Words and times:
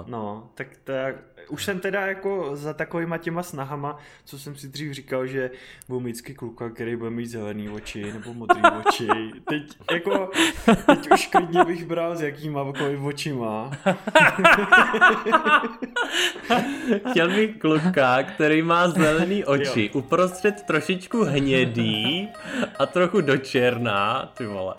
očima. 0.00 0.18
No, 0.18 0.50
tak 0.54 0.68
to 0.84 0.92
je, 0.92 1.18
už 1.48 1.64
jsem 1.64 1.80
teda 1.80 2.06
jako 2.06 2.56
za 2.56 2.72
takovýma 2.74 3.18
těma 3.18 3.42
snahama, 3.42 3.98
co 4.24 4.38
jsem 4.38 4.56
si 4.56 4.68
dřív 4.68 4.92
říkal, 4.92 5.26
že 5.26 5.50
budu 5.88 6.00
mít 6.00 6.22
kluka, 6.36 6.70
který 6.70 6.96
bude 6.96 7.10
mít 7.10 7.26
zelený 7.26 7.68
oči 7.68 8.12
nebo 8.12 8.34
modrý 8.34 8.60
oči. 8.86 9.08
Teď 9.48 9.62
jako, 9.92 10.30
teď 10.86 11.10
už 11.14 11.26
klidně 11.26 11.64
bych 11.64 11.86
bral 11.86 12.16
s 12.16 12.22
jakýma 12.22 12.62
očima. 13.04 13.70
Chtěl 17.10 17.28
bych 17.28 17.58
kluka, 17.58 18.22
který 18.22 18.62
má 18.62 18.88
zelený 18.88 19.44
oči, 19.44 19.90
jo. 19.94 19.98
uprostřed 19.98 20.62
trošičku 20.62 21.24
hnědý 21.24 22.28
a 22.78 22.86
trochu 22.86 23.20
do 23.20 23.36
černá, 23.36 24.32
ty 24.36 24.46
vole. 24.46 24.74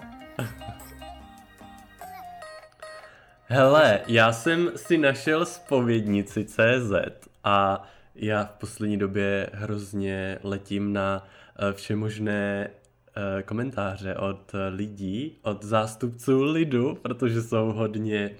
Hele, 3.51 3.99
já 4.07 4.31
jsem 4.31 4.71
si 4.75 4.97
našel 4.97 5.45
spovědnici 5.45 6.45
CZ 6.45 6.91
a 7.43 7.83
já 8.15 8.45
v 8.45 8.51
poslední 8.51 8.97
době 8.97 9.49
hrozně 9.53 10.39
letím 10.43 10.93
na 10.93 11.27
eh, 11.59 11.73
všemožné 11.73 12.69
eh, 12.69 13.43
komentáře 13.43 14.15
od 14.15 14.51
lidí, 14.69 15.37
od 15.41 15.63
zástupců 15.63 16.43
lidu, 16.43 16.95
protože 17.01 17.41
jsou 17.41 17.71
hodně 17.71 18.31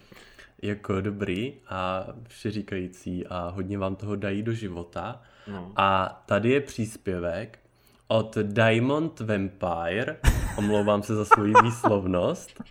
jako 0.62 1.02
dobrý 1.02 1.54
a 1.70 2.08
všeříkající 2.28 3.28
a 3.28 3.50
hodně 3.56 3.78
vám 3.78 3.96
toho 3.96 4.16
dají 4.16 4.44
do 4.44 4.54
života. 4.54 5.22
No. 5.48 5.72
A 5.76 6.22
tady 6.26 6.50
je 6.50 6.62
příspěvek 6.62 7.60
od 8.08 8.38
Diamond 8.38 9.20
Vampire, 9.20 10.18
omlouvám 10.58 11.04
se 11.04 11.16
za 11.16 11.26
svou 11.26 11.62
výslovnost, 11.64 12.64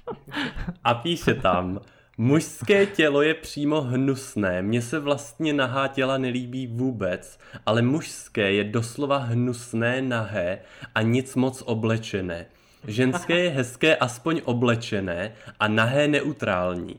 a 0.85 0.95
píše 0.95 1.35
tam, 1.35 1.81
Mužské 2.21 2.87
tělo 2.87 3.23
je 3.23 3.35
přímo 3.35 3.81
hnusné, 3.81 4.63
mně 4.63 4.83
se 4.83 4.99
vlastně 4.99 5.53
nahá 5.53 5.89
těla 5.89 6.19
nelíbí 6.19 6.67
vůbec, 6.67 7.39
ale 7.67 7.83
mužské 7.83 8.53
je 8.53 8.65
doslova 8.65 9.19
hnusné, 9.19 10.03
nahé 10.03 10.61
a 10.95 11.03
nic 11.03 11.35
moc 11.35 11.63
oblečené. 11.67 12.47
Ženské 12.87 13.39
je 13.39 13.51
hezké 13.51 13.97
aspoň 13.97 14.41
oblečené 14.45 15.33
a 15.61 15.69
nahé 15.69 16.09
neutrální. 16.09 16.97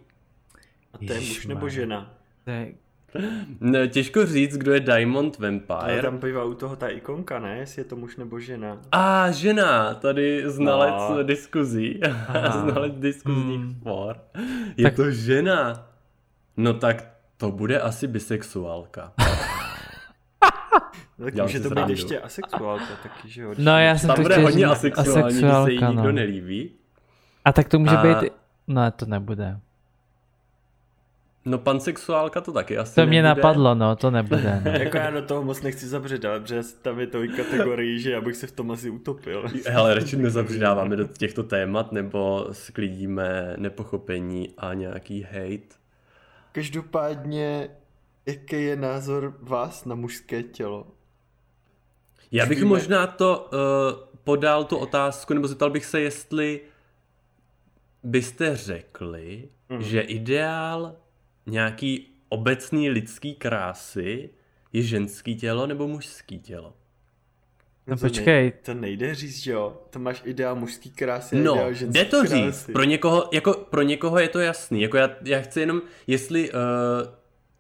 A 0.94 0.98
to 0.98 1.14
je 1.14 1.20
muž 1.20 1.46
nebo 1.46 1.70
žena? 1.70 2.14
To 2.44 2.52
je 2.52 2.74
No, 3.60 3.88
těžko 3.88 4.26
říct, 4.26 4.58
kdo 4.58 4.74
je 4.74 4.80
Diamond 4.80 5.40
Vampire. 5.40 5.78
Ale 5.80 6.02
tam 6.02 6.18
bývá 6.18 6.44
u 6.44 6.54
toho 6.54 6.76
ta 6.76 6.88
ikonka, 6.88 7.40
ne? 7.40 7.58
Jestli 7.58 7.80
je 7.80 7.86
to 7.86 7.96
muž 7.96 8.18
nebo 8.18 8.40
žena. 8.40 8.78
A 8.92 9.32
žena, 9.32 9.94
tady 9.94 10.44
znalec 10.46 11.10
no. 11.10 11.24
diskuzí. 11.24 12.00
znalec 12.52 12.94
diskuzních 12.96 13.62
hmm. 13.62 13.80
for. 13.84 14.18
Je 14.78 14.84
tak... 14.84 14.96
to 14.96 15.12
žena. 15.12 15.88
No 16.58 16.74
tak 16.74 17.08
to 17.38 17.52
bude 17.52 17.80
asi 17.80 18.08
bisexuálka. 18.08 19.14
No, 21.18 21.26
tak 21.26 21.36
já 21.36 21.44
může 21.44 21.60
to 21.60 21.70
být 21.70 21.90
ještě 21.90 22.20
asexuálka 22.20 22.86
taky, 23.04 23.30
že 23.30 23.42
jo? 23.42 23.54
No 23.58 23.80
já 23.80 23.98
jsem 23.98 24.08
Tam 24.08 24.16
to 24.16 24.22
bude 24.22 24.38
hodně 24.38 24.66
asexuální, 24.66 25.38
když 25.38 25.52
se 25.64 25.72
jí 25.72 25.86
nikdo 25.88 26.04
no. 26.04 26.12
nelíbí. 26.12 26.72
A 27.46 27.52
tak 27.52 27.70
to 27.70 27.80
může 27.80 27.98
a... 27.98 28.04
být... 28.04 28.32
No 28.68 28.92
to 28.92 29.06
nebude. 29.06 29.60
No 31.50 31.58
pansexuálka 31.58 32.42
to 32.42 32.52
taky 32.52 32.78
asi 32.78 32.96
To 32.96 33.06
mě 33.06 33.24
nebude. 33.24 33.42
napadlo, 33.42 33.76
no, 33.76 33.96
to 33.96 34.12
nebude. 34.12 34.62
No. 34.66 34.72
jako 34.72 34.98
já 34.98 35.10
do 35.10 35.22
toho 35.22 35.44
moc 35.44 35.62
nechci 35.62 35.88
zabředat, 35.88 36.42
protože 36.42 36.64
tam 36.82 37.00
je 37.00 37.08
to 37.08 37.20
kategorii, 37.36 38.00
že 38.00 38.12
já 38.12 38.22
bych 38.22 38.36
se 38.36 38.48
v 38.48 38.52
tom 38.52 38.72
asi 38.72 38.90
utopil. 38.90 39.46
Hele, 39.66 39.94
radši 39.94 40.16
nezabředáváme 40.18 40.96
do 40.96 41.08
těchto 41.08 41.44
témat, 41.44 41.92
nebo 41.92 42.48
sklidíme 42.52 43.54
nepochopení 43.58 44.54
a 44.58 44.74
nějaký 44.74 45.22
hate. 45.22 45.76
Každopádně, 46.52 47.70
jaký 48.26 48.64
je 48.64 48.76
názor 48.76 49.38
vás 49.42 49.86
na 49.86 49.96
mužské 49.96 50.44
tělo? 50.44 50.88
Já 52.32 52.46
bych 52.46 52.58
Víme... 52.58 52.70
možná 52.70 53.08
to 53.08 53.50
uh, 53.54 53.60
podal 54.24 54.64
tu 54.64 54.78
otázku, 54.78 55.34
nebo 55.34 55.48
zeptal 55.48 55.70
bych 55.70 55.86
se, 55.86 56.02
jestli 56.02 56.62
byste 58.04 58.56
řekli, 58.56 59.50
mm. 59.70 59.82
že 59.82 60.02
ideál 60.02 60.96
nějaký 61.50 62.08
obecný 62.30 62.90
lidský 62.90 63.36
krásy 63.36 64.30
je 64.74 64.82
ženský 64.82 65.36
tělo 65.36 65.68
nebo 65.68 65.88
mužský 65.88 66.40
tělo? 66.40 66.74
No 67.88 67.96
to 67.96 68.02
počkej. 68.02 68.46
Ne, 68.46 68.52
to 68.52 68.74
nejde 68.74 69.16
říct, 69.16 69.44
že 69.44 69.52
jo? 69.52 69.82
To 69.90 70.00
máš 70.00 70.22
ideál 70.26 70.56
mužský 70.56 70.90
krásy 70.90 71.36
no, 71.36 71.54
ideál 71.54 71.74
ženský 71.74 72.00
jde 72.00 72.06
to 72.06 72.20
krásy. 72.20 72.36
říct. 72.36 72.70
Pro 72.74 72.84
někoho, 72.84 73.30
jako, 73.34 73.54
pro 73.54 73.82
někoho 73.82 74.20
je 74.20 74.28
to 74.28 74.40
jasný. 74.40 74.82
Jako 74.82 74.98
já, 74.98 75.10
já 75.26 75.42
chci 75.42 75.60
jenom, 75.60 75.82
jestli 76.08 76.52
uh, 76.52 76.58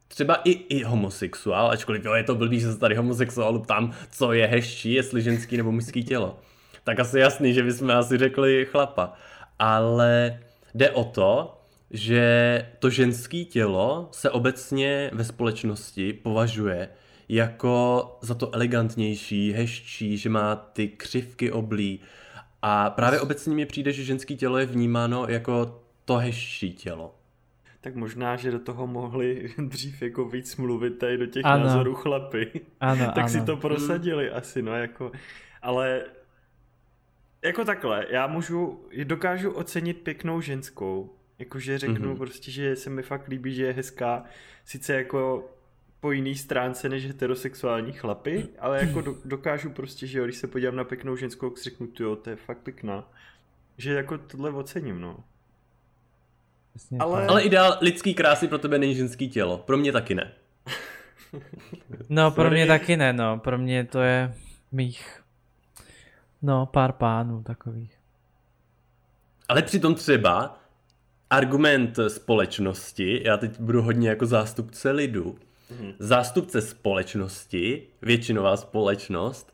třeba 0.08 0.36
i, 0.36 0.52
i 0.52 0.84
homosexuál, 0.84 1.72
ačkoliv 1.72 2.06
jo, 2.06 2.14
je 2.14 2.24
to 2.24 2.36
blbý, 2.36 2.60
že 2.60 2.72
se 2.74 2.80
tady 2.80 2.96
homosexuálu 2.96 3.60
ptám, 3.60 3.94
co 4.12 4.34
je 4.34 4.48
hezčí, 4.48 4.94
jestli 4.94 5.22
ženský 5.22 5.58
nebo 5.58 5.72
mužský 5.72 6.04
tělo. 6.04 6.40
Tak 6.84 7.00
asi 7.00 7.20
jasný, 7.20 7.54
že 7.54 7.64
bychom 7.64 7.92
asi 7.92 8.18
řekli 8.18 8.66
chlapa. 8.72 9.14
Ale 9.60 10.40
jde 10.76 10.92
o 10.92 11.04
to, 11.04 11.59
že 11.92 12.66
to 12.80 12.90
ženské 12.90 13.44
tělo 13.44 14.10
se 14.12 14.30
obecně 14.30 15.10
ve 15.14 15.24
společnosti 15.24 16.14
považuje 16.14 16.90
jako 17.30 18.06
za 18.22 18.36
to 18.36 18.56
elegantnější, 18.56 19.52
hezčí, 19.52 20.18
že 20.18 20.30
má 20.30 20.56
ty 20.56 20.88
křivky 20.88 21.52
oblí. 21.52 22.00
A 22.62 22.90
právě 22.90 23.20
obecně 23.20 23.56
mi 23.56 23.66
přijde, 23.66 23.92
že 23.92 24.04
ženské 24.04 24.36
tělo 24.36 24.58
je 24.58 24.66
vnímáno 24.66 25.26
jako 25.28 25.82
to 26.06 26.18
hezčí 26.18 26.74
tělo. 26.74 27.16
Tak 27.82 27.96
možná, 27.96 28.36
že 28.36 28.52
do 28.52 28.60
toho 28.60 28.88
mohli 28.88 29.54
dřív 29.58 30.02
jako 30.02 30.26
víc 30.26 30.56
mluvit 30.56 30.98
tady 30.98 31.18
do 31.18 31.26
těch 31.26 31.46
ano. 31.46 31.64
názorů 31.64 31.96
chlapy. 31.96 32.62
Ano, 32.80 33.06
tak 33.16 33.18
ano. 33.18 33.30
si 33.30 33.42
to 33.42 33.58
prosadili 33.58 34.32
asi, 34.32 34.62
no 34.62 34.76
jako. 34.76 35.12
Ale 35.62 36.04
jako 37.42 37.66
takhle, 37.66 38.06
já 38.10 38.28
můžu, 38.28 38.86
dokážu 39.04 39.52
ocenit 39.52 40.02
pěknou 40.02 40.42
ženskou, 40.42 41.19
Jakože 41.40 41.78
řeknu 41.78 42.14
mm-hmm. 42.14 42.18
prostě, 42.18 42.52
že 42.52 42.76
se 42.76 42.90
mi 42.90 43.02
fakt 43.02 43.28
líbí, 43.28 43.54
že 43.54 43.66
je 43.66 43.74
hezká, 43.74 44.24
sice 44.66 44.94
jako 44.94 45.50
po 46.00 46.12
jiný 46.12 46.36
stránce 46.36 46.90
než 46.90 47.08
heterosexuální 47.08 47.92
chlapy, 47.92 48.48
ale 48.60 48.80
jako 48.80 49.02
do, 49.02 49.16
dokážu 49.26 49.70
prostě, 49.70 50.08
že 50.08 50.20
jo, 50.20 50.26
když 50.26 50.36
se 50.36 50.48
podívám 50.48 50.76
na 50.76 50.84
pěknou 50.84 51.16
ženskou, 51.16 51.50
tak 51.50 51.64
řeknu, 51.64 51.88
jo, 52.00 52.16
to 52.16 52.30
je 52.30 52.36
fakt 52.36 52.58
pěkná. 52.58 53.12
Že 53.78 53.94
jako 53.94 54.18
tohle 54.18 54.52
ocením, 54.52 55.02
no. 55.02 55.18
ale... 57.00 57.28
ale 57.28 57.44
ideál 57.44 57.78
lidský 57.82 58.14
krásy 58.14 58.48
pro 58.48 58.58
tebe 58.58 58.78
není 58.78 58.96
ženský 58.96 59.30
tělo. 59.30 59.58
Pro 59.58 59.78
mě 59.78 59.92
taky 59.92 60.16
ne. 60.16 60.32
no, 62.10 62.32
pro 62.32 62.50
mě 62.50 62.68
taky 62.68 62.98
ne, 62.98 63.14
no. 63.14 63.40
Pro 63.40 63.58
mě 63.58 63.86
to 63.86 64.02
je 64.02 64.34
mých, 64.72 65.24
no, 66.42 66.66
pár 66.66 66.92
pánů 66.92 67.44
takových. 67.44 68.00
Ale 69.48 69.62
přitom 69.62 69.96
třeba 69.96 70.59
argument 71.30 72.00
společnosti, 72.08 73.22
já 73.26 73.38
teď 73.38 73.60
budu 73.60 73.82
hodně 73.82 74.10
jako 74.10 74.26
zástupce 74.26 74.92
lidu, 74.92 75.36
mm. 75.82 75.94
zástupce 76.00 76.62
společnosti, 76.62 77.84
většinová 78.02 78.58
společnost, 78.58 79.54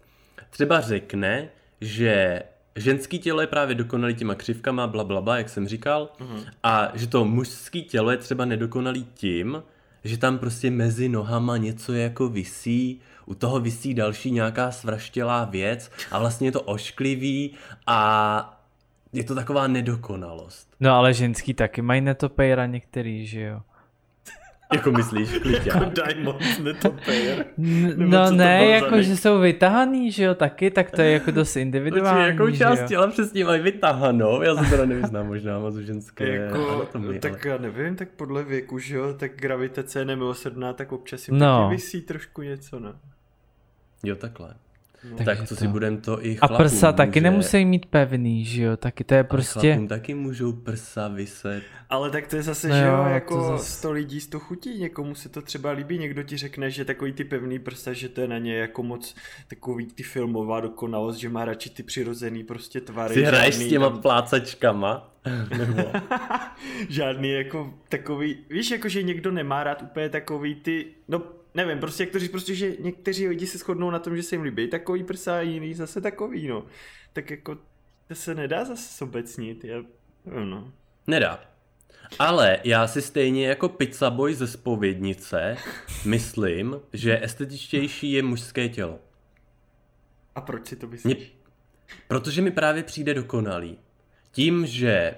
třeba 0.49 0.81
řekne, 0.81 1.49
že 1.81 2.41
ženský 2.75 3.19
tělo 3.19 3.41
je 3.41 3.47
právě 3.47 3.75
dokonalý 3.75 4.15
těma 4.15 4.35
křivkama, 4.35 4.87
bla, 4.87 5.03
bla, 5.03 5.21
bla 5.21 5.37
jak 5.37 5.49
jsem 5.49 5.67
říkal, 5.67 6.09
mm. 6.19 6.41
a 6.63 6.91
že 6.93 7.07
to 7.07 7.25
mužský 7.25 7.83
tělo 7.83 8.11
je 8.11 8.17
třeba 8.17 8.45
nedokonalý 8.45 9.07
tím, 9.13 9.63
že 10.03 10.17
tam 10.17 10.39
prostě 10.39 10.71
mezi 10.71 11.09
nohama 11.09 11.57
něco 11.57 11.93
jako 11.93 12.29
visí, 12.29 13.01
u 13.25 13.35
toho 13.35 13.59
visí 13.59 13.93
další 13.93 14.31
nějaká 14.31 14.71
svraštělá 14.71 15.45
věc 15.45 15.91
a 16.11 16.19
vlastně 16.19 16.47
je 16.47 16.51
to 16.51 16.61
ošklivý 16.61 17.53
a 17.87 18.54
je 19.13 19.23
to 19.23 19.35
taková 19.35 19.67
nedokonalost. 19.67 20.75
No 20.79 20.91
ale 20.93 21.13
ženský 21.13 21.53
taky 21.53 21.81
mají 21.81 22.01
netopejra 22.01 22.65
některý, 22.65 23.25
že 23.27 23.41
jo? 23.41 23.61
Jako 24.73 24.91
myslíš, 24.91 25.29
kliťák? 25.41 25.65
jako 25.65 25.85
Diamond 25.89 26.59
netopejr? 26.63 27.45
No 27.95 28.31
ne, 28.31 28.65
jako 28.65 29.01
že 29.01 29.17
jsou 29.17 29.39
vytahaný, 29.39 30.11
že 30.11 30.23
jo, 30.23 30.35
taky, 30.35 30.71
tak 30.71 30.91
to 30.91 31.01
je 31.01 31.11
jako 31.11 31.31
dost 31.31 31.55
individuální, 31.55 32.39
Určitě, 32.39 32.63
jakou 32.63 32.75
část 32.75 32.89
těla 32.89 33.07
přesně 33.07 33.45
mají 33.45 33.61
vytahanou? 33.61 34.41
Já 34.41 34.55
se 34.55 34.69
teda 34.69 34.85
nevyznám 34.85 35.27
možná 35.27 35.59
moc 35.59 35.75
ženské 35.75 36.27
jako, 36.35 36.69
anatomii, 36.69 37.19
Tak 37.19 37.45
ale... 37.45 37.55
já 37.55 37.61
nevím, 37.61 37.95
tak 37.95 38.09
podle 38.09 38.43
věku, 38.43 38.79
že 38.79 38.95
jo, 38.95 39.13
tak 39.13 39.31
gravitace 39.35 39.99
je 39.99 40.05
nemilosrdná, 40.05 40.73
tak 40.73 40.91
občas 40.91 41.27
jim 41.27 41.39
no. 41.39 41.61
taky 41.61 41.75
vysí 41.75 42.01
trošku 42.01 42.41
něco, 42.41 42.79
ne? 42.79 42.93
Jo, 44.03 44.15
takhle. 44.15 44.53
No. 45.11 45.17
Tak, 45.17 45.25
tak 45.25 45.47
co 45.47 45.55
to. 45.55 45.59
si 45.59 45.67
budem 45.67 45.97
to 45.97 46.25
i 46.25 46.35
chlapům 46.35 46.55
A 46.55 46.59
prsa 46.59 46.87
může... 46.87 46.97
taky 46.97 47.21
nemusí 47.21 47.65
mít 47.65 47.85
pevný, 47.85 48.45
že 48.45 48.63
jo? 48.63 48.77
Taky 48.77 49.03
to 49.03 49.13
je 49.13 49.23
prostě... 49.23 49.59
chlapům 49.59 49.87
taky 49.87 50.13
můžou 50.13 50.53
prsa 50.53 51.07
vyset. 51.07 51.63
Ale 51.89 52.09
tak 52.09 52.27
to 52.27 52.35
je 52.35 52.43
zase, 52.43 52.67
no 52.67 52.75
že 52.75 52.81
jo, 52.81 53.05
jako 53.07 53.35
to 53.35 53.57
zase... 53.57 53.71
100 53.71 53.91
lidí 53.91 54.21
z 54.21 54.27
to 54.27 54.39
chutí, 54.39 54.79
někomu 54.79 55.15
se 55.15 55.29
to 55.29 55.41
třeba 55.41 55.71
líbí, 55.71 55.97
někdo 55.97 56.23
ti 56.23 56.37
řekne, 56.37 56.71
že 56.71 56.85
takový 56.85 57.13
ty 57.13 57.23
pevný 57.23 57.59
prsa, 57.59 57.93
že 57.93 58.09
to 58.09 58.21
je 58.21 58.27
na 58.27 58.37
ně 58.37 58.57
jako 58.57 58.83
moc 58.83 59.15
takový 59.47 59.85
ty 59.85 60.03
filmová 60.03 60.61
dokonalost, 60.61 61.19
že 61.19 61.29
má 61.29 61.45
radši 61.45 61.69
ty 61.69 61.83
přirozený 61.83 62.43
prostě 62.43 62.81
tvary. 62.81 63.13
Ty 63.13 63.23
hraješ 63.23 63.55
s 63.55 63.67
těma 63.67 63.89
tam... 63.89 64.01
plácačkama? 64.01 65.15
Nebo... 65.57 65.91
Žádný 66.89 67.31
jako 67.31 67.73
takový, 67.89 68.37
víš, 68.49 68.71
jako 68.71 68.89
že 68.89 69.03
někdo 69.03 69.31
nemá 69.31 69.63
rád 69.63 69.81
úplně 69.81 70.09
takový 70.09 70.55
ty, 70.55 70.85
no 71.07 71.21
nevím, 71.55 71.79
prostě 71.79 72.03
jak 72.03 72.11
to 72.11 72.19
říct, 72.19 72.31
prostě, 72.31 72.55
že 72.55 72.75
někteří 72.79 73.27
lidi 73.27 73.47
se 73.47 73.57
shodnou 73.57 73.91
na 73.91 73.99
tom, 73.99 74.17
že 74.17 74.23
se 74.23 74.35
jim 74.35 74.41
líbí 74.41 74.67
takový 74.67 75.03
prsa 75.03 75.37
a 75.37 75.41
jiný 75.41 75.73
zase 75.73 76.01
takový, 76.01 76.47
no. 76.47 76.65
Tak 77.13 77.31
jako 77.31 77.55
to 78.07 78.15
se 78.15 78.35
nedá 78.35 78.65
zase 78.65 78.93
sobecnit, 78.93 79.63
já 79.63 79.83
nevím, 80.25 80.49
no. 80.49 80.73
Nedá. 81.07 81.41
Ale 82.19 82.59
já 82.63 82.87
si 82.87 83.01
stejně 83.01 83.47
jako 83.47 83.69
pizza 83.69 84.09
boy 84.09 84.35
ze 84.35 84.47
spovědnice 84.47 85.57
myslím, 86.05 86.81
že 86.93 87.23
estetičtější 87.23 88.11
je 88.11 88.23
mužské 88.23 88.69
tělo. 88.69 88.99
A 90.35 90.41
proč 90.41 90.67
si 90.67 90.75
to 90.75 90.87
myslíš? 90.87 91.17
Mě, 91.17 91.25
protože 92.07 92.41
mi 92.41 92.51
právě 92.51 92.83
přijde 92.83 93.13
dokonalý. 93.13 93.77
Tím, 94.31 94.65
že 94.65 95.15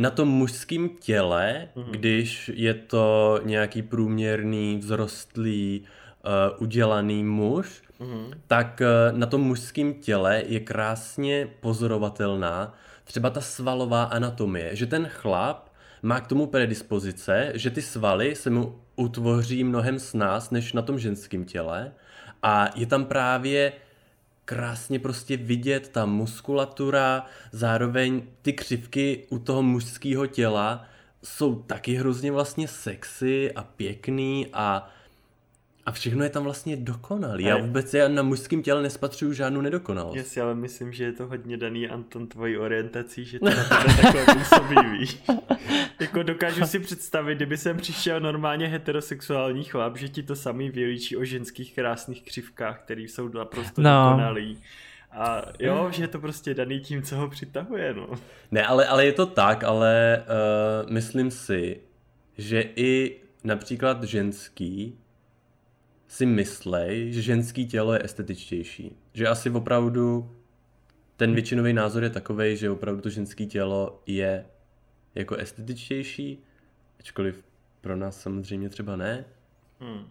na 0.00 0.10
tom 0.10 0.28
mužském 0.28 0.88
těle, 0.88 1.68
mm-hmm. 1.76 1.90
když 1.90 2.50
je 2.54 2.74
to 2.74 3.40
nějaký 3.44 3.82
průměrný, 3.82 4.78
vzrostlý, 4.80 5.82
uh, 5.82 6.62
udělaný 6.62 7.24
muž, 7.24 7.82
mm-hmm. 8.00 8.32
tak 8.46 8.82
uh, 8.82 9.18
na 9.18 9.26
tom 9.26 9.40
mužském 9.40 9.94
těle 9.94 10.42
je 10.46 10.60
krásně 10.60 11.48
pozorovatelná 11.60 12.74
třeba 13.04 13.30
ta 13.30 13.40
svalová 13.40 14.02
anatomie, 14.02 14.76
že 14.76 14.86
ten 14.86 15.08
chlap 15.08 15.68
má 16.02 16.20
k 16.20 16.26
tomu 16.26 16.46
predispozice, 16.46 17.52
že 17.54 17.70
ty 17.70 17.82
svaly 17.82 18.34
se 18.34 18.50
mu 18.50 18.80
utvoří 18.96 19.64
mnohem 19.64 19.98
s 19.98 20.14
nás, 20.14 20.50
než 20.50 20.72
na 20.72 20.82
tom 20.82 20.98
ženském 20.98 21.44
těle 21.44 21.92
a 22.42 22.70
je 22.74 22.86
tam 22.86 23.04
právě 23.04 23.72
krásně 24.50 24.98
prostě 24.98 25.36
vidět 25.36 25.88
ta 25.88 26.06
muskulatura, 26.06 27.26
zároveň 27.52 28.22
ty 28.42 28.52
křivky 28.52 29.26
u 29.28 29.38
toho 29.38 29.62
mužského 29.62 30.26
těla 30.26 30.84
jsou 31.24 31.62
taky 31.62 31.94
hrozně 31.94 32.32
vlastně 32.32 32.68
sexy 32.68 33.52
a 33.52 33.62
pěkný 33.62 34.46
a 34.52 34.90
a 35.90 35.92
všechno 35.92 36.24
je 36.24 36.30
tam 36.30 36.44
vlastně 36.44 36.76
dokonalý. 36.76 37.44
Já 37.44 37.56
vůbec 37.56 37.94
já 37.94 38.08
na 38.08 38.22
mužském 38.22 38.62
těle 38.62 38.82
nespatřuju 38.82 39.32
žádnou 39.32 39.60
nedokonalost. 39.60 40.16
Jasně, 40.16 40.42
ale 40.42 40.54
myslím, 40.54 40.92
že 40.92 41.04
je 41.04 41.12
to 41.12 41.26
hodně 41.26 41.56
daný, 41.56 41.88
Anton, 41.88 42.26
tvojí 42.26 42.58
orientací, 42.58 43.24
že 43.24 43.38
to 43.38 43.44
na 43.50 43.64
tebe 43.64 44.02
takhle 44.02 44.34
působí, 44.34 44.76
víš. 44.98 45.22
jako 46.00 46.22
dokážu 46.22 46.64
si 46.64 46.78
představit, 46.78 47.34
kdyby 47.34 47.56
jsem 47.56 47.76
přišel 47.76 48.20
normálně 48.20 48.66
heterosexuální 48.68 49.64
chlap, 49.64 49.96
že 49.96 50.08
ti 50.08 50.22
to 50.22 50.36
samý 50.36 50.70
vylíčí 50.70 51.16
o 51.16 51.24
ženských 51.24 51.74
krásných 51.74 52.22
křivkách, 52.24 52.80
které 52.80 53.02
jsou 53.02 53.28
naprosto 53.28 53.82
no. 53.82 54.08
dokonalý. 54.10 54.58
A 55.12 55.42
jo, 55.58 55.88
že 55.92 56.02
je 56.02 56.08
to 56.08 56.18
prostě 56.18 56.54
daný 56.54 56.80
tím, 56.80 57.02
co 57.02 57.16
ho 57.16 57.28
přitahuje, 57.28 57.94
no. 57.94 58.08
Ne, 58.50 58.66
ale, 58.66 58.86
ale 58.86 59.06
je 59.06 59.12
to 59.12 59.26
tak, 59.26 59.64
ale 59.64 60.22
uh, 60.84 60.90
myslím 60.90 61.30
si, 61.30 61.80
že 62.38 62.64
i 62.76 63.16
například 63.44 64.04
ženský 64.04 65.00
si 66.10 66.26
myslej, 66.26 67.12
že 67.12 67.22
ženský 67.22 67.66
tělo 67.66 67.92
je 67.92 68.04
estetičtější. 68.04 68.96
Že 69.12 69.28
asi 69.28 69.50
opravdu 69.50 70.36
ten 71.16 71.34
většinový 71.34 71.72
názor 71.72 72.02
je 72.02 72.10
takový, 72.10 72.56
že 72.56 72.70
opravdu 72.70 73.02
to 73.02 73.10
ženské 73.10 73.46
tělo 73.46 74.02
je 74.06 74.46
jako 75.14 75.36
estetičtější, 75.36 76.38
ačkoliv 77.00 77.44
pro 77.80 77.96
nás 77.96 78.20
samozřejmě 78.20 78.68
třeba 78.68 78.96
ne. 78.96 79.24
Hmm. 79.80 80.04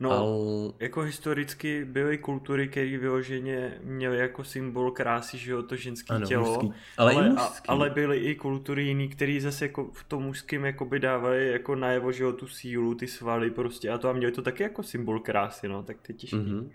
No, 0.00 0.10
Al... 0.10 0.74
jako 0.80 1.00
historicky 1.00 1.84
byly 1.84 2.18
kultury, 2.18 2.68
které 2.68 2.98
vyloženě 2.98 3.78
měly 3.82 4.18
jako 4.18 4.44
symbol 4.44 4.90
krásy, 4.90 5.38
že 5.38 5.50
jo, 5.50 5.62
to 5.62 5.76
ženské 5.76 6.14
ano, 6.14 6.26
tělo. 6.26 6.46
Mužský. 6.46 6.72
Ale, 6.96 7.14
ale, 7.14 7.34
a, 7.38 7.52
ale 7.68 7.90
byly 7.90 8.18
i 8.18 8.34
kultury 8.34 8.84
jiný, 8.84 9.08
které 9.08 9.38
zase 9.40 9.64
jako 9.64 9.90
v 9.92 10.04
tom 10.04 10.22
mužském 10.22 10.64
jako 10.64 10.84
by 10.84 10.98
dávaly 10.98 11.48
jako 11.52 11.74
najevo, 11.74 12.12
že 12.12 12.22
jo, 12.22 12.32
tu 12.32 12.48
sílu, 12.48 12.94
ty 12.94 13.06
svaly 13.06 13.50
prostě 13.50 13.90
a 13.90 13.98
to 13.98 14.08
a 14.08 14.12
měli 14.12 14.32
to 14.32 14.42
taky 14.42 14.62
jako 14.62 14.82
symbol 14.82 15.20
krásy, 15.20 15.68
no, 15.68 15.82
tak 15.82 15.96
ty 16.02 16.14
těžký. 16.14 16.36
Mm-hmm. 16.36 16.68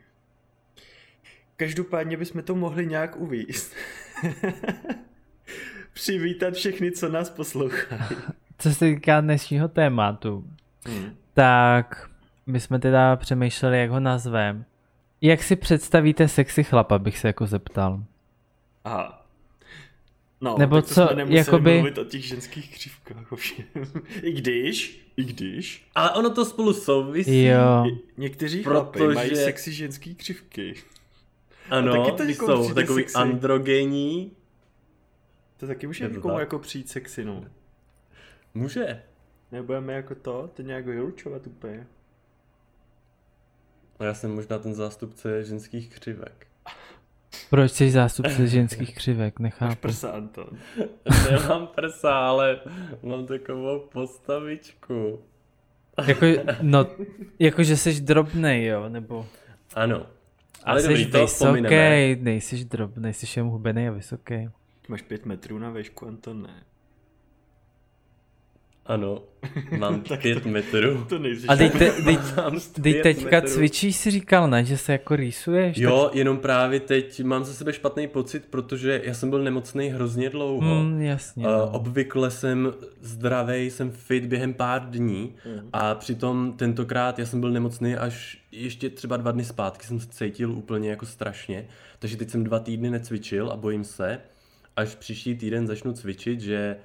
Každopádně 1.58 2.18
bychom 2.18 2.44
to 2.44 2.56
mohli 2.56 2.86
nějak 2.88 3.16
uvíct. 3.16 3.74
Přivítat 5.94 6.54
všechny, 6.54 6.92
co 6.92 7.10
nás 7.10 7.30
poslouchají. 7.30 8.02
Co 8.58 8.74
se 8.74 8.86
týká 8.86 9.22
dnešního 9.22 9.68
tématu, 9.68 10.48
hmm. 10.86 11.16
tak 11.34 12.10
my 12.46 12.60
jsme 12.60 12.80
teda 12.80 13.16
přemýšleli, 13.16 13.80
jak 13.80 13.90
ho 13.90 14.00
nazvem. 14.00 14.66
Jak 15.22 15.44
si 15.44 15.56
představíte 15.56 16.28
sexy 16.28 16.64
chlapa, 16.64 17.00
bych 17.00 17.18
se 17.18 17.28
jako 17.28 17.48
zeptal. 17.48 18.04
Aha. 18.84 19.26
No, 20.42 20.56
Nebo 20.58 20.76
tak 20.76 20.86
co, 20.86 21.10
jakoby... 21.28 21.74
mluvit 21.74 21.98
o 21.98 22.04
těch 22.04 22.26
ženských 22.26 22.74
křivkách 22.74 23.32
ovšem. 23.32 23.66
I 24.22 24.32
když, 24.32 25.08
i 25.18 25.24
když. 25.24 25.88
Ale 25.96 26.12
ono 26.12 26.30
to 26.30 26.46
spolu 26.46 26.74
souvisí. 26.74 27.44
Jo. 27.44 27.86
Někteří 28.18 28.64
Protože... 28.64 28.74
chlapy 28.74 29.16
mají 29.16 29.36
sexy 29.36 29.74
ženský 29.74 30.16
křivky. 30.16 30.74
Ano, 31.70 32.06
taky 32.06 32.18
to 32.18 32.24
jsou 32.24 32.74
takový 32.74 33.04
sexy. 33.04 33.16
androgenní. 33.18 34.32
To 35.58 35.68
taky 35.68 35.88
může 35.88 36.10
někomu 36.10 36.40
jako 36.40 36.60
přijít 36.60 36.90
sexy, 36.90 37.26
no. 37.26 37.46
Může. 38.54 39.02
Nebudeme 39.52 39.94
jako 39.94 40.16
to, 40.16 40.50
to 40.54 40.62
nějak 40.62 40.86
vylučovat 40.86 41.48
úplně. 41.48 41.88
A 44.00 44.04
já 44.04 44.14
jsem 44.14 44.36
možná 44.36 44.60
ten 44.60 44.74
zástupce 44.74 45.44
ženských 45.44 46.00
křivek. 46.00 46.48
Proč 47.50 47.72
jsi 47.72 47.92
zástupce 47.92 48.48
ženských 48.48 48.96
křivek? 48.96 49.40
Nechápu. 49.40 49.76
Prsa, 49.76 50.10
Anton. 50.10 50.48
Nemám 51.32 51.68
prsa, 51.68 52.14
ale 52.14 52.60
mám 53.04 53.26
takovou 53.26 53.80
postavičku. 53.80 55.20
Jako, 56.08 56.26
no, 56.62 56.88
jako 57.40 57.64
že 57.64 57.78
jsi 57.78 58.02
drobnej, 58.02 58.66
jo, 58.66 58.90
nebo... 58.90 59.28
Ano. 59.76 60.06
Ale 60.64 60.82
jsi 60.82 60.88
dobrý, 60.88 61.06
vysoký, 61.06 62.16
nejsi 62.22 62.66
drobnej, 62.66 63.14
jsi 63.14 63.40
jen 63.40 63.48
hubený 63.48 63.88
a 63.88 63.92
vysoký. 63.92 64.50
Máš 64.88 65.02
pět 65.02 65.26
metrů 65.26 65.60
na 65.60 65.70
výšku, 65.70 66.08
Anton, 66.08 66.42
ne? 66.42 66.64
Ano, 68.86 69.24
mám 69.78 70.04
pět 70.22 70.46
metrů. 70.46 71.06
To 71.10 71.20
nejsi 71.20 71.48
A 71.48 71.56
teď, 71.56 71.72
te, 71.72 71.92
teď, 72.06 72.20
teď 72.82 73.02
teďka 73.04 73.36
metrů. 73.36 73.50
cvičíš, 73.50 73.96
si 73.96 74.12
říkal, 74.12 74.50
ne, 74.50 74.66
že 74.66 74.78
se 74.78 74.92
jako 74.92 75.16
rýsuješ? 75.16 75.78
Jo, 75.78 76.04
tak... 76.04 76.16
jenom 76.16 76.38
právě 76.38 76.80
teď 76.80 77.24
mám 77.24 77.44
za 77.44 77.54
sebe 77.54 77.74
špatný 77.74 78.08
pocit, 78.08 78.46
protože 78.50 79.02
já 79.04 79.14
jsem 79.14 79.30
byl 79.30 79.44
nemocný 79.44 79.90
hrozně 79.90 80.30
dlouho. 80.30 80.84
Mm, 80.84 81.02
jasně. 81.02 81.48
Uh, 81.48 81.76
obvykle 81.76 82.32
jsem 82.32 82.74
zdravý, 83.02 83.70
jsem 83.70 83.92
fit 83.92 84.26
během 84.26 84.54
pár 84.54 84.90
dní 84.90 85.36
mm. 85.46 85.70
a 85.74 85.96
přitom 85.96 86.54
tentokrát 86.58 87.20
já 87.20 87.26
jsem 87.26 87.40
byl 87.40 87.52
nemocný 87.52 87.96
až 87.96 88.44
ještě 88.52 88.90
třeba 88.90 89.18
dva 89.18 89.32
dny 89.32 89.46
zpátky 89.46 89.88
jsem 89.88 90.00
se 90.00 90.08
cítil 90.08 90.52
úplně 90.52 90.90
jako 90.90 91.06
strašně, 91.06 91.68
takže 92.00 92.18
teď 92.18 92.30
jsem 92.30 92.44
dva 92.44 92.60
týdny 92.60 92.90
necvičil 92.90 93.52
a 93.52 93.56
bojím 93.56 93.84
se, 93.84 94.20
až 94.76 94.96
příští 94.96 95.36
týden 95.36 95.68
začnu 95.68 95.94
cvičit, 95.94 96.42
že 96.42 96.76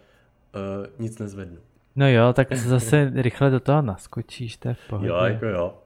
uh, 0.54 0.86
nic 0.98 1.18
nezvednu. 1.18 1.58
No 1.98 2.08
jo, 2.08 2.32
tak 2.32 2.52
zase 2.56 3.12
rychle 3.14 3.50
do 3.50 3.60
toho 3.60 3.82
naskočíš, 3.82 4.56
to 4.56 4.68
je 4.68 4.74
v 4.74 4.88
pohodě. 4.88 5.08
Jo, 5.08 5.16
jako 5.16 5.46
jo. 5.46 5.78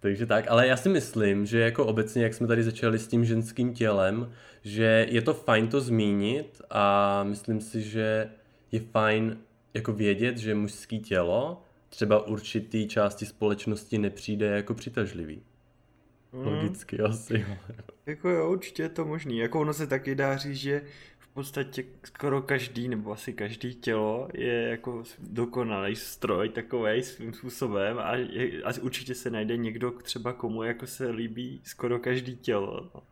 Takže 0.00 0.26
tak, 0.26 0.44
ale 0.48 0.66
já 0.66 0.76
si 0.76 0.88
myslím, 0.88 1.46
že 1.46 1.60
jako 1.60 1.86
obecně, 1.86 2.22
jak 2.22 2.34
jsme 2.34 2.46
tady 2.46 2.62
začali 2.62 2.98
s 2.98 3.06
tím 3.06 3.24
ženským 3.24 3.74
tělem, 3.74 4.32
že 4.62 5.06
je 5.10 5.22
to 5.22 5.34
fajn 5.34 5.68
to 5.68 5.80
zmínit 5.80 6.62
a 6.70 7.24
myslím 7.24 7.60
si, 7.60 7.82
že 7.82 8.28
je 8.72 8.80
fajn 8.80 9.36
jako 9.74 9.92
vědět, 9.92 10.38
že 10.38 10.54
mužský 10.54 11.00
tělo 11.00 11.62
třeba 11.88 12.26
určitý 12.26 12.88
části 12.88 13.26
společnosti 13.26 13.98
nepřijde 13.98 14.46
jako 14.46 14.74
přitažlivý. 14.74 15.42
Mm. 16.32 16.46
Logicky 16.46 17.00
asi. 17.00 17.46
jako 18.06 18.28
jo, 18.28 18.50
určitě 18.50 18.82
je 18.82 18.88
to 18.88 19.04
možný. 19.04 19.38
Jako 19.38 19.60
ono 19.60 19.72
se 19.72 19.86
taky 19.86 20.14
dá 20.14 20.36
říct, 20.36 20.56
že 20.56 20.82
podstatě 21.34 21.84
skoro 22.04 22.42
každý, 22.42 22.88
nebo 22.88 23.12
asi 23.12 23.32
každý 23.32 23.74
tělo 23.74 24.28
je 24.34 24.62
jako 24.62 25.02
dokonalý 25.18 25.96
stroj 25.96 26.48
takový 26.48 27.02
svým 27.02 27.32
způsobem 27.32 27.98
a, 27.98 28.16
je, 28.16 28.62
a 28.62 28.72
určitě 28.80 29.14
se 29.14 29.30
najde 29.30 29.56
někdo 29.56 29.90
třeba 29.90 30.32
komu 30.32 30.62
jako 30.62 30.86
se 30.86 31.10
líbí 31.10 31.60
skoro 31.64 31.98
každý 31.98 32.36
tělo. 32.36 32.90
No. 32.94 33.02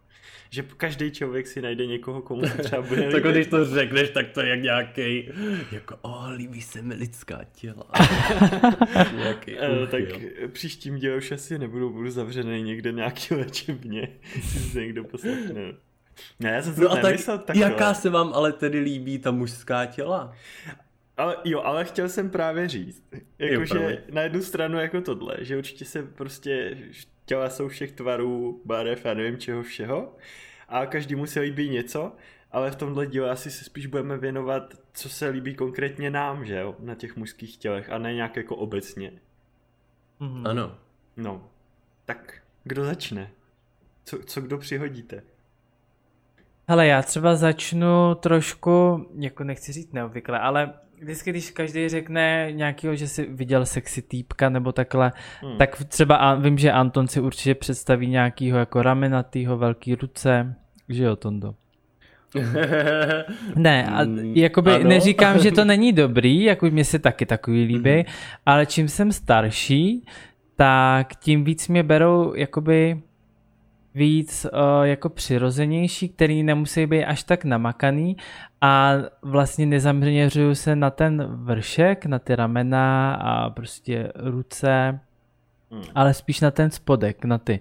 Že 0.51 0.63
každý 0.63 1.11
člověk 1.11 1.47
si 1.47 1.63
najde 1.63 1.87
někoho, 1.87 2.23
komu 2.23 2.47
se 2.47 2.59
třeba 2.59 2.83
bude 2.83 3.01
líbit. 3.01 3.13
tak 3.23 3.33
když 3.33 3.47
to 3.47 3.65
řekneš, 3.65 4.11
tak 4.11 4.29
to 4.29 4.41
je 4.41 4.49
jak 4.49 4.63
nějaký 4.63 5.29
jako 5.73 5.97
oh, 6.03 6.31
líbí 6.31 6.63
se 6.63 6.83
mi 6.83 6.95
lidská 6.95 7.45
těla. 7.53 7.85
nějaký 9.17 9.55
uh, 9.55 9.89
tak 9.91 10.03
příštím 10.53 10.97
díle 10.97 11.17
už 11.17 11.33
asi 11.33 11.59
nebudu, 11.59 11.91
budu 11.91 12.11
zavřený 12.11 12.63
někde 12.63 12.93
nějaký 12.93 13.35
léčebně, 13.35 14.09
si 14.43 14.59
se 14.59 14.81
někdo 14.81 15.05
poslechne. 15.05 15.75
Ne, 16.41 16.51
já 16.51 16.63
jsem 16.63 16.75
se 16.75 16.81
no 16.81 16.93
a 16.93 16.97
tak 16.97 17.21
takhle. 17.45 17.65
jaká 17.65 17.95
se 17.95 18.11
vám 18.11 18.33
ale 18.33 18.53
tedy 18.53 18.79
líbí 18.79 19.19
ta 19.19 19.31
mužská 19.31 19.87
těla? 19.87 20.33
Ale 21.17 21.37
jo, 21.45 21.61
ale 21.61 21.85
chtěl 21.85 22.09
jsem 22.09 22.31
právě 22.31 22.69
říct, 22.69 23.03
jakože 23.39 24.05
na 24.13 24.23
jednu 24.23 24.43
stranu 24.43 24.79
jako 24.79 25.01
tohle, 25.01 25.37
že 25.41 25.57
určitě 25.57 25.85
se 25.85 26.03
prostě 26.03 26.79
těla 27.25 27.51
jsou 27.51 27.69
všech 27.69 27.93
tvarů, 27.93 28.63
barev 28.65 29.07
a 29.07 29.15
nevím 29.15 29.39
čeho 29.39 29.63
všeho 29.63 30.17
a 30.69 30.87
každý 30.87 31.15
musí 31.15 31.41
líbí 31.41 31.71
něco, 31.71 32.13
ale 32.53 32.71
v 32.71 32.77
tomhle 32.77 33.07
díle 33.07 33.31
asi 33.31 33.51
se 33.51 33.65
spíš 33.65 33.87
budeme 33.87 34.19
věnovat, 34.19 34.75
co 34.93 35.09
se 35.09 35.29
líbí 35.29 35.55
konkrétně 35.55 36.11
nám, 36.11 36.45
že 36.45 36.59
jo, 36.59 36.77
na 36.79 36.95
těch 36.95 37.17
mužských 37.17 37.57
tělech 37.57 37.91
a 37.91 37.99
ne 37.99 38.15
nějak 38.15 38.37
jako 38.37 38.57
obecně. 38.57 39.13
Mm-hmm. 40.21 40.49
Ano. 40.49 40.79
No, 41.17 41.51
tak 42.05 42.43
kdo 42.65 42.85
začne? 42.85 43.31
Co, 44.05 44.19
co 44.19 44.41
kdo 44.41 44.59
přihodíte? 44.59 45.23
Hele, 46.71 46.87
já 46.87 47.03
třeba 47.03 47.37
začnu 47.37 48.15
trošku, 48.15 49.07
jako 49.19 49.45
nechci 49.45 49.73
říct 49.73 49.93
neobvykle, 49.93 50.39
ale 50.39 50.73
vždycky, 51.01 51.31
když 51.31 51.51
každý 51.51 51.89
řekne 51.89 52.49
nějakého, 52.53 52.95
že 52.95 53.09
si 53.09 53.27
viděl 53.31 53.67
sexy 53.67 54.03
týpka 54.03 54.49
nebo 54.49 54.73
takhle, 54.73 55.13
hmm. 55.41 55.59
tak 55.59 55.85
třeba 55.85 56.35
vím, 56.35 56.59
že 56.59 56.73
Anton 56.73 57.09
si 57.09 57.21
určitě 57.21 57.55
představí 57.55 58.07
nějakýho 58.07 58.59
jako 58.59 58.83
ramenatýho, 58.83 59.59
velký 59.59 59.95
ruce, 59.95 60.55
že 60.89 61.05
jo, 61.05 61.17
Tondo? 61.17 61.55
ne, 63.57 63.87
a 63.87 64.05
mm, 64.05 64.19
jakoby 64.37 64.73
ano. 64.73 64.89
neříkám, 64.89 65.39
že 65.39 65.53
to 65.53 65.65
není 65.65 65.93
dobrý, 65.93 66.43
jako 66.43 66.67
mě 66.67 66.85
se 66.85 66.99
taky 66.99 67.27
takový 67.27 67.65
líbí, 67.65 67.97
mm. 67.97 68.05
ale 68.47 68.67
čím 68.67 68.89
jsem 68.89 69.13
starší, 69.13 70.07
tak 70.57 71.15
tím 71.15 71.45
víc 71.45 71.69
mě 71.69 71.83
berou 71.83 72.35
jakoby 72.35 73.03
víc 73.95 74.47
uh, 74.53 74.83
jako 74.83 75.09
přirozenější, 75.09 76.09
který 76.09 76.43
nemusí 76.43 76.87
být 76.87 77.05
až 77.05 77.23
tak 77.23 77.45
namakaný 77.45 78.17
a 78.61 78.93
vlastně 79.23 79.67
nezaměřuju 79.67 80.55
se 80.55 80.77
na 80.77 80.91
ten 80.91 81.25
vršek, 81.31 82.07
na 82.07 82.19
ty 82.19 82.37
ramena 82.37 83.15
a 83.15 83.51
prostě 83.51 84.13
ruce, 84.15 85.01
hmm. 85.71 85.83
ale 85.95 86.15
spíš 86.15 86.41
na 86.41 86.51
ten 86.51 86.71
spodek, 86.71 87.25
na 87.25 87.39
ty 87.39 87.61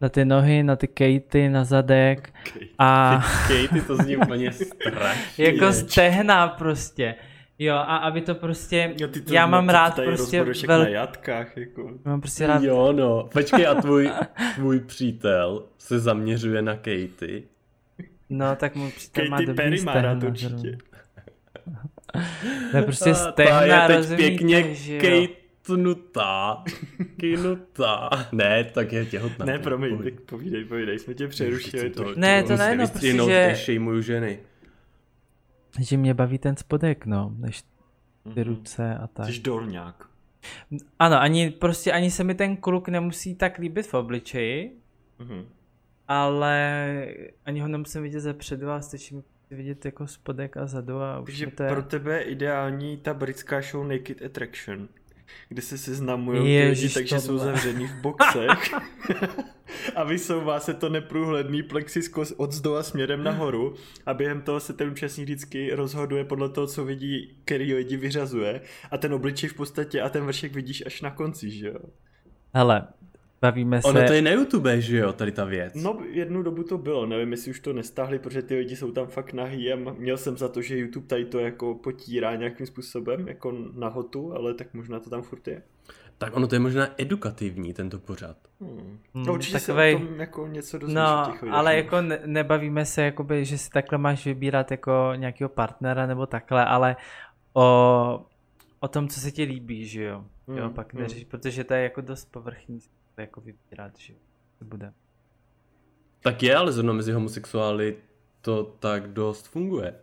na 0.00 0.08
ty 0.08 0.24
nohy, 0.24 0.62
na 0.62 0.76
ty 0.76 0.88
kejty, 0.88 1.48
na 1.48 1.64
zadek. 1.64 2.32
Kate, 2.44 2.66
a... 2.78 3.24
Kejty, 3.48 3.80
to 3.80 3.96
zní 3.96 4.16
úplně 4.16 4.52
strašně. 4.52 5.44
jako 5.44 5.72
stehna 5.72 6.48
prostě. 6.48 7.14
Jo, 7.58 7.74
a 7.74 7.96
aby 7.96 8.20
to 8.20 8.34
prostě, 8.34 8.94
jo, 8.98 9.08
ty 9.08 9.20
to, 9.20 9.34
já 9.34 9.46
mám 9.46 9.68
rád 9.68 10.00
prostě 10.04 10.44
vel... 10.66 10.80
na 10.80 10.88
jatkách, 10.88 11.56
jako. 11.56 11.90
Mám 12.04 12.20
prostě 12.20 12.46
rád... 12.46 12.62
Jo, 12.62 12.92
no, 12.92 13.28
počkej, 13.32 13.66
a 13.66 13.74
tvůj, 13.74 14.10
tvůj 14.54 14.80
přítel 14.80 15.64
se 15.78 15.98
zaměřuje 15.98 16.62
na 16.62 16.76
Katy. 16.76 17.42
No, 18.30 18.56
tak 18.56 18.76
můj 18.76 18.90
přítel 18.90 19.28
má 19.28 19.40
dobrý 19.40 19.54
Perry 19.54 19.82
má 19.82 19.92
rád 19.92 20.22
určitě. 20.22 20.78
To 22.70 22.76
je 22.76 22.82
prostě 22.84 23.14
stehna, 23.14 23.62
je 23.62 23.86
teď 23.86 24.16
pěkně 24.16 24.62
Kejtnutá. 25.00 26.64
Kejtnutá. 27.20 28.10
Ne, 28.32 28.64
tak 28.64 28.92
je 28.92 29.06
těhotná. 29.06 29.46
Ne, 29.46 29.58
promiň, 29.58 30.02
tak 30.02 30.20
povídej, 30.20 30.64
povídej, 30.64 30.98
jsme 30.98 31.14
tě 31.14 31.28
přerušili. 31.28 31.90
To, 31.90 32.14
ne, 32.16 32.42
to 32.42 32.56
ne, 32.56 32.76
no, 32.76 32.88
prostě, 32.88 33.16
že... 33.26 33.52
šejmuju 33.56 34.00
ženy 34.00 34.38
že 35.80 35.96
mě 35.96 36.14
baví 36.14 36.38
ten 36.38 36.56
spodek, 36.56 37.06
no, 37.06 37.34
než 37.38 37.62
ty 37.62 37.68
mm-hmm. 38.26 38.44
ruce 38.44 38.94
a 38.94 39.06
tak. 39.06 39.26
Jsi 39.26 39.40
dolňák. 39.40 40.08
Ano, 40.98 41.20
ani, 41.20 41.50
prostě 41.50 41.92
ani 41.92 42.10
se 42.10 42.24
mi 42.24 42.34
ten 42.34 42.56
kluk 42.56 42.88
nemusí 42.88 43.34
tak 43.34 43.58
líbit 43.58 43.86
v 43.86 43.94
obličeji, 43.94 44.80
mm-hmm. 45.20 45.44
ale 46.08 47.06
ani 47.44 47.60
ho 47.60 47.68
nemusím 47.68 48.02
vidět 48.02 48.20
ze 48.20 48.34
předu 48.34 48.70
a 48.70 48.80
stačí 48.80 49.14
mi 49.14 49.22
vidět 49.50 49.84
jako 49.84 50.06
spodek 50.06 50.56
a 50.56 50.66
zadu 50.66 51.00
a 51.00 51.18
už 51.20 51.26
Takže 51.26 51.46
to 51.46 51.62
je... 51.62 51.68
pro 51.68 51.82
tebe 51.82 52.14
je 52.14 52.22
ideální 52.22 52.96
ta 52.96 53.14
britská 53.14 53.60
show 53.60 53.86
Naked 53.88 54.22
Attraction 54.22 54.88
kde 55.48 55.62
se 55.62 55.78
seznamují 55.78 56.68
lidi, 56.68 56.88
takže 56.88 57.20
jsou 57.20 57.38
zavření 57.38 57.86
v 57.86 58.00
boxech 58.00 58.74
a 59.94 60.04
vysouvá 60.04 60.60
se 60.60 60.74
to 60.74 60.88
neprůhledný 60.88 61.62
plexiskos 61.62 62.32
od 62.36 62.52
zdola 62.52 62.82
směrem 62.82 63.24
nahoru 63.24 63.74
a 64.06 64.14
během 64.14 64.42
toho 64.42 64.60
se 64.60 64.72
ten 64.72 64.88
účastník 64.88 65.24
vždycky 65.24 65.74
rozhoduje 65.74 66.24
podle 66.24 66.48
toho, 66.48 66.66
co 66.66 66.84
vidí, 66.84 67.36
který 67.44 67.74
lidi 67.74 67.96
vyřazuje 67.96 68.60
a 68.90 68.98
ten 68.98 69.14
obličej 69.14 69.48
v 69.48 69.54
podstatě 69.54 70.00
a 70.00 70.08
ten 70.08 70.24
vršek 70.24 70.52
vidíš 70.52 70.82
až 70.86 71.00
na 71.00 71.10
konci, 71.10 71.50
že 71.50 71.66
jo? 71.66 71.80
Hele, 72.54 72.86
bavíme 73.44 73.82
se... 73.82 73.88
Ono 73.88 74.06
to 74.06 74.12
je 74.12 74.22
na 74.22 74.30
YouTube, 74.30 74.80
že 74.80 74.98
jo, 74.98 75.12
tady 75.12 75.32
ta 75.32 75.44
věc. 75.44 75.74
No, 75.74 75.98
jednu 76.10 76.42
dobu 76.42 76.62
to 76.62 76.78
bylo, 76.78 77.06
nevím, 77.06 77.30
jestli 77.32 77.50
už 77.50 77.60
to 77.60 77.72
nestáhli, 77.72 78.18
protože 78.18 78.42
ty 78.42 78.56
lidi 78.56 78.76
jsou 78.76 78.92
tam 78.92 79.06
fakt 79.06 79.32
nahý 79.32 79.72
a 79.72 79.76
měl 79.98 80.16
jsem 80.16 80.36
za 80.36 80.48
to, 80.48 80.62
že 80.62 80.78
YouTube 80.78 81.06
tady 81.06 81.24
to 81.24 81.38
jako 81.38 81.74
potírá 81.74 82.34
nějakým 82.34 82.66
způsobem, 82.66 83.28
jako 83.28 83.54
nahotu, 83.74 84.34
ale 84.34 84.54
tak 84.54 84.74
možná 84.74 85.00
to 85.00 85.10
tam 85.10 85.22
furt 85.22 85.48
je. 85.48 85.62
Tak 86.18 86.36
ono 86.36 86.46
to 86.46 86.54
je 86.54 86.60
možná 86.60 86.88
edukativní, 86.98 87.74
tento 87.74 87.98
pořad. 87.98 88.36
Hmm. 88.60 88.98
No, 89.14 89.32
určitě 89.32 89.58
Takovej... 89.58 89.92
se 89.92 90.04
o 90.04 90.06
tom 90.06 90.20
jako 90.20 90.46
něco 90.46 90.78
dozvíš 90.78 90.94
No, 90.94 91.28
těch 91.30 91.44
ale 91.50 91.76
jako 91.76 92.00
ne, 92.00 92.20
nebavíme 92.26 92.84
se, 92.84 93.02
jakoby, 93.02 93.44
že 93.44 93.58
si 93.58 93.70
takhle 93.70 93.98
máš 93.98 94.24
vybírat 94.24 94.70
jako 94.70 95.12
nějakého 95.16 95.48
partnera 95.48 96.06
nebo 96.06 96.26
takhle, 96.26 96.64
ale 96.64 96.96
o, 97.52 98.26
o 98.80 98.88
tom, 98.88 99.08
co 99.08 99.20
se 99.20 99.30
ti 99.30 99.42
líbí, 99.42 99.86
že 99.86 100.04
jo. 100.04 100.24
Hmm. 100.48 100.58
jo 100.58 100.70
pak 100.70 100.94
neříš, 100.94 101.22
hmm. 101.22 101.30
protože 101.30 101.64
to 101.64 101.74
je 101.74 101.82
jako 101.82 102.00
dost 102.00 102.32
povrchní 102.32 102.80
jako 103.20 103.40
vybírat, 103.40 103.98
že 103.98 104.14
to 104.58 104.64
bude. 104.64 104.92
Tak 106.20 106.42
je, 106.42 106.56
ale 106.56 106.72
zrovna 106.72 106.92
mezi 106.92 107.12
homosexuály 107.12 107.96
to 108.40 108.64
tak 108.64 109.12
dost 109.12 109.48
funguje. 109.48 109.94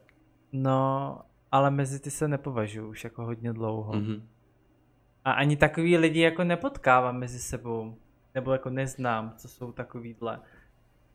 No, 0.51 1.20
ale 1.51 1.72
mezi 1.72 2.00
ty 2.00 2.12
se 2.12 2.27
nepovažuji 2.27 2.89
už 2.89 3.03
jako 3.03 3.25
hodně 3.25 3.53
dlouho. 3.53 3.94
Mm-hmm. 3.94 4.22
A 5.25 5.32
ani 5.32 5.58
takový 5.58 5.98
lidi 5.98 6.20
jako 6.20 6.44
nepotkávám 6.44 7.20
mezi 7.20 7.39
sebou. 7.39 7.98
Nebo 8.36 8.51
jako 8.51 8.70
neznám, 8.70 9.34
co 9.38 9.48
jsou 9.48 9.72
takovýhle. 9.72 10.39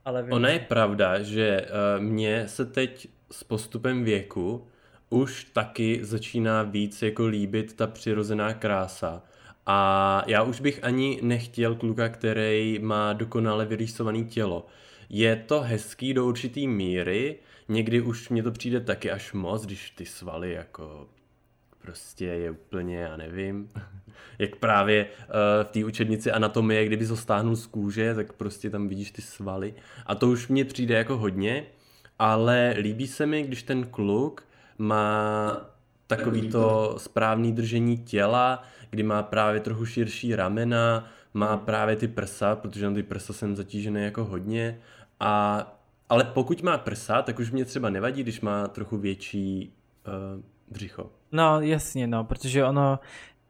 Ale 0.05 0.23
vím, 0.23 0.33
ono 0.33 0.49
je 0.49 0.59
pravda, 0.59 1.23
že 1.23 1.67
uh, 1.67 2.05
mě 2.05 2.49
se 2.49 2.65
teď 2.67 3.09
s 3.31 3.45
postupem 3.45 4.05
věku 4.05 4.67
už 5.11 5.45
taky 5.45 6.05
začíná 6.05 6.63
víc 6.63 7.03
jako 7.03 7.27
líbit 7.27 7.77
ta 7.77 7.87
přirozená 7.87 8.55
krása. 8.55 9.23
A 9.67 10.23
já 10.27 10.43
už 10.43 10.61
bych 10.61 10.85
ani 10.85 11.19
nechtěl 11.23 11.75
kluka, 11.75 12.09
který 12.09 12.79
má 12.83 13.13
dokonale 13.13 13.65
vyrýsované 13.65 14.25
tělo. 14.25 14.67
Je 15.09 15.37
to 15.37 15.61
hezký 15.61 16.15
do 16.15 16.27
určitý 16.27 16.69
míry, 16.69 17.37
někdy 17.69 18.01
už 18.01 18.29
mě 18.29 18.43
to 18.43 18.51
přijde 18.51 18.81
taky 18.81 19.11
až 19.11 19.33
moc, 19.33 19.65
když 19.65 19.91
ty 19.91 20.07
svaly 20.07 20.53
jako 20.53 21.09
prostě 21.87 22.25
je 22.25 22.51
úplně, 22.51 22.97
já 22.97 23.17
nevím, 23.17 23.71
jak 24.39 24.57
právě 24.57 25.07
uh, 25.07 25.65
v 25.65 25.71
té 25.71 25.85
učebnici 25.85 26.31
anatomie, 26.33 26.87
kdyby 26.87 27.07
to 27.07 27.17
stáhnul 27.17 27.57
z 27.57 27.67
kůže, 27.67 28.15
tak 28.15 28.33
prostě 28.33 28.71
tam 28.71 28.89
vidíš 28.89 29.11
ty 29.11 29.23
svaly. 29.23 29.75
A 30.07 30.15
to 30.15 30.29
už 30.29 30.49
mně 30.49 30.65
přijde 30.65 30.95
jako 30.95 31.17
hodně, 31.17 31.67
ale 32.19 32.75
líbí 32.79 33.07
se 33.07 33.27
mi, 33.27 33.43
když 33.43 33.63
ten 33.63 33.87
kluk 33.87 34.45
má 34.79 35.76
takový 36.07 36.49
to 36.49 36.95
správný 36.99 37.53
držení 37.53 37.99
těla, 37.99 38.63
kdy 38.91 39.03
má 39.03 39.23
právě 39.23 39.61
trochu 39.61 39.87
širší 39.87 40.37
ramena, 40.37 41.09
má 41.35 41.57
právě 41.57 41.97
ty 41.97 42.09
prsa, 42.09 42.57
protože 42.57 42.87
na 42.87 42.95
ty 42.95 43.03
prsa 43.03 43.33
jsem 43.33 43.57
zatížený 43.57 44.03
jako 44.03 44.25
hodně. 44.25 44.81
A, 45.21 45.67
ale 46.09 46.25
pokud 46.25 46.63
má 46.63 46.79
prsa, 46.79 47.23
tak 47.23 47.39
už 47.39 47.51
mě 47.51 47.65
třeba 47.65 47.91
nevadí, 47.91 48.23
když 48.23 48.41
má 48.41 48.69
trochu 48.69 48.99
větší 48.99 49.73
uh, 50.07 50.43
břicho. 50.69 51.11
No 51.33 51.61
jasně, 51.61 52.07
no, 52.07 52.25
protože 52.25 52.65
ono, 52.65 52.99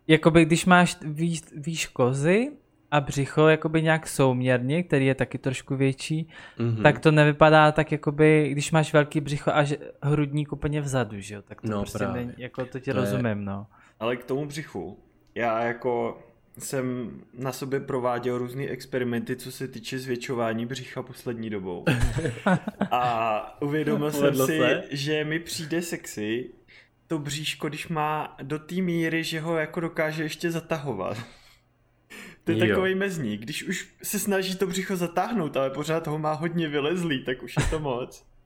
jakoby 0.06 0.44
když 0.44 0.66
máš 0.66 0.96
výš, 1.02 1.42
výš 1.56 1.86
kozy 1.86 2.52
a 2.90 3.00
břicho 3.00 3.48
jakoby 3.48 3.82
nějak 3.82 4.06
souměrně, 4.06 4.82
který 4.82 5.06
je 5.06 5.14
taky 5.14 5.38
trošku 5.38 5.76
větší, 5.76 6.28
mm-hmm. 6.58 6.82
tak 6.82 6.98
to 6.98 7.10
nevypadá 7.10 7.72
tak 7.72 7.92
jakoby, 7.92 8.48
když 8.52 8.72
máš 8.72 8.92
velký 8.92 9.20
břicho 9.20 9.50
a 9.50 9.64
hrudník 10.02 10.52
úplně 10.52 10.80
vzadu, 10.80 11.20
že 11.20 11.34
jo, 11.34 11.42
tak 11.42 11.60
to 11.60 11.68
no, 11.68 11.80
prostě 11.80 12.06
není, 12.06 12.32
jako 12.36 12.66
to 12.66 12.80
ti 12.80 12.92
to 12.92 13.00
rozumím, 13.00 13.26
je... 13.26 13.34
no. 13.34 13.66
Ale 14.00 14.16
k 14.16 14.24
tomu 14.24 14.46
břichu, 14.46 14.98
já 15.34 15.62
jako 15.62 16.18
jsem 16.58 17.10
na 17.38 17.52
sobě 17.52 17.80
prováděl 17.80 18.38
různé 18.38 18.64
experimenty, 18.64 19.36
co 19.36 19.52
se 19.52 19.68
týče 19.68 19.98
zvětšování 19.98 20.66
břicha 20.66 21.02
poslední 21.02 21.50
dobou. 21.50 21.84
A 22.90 23.62
uvědomil 23.62 24.10
jsem 24.10 24.36
si, 24.36 24.58
se? 24.58 24.84
že 24.90 25.24
mi 25.24 25.38
přijde 25.38 25.82
sexy 25.82 26.50
to 27.06 27.18
bříško, 27.18 27.68
když 27.68 27.88
má 27.88 28.36
do 28.42 28.58
té 28.58 28.74
míry, 28.74 29.24
že 29.24 29.40
ho 29.40 29.56
jako 29.56 29.80
dokáže 29.80 30.22
ještě 30.22 30.50
zatahovat. 30.50 31.16
To 32.46 32.52
je 32.52 32.58
jo. 32.58 32.66
takový 32.68 32.94
mezník. 32.94 33.40
Když 33.40 33.62
už 33.62 33.88
se 34.02 34.18
snaží 34.18 34.56
to 34.56 34.66
břicho 34.66 34.96
zatáhnout, 34.96 35.56
ale 35.56 35.70
pořád 35.70 36.06
ho 36.06 36.18
má 36.18 36.32
hodně 36.32 36.68
vylezlý, 36.68 37.24
tak 37.24 37.42
už 37.42 37.56
je 37.56 37.66
to 37.70 37.78
moc. 37.78 38.24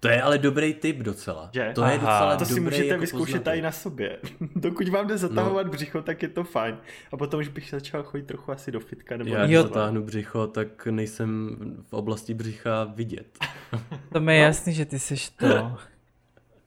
To 0.00 0.08
je 0.08 0.22
ale 0.22 0.38
dobrý 0.38 0.74
tip 0.74 0.96
docela. 0.96 1.50
Že? 1.52 1.72
To 1.74 1.82
Aha. 1.82 1.92
je 1.92 1.98
docela 1.98 2.36
To 2.36 2.44
si 2.44 2.60
můžete 2.60 2.86
jako 2.86 3.00
vyzkoušet 3.00 3.46
i 3.46 3.62
na 3.62 3.72
sobě. 3.72 4.18
Dokud 4.56 4.88
vám 4.88 5.06
jde 5.06 5.18
zatahovat 5.18 5.66
no. 5.66 5.72
břicho, 5.72 6.02
tak 6.02 6.22
je 6.22 6.28
to 6.28 6.44
fajn. 6.44 6.76
A 7.12 7.16
potom 7.16 7.40
už 7.40 7.48
bych 7.48 7.70
začal 7.70 8.02
chodit 8.02 8.26
trochu 8.26 8.52
asi 8.52 8.72
do 8.72 8.80
fitka. 8.80 9.16
Nebo 9.16 9.34
Já 9.34 9.46
když 9.46 9.58
zatáhnu 9.58 10.02
břicho, 10.02 10.46
tak 10.46 10.86
nejsem 10.86 11.56
v 11.88 11.92
oblasti 11.92 12.34
břicha 12.34 12.84
vidět. 12.84 13.38
To 14.12 14.20
mi 14.20 14.36
je 14.36 14.40
no. 14.40 14.46
jasný, 14.46 14.74
že 14.74 14.84
ty 14.84 14.98
jsi 14.98 15.14
to. 15.36 15.78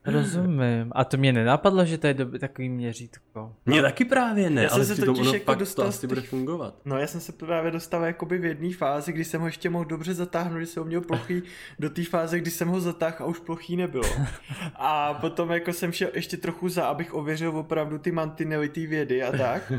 Rozumím. 0.04 0.92
A 0.92 1.04
to 1.04 1.16
mě 1.16 1.32
nenapadlo, 1.32 1.84
že 1.84 1.98
to 1.98 2.06
je 2.06 2.14
doby 2.14 2.38
takový 2.38 2.68
měřítko. 2.68 3.52
Mně 3.66 3.82
taky 3.82 4.04
právě 4.04 4.50
ne, 4.50 4.62
já 4.62 4.70
ale 4.70 4.84
jsem 4.84 4.96
se 4.96 5.06
totiž 5.06 5.20
ono 5.20 5.32
jako 5.32 5.44
fakt 5.44 5.58
dostal 5.58 5.84
to 5.84 5.88
asi 5.88 6.06
bude 6.06 6.20
fungovat. 6.20 6.74
No 6.84 6.98
já 6.98 7.06
jsem 7.06 7.20
se 7.20 7.32
právě 7.32 7.70
dostal 7.70 8.04
jakoby 8.04 8.38
v 8.38 8.44
jedné 8.44 8.74
fázi, 8.74 9.12
kdy 9.12 9.24
jsem 9.24 9.40
ho 9.40 9.46
ještě 9.46 9.70
mohl 9.70 9.84
dobře 9.84 10.14
zatáhnout, 10.14 10.56
když 10.56 10.68
jsem 10.68 10.82
ho 10.82 10.86
měl 10.86 11.00
plochý, 11.00 11.42
do 11.78 11.90
té 11.90 12.04
fáze, 12.04 12.38
kdy 12.38 12.50
jsem 12.50 12.68
ho 12.68 12.80
zatáhl 12.80 13.16
a 13.18 13.24
už 13.24 13.38
plochý 13.38 13.76
nebylo. 13.76 14.08
A 14.74 15.14
potom 15.14 15.50
jako 15.50 15.72
jsem 15.72 15.92
šel 15.92 16.08
ještě 16.14 16.36
trochu 16.36 16.68
za, 16.68 16.84
abych 16.84 17.14
ověřil 17.14 17.58
opravdu 17.58 17.98
ty 17.98 18.12
mantinely, 18.12 18.68
ty 18.68 18.86
vědy 18.86 19.22
a 19.22 19.32
tak. 19.32 19.72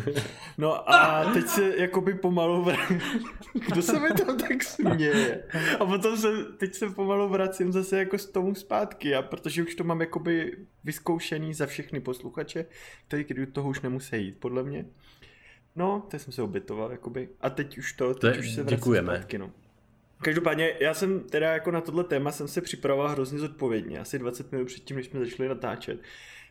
No 0.58 0.94
a 0.94 1.26
teď 1.34 1.48
se 1.48 1.74
jakoby 1.78 2.14
pomalu 2.14 2.64
vr... 2.64 2.76
Kdo 3.68 3.82
se 3.82 4.00
mi 4.00 4.10
tam 4.10 4.38
tak 4.38 4.64
směje? 4.64 5.44
A 5.80 5.86
potom 5.86 6.18
se, 6.18 6.28
teď 6.58 6.76
se 6.76 6.90
pomalu 6.90 7.30
vracím 7.30 7.72
zase 7.72 7.98
jako 7.98 8.18
s 8.18 8.26
tomu 8.26 8.56
zpátky, 8.56 9.16
a 9.16 9.22
protože 9.22 9.64
už 9.64 9.76
to 9.76 9.84
mám 9.84 10.02
jakoby 10.14 10.58
vyzkoušený 10.84 11.54
za 11.54 11.66
všechny 11.66 12.00
posluchače, 12.00 12.66
který 13.08 13.24
do 13.24 13.52
toho 13.52 13.70
už 13.70 13.82
nemusí 13.82 14.26
jít, 14.26 14.38
podle 14.40 14.64
mě. 14.64 14.86
No, 15.76 16.06
teď 16.10 16.22
jsem 16.22 16.34
se 16.34 16.42
obětoval, 16.42 16.92
jakoby. 16.92 17.30
A 17.42 17.50
teď 17.50 17.78
už 17.78 17.94
to, 17.94 18.14
teď 18.14 18.34
to 18.34 18.40
už 18.40 18.52
se 18.52 18.64
vracím 18.64 18.96
zpátky, 19.04 19.38
no. 19.38 19.52
Každopádně, 20.22 20.74
já 20.80 20.94
jsem 20.94 21.20
teda 21.20 21.54
jako 21.54 21.72
na 21.72 21.82
tohle 21.82 22.04
téma 22.04 22.32
jsem 22.32 22.48
se 22.48 22.62
připravoval 22.62 23.10
hrozně 23.10 23.40
zodpovědně, 23.40 24.00
asi 24.00 24.20
20 24.20 24.52
minut 24.52 24.66
předtím, 24.66 24.98
než 24.98 25.06
jsme 25.06 25.20
začali 25.20 25.50
natáčet. 25.50 26.00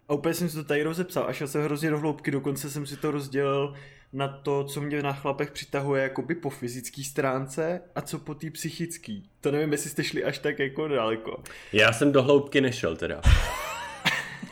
A 0.08 0.14
úplně 0.14 0.34
jsem 0.34 0.48
si 0.48 0.56
to 0.56 0.64
tady 0.64 0.82
rozepsal 0.82 1.24
a 1.28 1.32
šel 1.32 1.48
jsem 1.48 1.62
hrozně 1.62 1.90
do 1.90 1.98
hloubky, 1.98 2.30
dokonce 2.30 2.70
jsem 2.70 2.86
si 2.86 2.96
to 2.96 3.10
rozdělil 3.10 3.74
na 4.12 4.28
to, 4.28 4.64
co 4.64 4.80
mě 4.80 5.02
na 5.02 5.12
chlapech 5.12 5.50
přitahuje 5.50 6.02
jakoby 6.02 6.34
po 6.34 6.50
fyzické 6.50 7.04
stránce 7.04 7.80
a 7.94 8.00
co 8.00 8.18
po 8.18 8.34
té 8.34 8.50
psychické. 8.50 9.20
To 9.40 9.50
nevím, 9.50 9.72
jestli 9.72 9.90
jste 9.90 10.04
šli 10.04 10.24
až 10.24 10.38
tak 10.38 10.58
jako 10.58 10.88
daleko. 10.88 11.42
Já 11.72 11.92
jsem 11.92 12.12
do 12.12 12.22
hloubky 12.22 12.60
nešel 12.60 12.96
teda. 12.96 13.20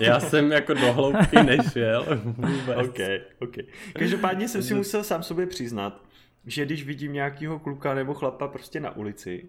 Já 0.01 0.21
jsem 0.21 0.53
jako 0.53 0.75
do 0.75 0.93
hloubky 0.93 1.43
nešel 1.43 2.23
vůbec. 2.25 2.89
OK, 2.89 2.99
OK. 3.39 3.55
Každopádně 3.99 4.49
jsem 4.49 4.63
si 4.63 4.75
musel 4.75 5.05
sám 5.05 5.23
sobě 5.23 5.47
přiznat, 5.47 6.05
že 6.47 6.65
když 6.65 6.85
vidím 6.85 7.13
nějakého 7.13 7.59
kluka 7.59 7.95
nebo 7.95 8.15
chlapa 8.15 8.49
prostě 8.49 8.81
na 8.81 8.97
ulici, 8.97 9.49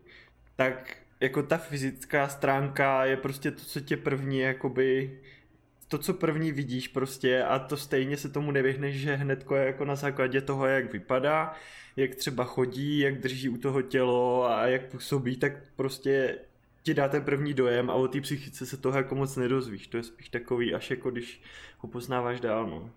tak 0.55 0.97
jako 1.19 1.43
ta 1.43 1.57
fyzická 1.57 2.27
stránka 2.27 3.05
je 3.05 3.17
prostě 3.17 3.51
to, 3.51 3.63
co 3.63 3.79
tě 3.79 3.97
první 3.97 4.39
jakoby 4.39 5.19
to, 5.91 5.97
co 5.97 6.13
první 6.13 6.51
vidíš 6.51 6.87
prostě 6.87 7.43
a 7.43 7.59
to 7.59 7.77
stejně 7.77 8.17
se 8.17 8.29
tomu 8.29 8.51
nevyhneš, 8.51 8.95
že 8.95 9.15
hnedko 9.15 9.55
je 9.55 9.65
jako 9.65 9.85
na 9.85 9.95
základě 9.95 10.41
toho, 10.41 10.65
jak 10.65 10.93
vypadá, 10.93 11.53
jak 11.95 12.15
třeba 12.15 12.43
chodí, 12.43 12.99
jak 12.99 13.21
drží 13.21 13.49
u 13.49 13.57
toho 13.57 13.81
tělo 13.81 14.45
a 14.45 14.67
jak 14.67 14.91
působí, 14.91 15.37
tak 15.37 15.53
prostě 15.75 16.37
ti 16.83 16.93
dá 16.93 17.07
ten 17.07 17.23
první 17.23 17.53
dojem 17.53 17.89
a 17.89 17.93
o 17.93 18.07
té 18.07 18.21
psychice 18.21 18.65
se 18.65 18.77
toho 18.77 18.97
jako 18.97 19.15
moc 19.15 19.35
nedozvíš. 19.35 19.87
To 19.87 19.97
je 19.97 20.03
spíš 20.03 20.29
takový, 20.29 20.73
až 20.73 20.89
jako 20.89 21.11
když 21.11 21.41
ho 21.77 21.89
poznáváš 21.89 22.39
dál, 22.39 22.67
no. 22.67 22.89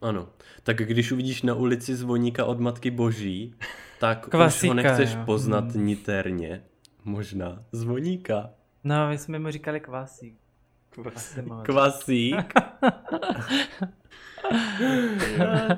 Ano, 0.00 0.28
tak 0.62 0.76
když 0.76 1.12
uvidíš 1.12 1.42
na 1.42 1.54
ulici 1.54 1.96
zvoníka 1.96 2.44
od 2.44 2.60
Matky 2.60 2.90
Boží, 2.90 3.54
tak 4.00 4.28
Klasika, 4.28 4.66
už 4.66 4.68
ho 4.68 4.74
nechceš 4.74 5.14
jo. 5.14 5.22
poznat 5.24 5.72
hmm. 5.72 5.86
niterně. 5.86 6.62
Možná. 7.04 7.64
Zvoníka. 7.72 8.50
No, 8.84 9.08
my 9.08 9.18
jsme 9.18 9.38
mu 9.38 9.50
říkali 9.50 9.80
kvasík. 9.80 10.43
Kvasík. 10.94 11.44
Kvasík. 11.62 12.52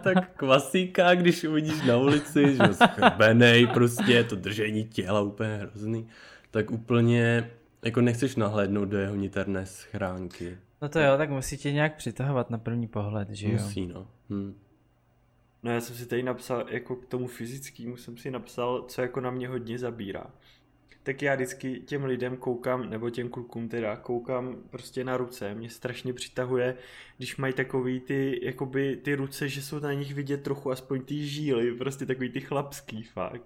tak 0.03 0.37
kvasíka, 0.37 1.15
když 1.15 1.45
uvidíš 1.45 1.83
na 1.83 1.97
ulici, 1.97 2.57
že 2.57 2.75
schrbenej, 2.75 3.67
prostě 3.67 4.25
to 4.25 4.37
držení 4.37 4.85
těla 4.85 5.21
úplně 5.21 5.57
hrozný, 5.57 6.09
tak 6.51 6.71
úplně 6.71 7.51
jako 7.85 8.01
nechceš 8.01 8.37
nahlédnout 8.37 8.89
do 8.89 8.99
jeho 8.99 9.15
niterné 9.15 9.67
schránky. 9.67 10.59
No 10.83 10.89
to 10.89 11.01
jo, 11.01 11.17
tak 11.17 11.31
musí 11.31 11.57
tě 11.57 11.73
nějak 11.73 11.97
přitahovat 11.97 12.51
na 12.51 12.59
první 12.59 12.87
pohled, 12.87 13.31
že 13.31 13.47
jo? 13.47 13.53
Musí, 13.53 13.87
no. 13.87 14.07
Hm. 14.31 14.55
No 15.63 15.73
já 15.73 15.81
jsem 15.81 15.97
si 15.97 16.07
tady 16.07 16.23
napsal, 16.23 16.65
jako 16.69 16.97
k 16.97 17.07
tomu 17.07 17.27
fyzickému 17.27 17.97
jsem 17.97 18.17
si 18.17 18.31
napsal, 18.31 18.85
co 18.89 19.03
jako 19.03 19.21
na 19.21 19.31
mě 19.31 19.49
hodně 19.49 19.79
zabírá 19.79 20.27
tak 21.07 21.23
já 21.23 21.35
vždycky 21.35 21.81
těm 21.81 22.05
lidem 22.05 22.37
koukám, 22.37 22.91
nebo 22.91 23.11
těm 23.11 23.29
klukům 23.29 23.69
teda, 23.69 23.97
koukám 23.97 24.57
prostě 24.71 25.05
na 25.05 25.17
ruce. 25.17 25.55
Mě 25.55 25.71
strašně 25.71 26.13
přitahuje, 26.13 26.77
když 27.17 27.37
mají 27.37 27.53
takový 27.53 28.01
ty, 28.01 28.41
jakoby 28.43 28.97
ty 28.97 29.15
ruce, 29.15 29.49
že 29.49 29.63
jsou 29.63 29.79
na 29.79 29.93
nich 29.93 30.15
vidět 30.15 30.43
trochu 30.43 30.71
aspoň 30.71 31.03
ty 31.03 31.27
žíly, 31.27 31.75
prostě 31.75 32.07
takový 32.07 32.29
ty 32.29 32.41
chlapský 32.41 33.03
fakt. 33.03 33.43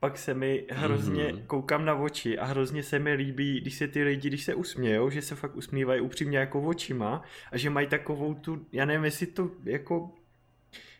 Pak 0.00 0.18
se 0.18 0.34
mi 0.34 0.66
hrozně 0.70 1.24
mm-hmm. 1.24 1.46
koukám 1.46 1.84
na 1.84 1.94
oči 1.94 2.38
a 2.38 2.44
hrozně 2.44 2.82
se 2.82 2.98
mi 2.98 3.12
líbí, 3.12 3.60
když 3.60 3.74
se 3.74 3.88
ty 3.88 4.02
lidi, 4.02 4.28
když 4.28 4.44
se 4.44 4.54
usmějou, 4.54 5.10
že 5.10 5.22
se 5.22 5.34
fakt 5.34 5.56
usmívají 5.56 6.00
upřímně 6.00 6.38
jako 6.38 6.60
očima 6.60 7.22
a 7.52 7.58
že 7.58 7.70
mají 7.70 7.86
takovou 7.86 8.34
tu, 8.34 8.66
já 8.72 8.84
nevím, 8.84 9.04
jestli 9.04 9.26
to 9.26 9.50
jako 9.64 10.14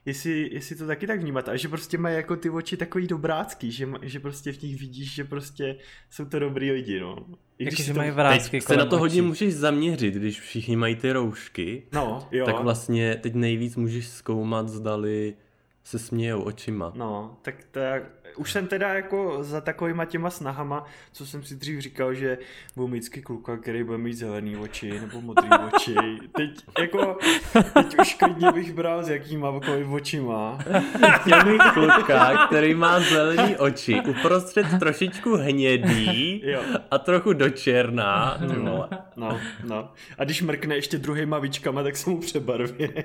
jestli, 0.09 0.51
jestli 0.53 0.77
to 0.77 0.87
taky 0.87 1.07
tak 1.07 1.21
vnímat, 1.21 1.49
a 1.49 1.57
že 1.57 1.69
prostě 1.69 1.99
mají 1.99 2.17
jako 2.17 2.37
ty 2.37 2.51
oči 2.51 2.77
takový 2.77 3.07
dobrácký, 3.07 3.73
že, 3.73 3.89
že 4.03 4.21
prostě 4.21 4.53
v 4.53 4.63
nich 4.63 4.81
vidíš, 4.81 5.15
že 5.15 5.25
prostě 5.25 5.77
jsou 6.11 6.25
to 6.25 6.39
dobrý 6.39 6.73
lidi, 6.73 7.01
no. 7.01 7.27
I 7.59 7.65
když 7.65 7.85
že 7.85 7.93
to... 7.93 7.99
mají 7.99 8.11
vrázky 8.11 8.61
se 8.61 8.77
na 8.77 8.87
to 8.87 8.99
hodně 8.99 9.23
můžeš 9.23 9.55
zaměřit, 9.55 10.15
když 10.15 10.41
všichni 10.41 10.77
mají 10.77 10.97
ty 10.97 11.13
roušky, 11.13 11.83
no, 11.93 12.29
jo. 12.33 12.47
tak 12.47 12.61
vlastně 12.61 13.17
teď 13.17 13.35
nejvíc 13.35 13.77
můžeš 13.77 14.09
zkoumat, 14.09 14.69
zdali 14.69 15.35
se 15.85 15.99
smějou 15.99 16.43
očima. 16.43 16.93
No, 16.97 17.39
tak 17.43 17.55
to 17.71 17.79
je, 17.79 18.07
už 18.37 18.53
jsem 18.53 18.67
teda 18.67 18.95
jako 18.95 19.45
za 19.45 19.61
takovýma 19.61 20.05
těma 20.05 20.31
snahama, 20.31 20.85
co 21.13 21.27
jsem 21.27 21.43
si 21.43 21.55
dřív 21.55 21.81
říkal, 21.81 22.15
že 22.15 22.39
budu 22.77 22.89
mít 22.89 23.09
kluka, 23.09 23.57
který 23.57 23.85
bude 23.85 23.99
mít 23.99 24.15
zelený 24.15 24.57
oči 24.57 25.01
nebo 25.01 25.21
modrý 25.21 25.49
oči. 25.75 25.95
Teď 26.37 26.51
jako, 26.79 27.19
teď 27.75 27.99
už 28.01 28.15
klidně 28.15 28.53
bych 28.53 28.73
bral 28.73 29.05
s 29.05 29.09
jakýma 29.09 29.51
oči 29.51 30.09
očima. 30.09 30.59
Chtěl 31.21 31.45
mít 31.45 31.63
kluka, 31.75 32.47
který 32.47 32.75
má 32.75 33.01
zelený 33.01 33.57
oči, 33.57 34.01
uprostřed 34.09 34.67
trošičku 34.79 35.37
hnědý 35.37 36.43
jo. 36.45 36.63
a 36.91 36.99
trochu 36.99 37.33
do 37.33 37.51
černá. 37.51 38.39
No, 38.41 38.89
no, 39.17 39.41
no. 39.65 39.93
A 40.19 40.25
když 40.25 40.43
mrkne 40.43 40.75
ještě 40.75 40.99
druhýma 40.99 41.39
víčkama, 41.39 41.83
tak 41.83 41.97
se 41.97 42.11
mu 42.11 42.21
přebarvě. 42.21 43.05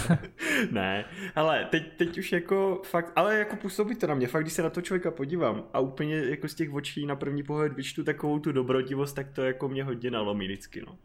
ne, 0.70 1.04
ale 1.36 1.66
teď, 1.70 1.82
teď 1.96 2.18
už 2.18 2.32
jako 2.32 2.82
fakt, 2.84 3.12
ale 3.16 3.38
jako 3.38 3.56
působí 3.56 3.94
to 3.94 4.06
na 4.06 4.14
mě. 4.14 4.26
Fakt, 4.26 4.44
když 4.50 4.56
se 4.56 4.62
na 4.62 4.70
to 4.70 4.82
člověka 4.82 5.10
podívám 5.10 5.64
a 5.72 5.80
úplně 5.80 6.16
jako 6.16 6.48
z 6.48 6.54
těch 6.54 6.74
očí 6.74 7.06
na 7.06 7.16
první 7.16 7.42
pohled 7.42 7.72
vyčtu 7.72 8.04
takovou 8.04 8.38
tu 8.38 8.52
dobrotivost, 8.52 9.16
tak 9.16 9.30
to 9.30 9.42
jako 9.42 9.68
mě 9.68 9.84
hodně 9.84 10.10
nalomí 10.10 10.46
vždycky, 10.46 10.82
no. 10.86 10.98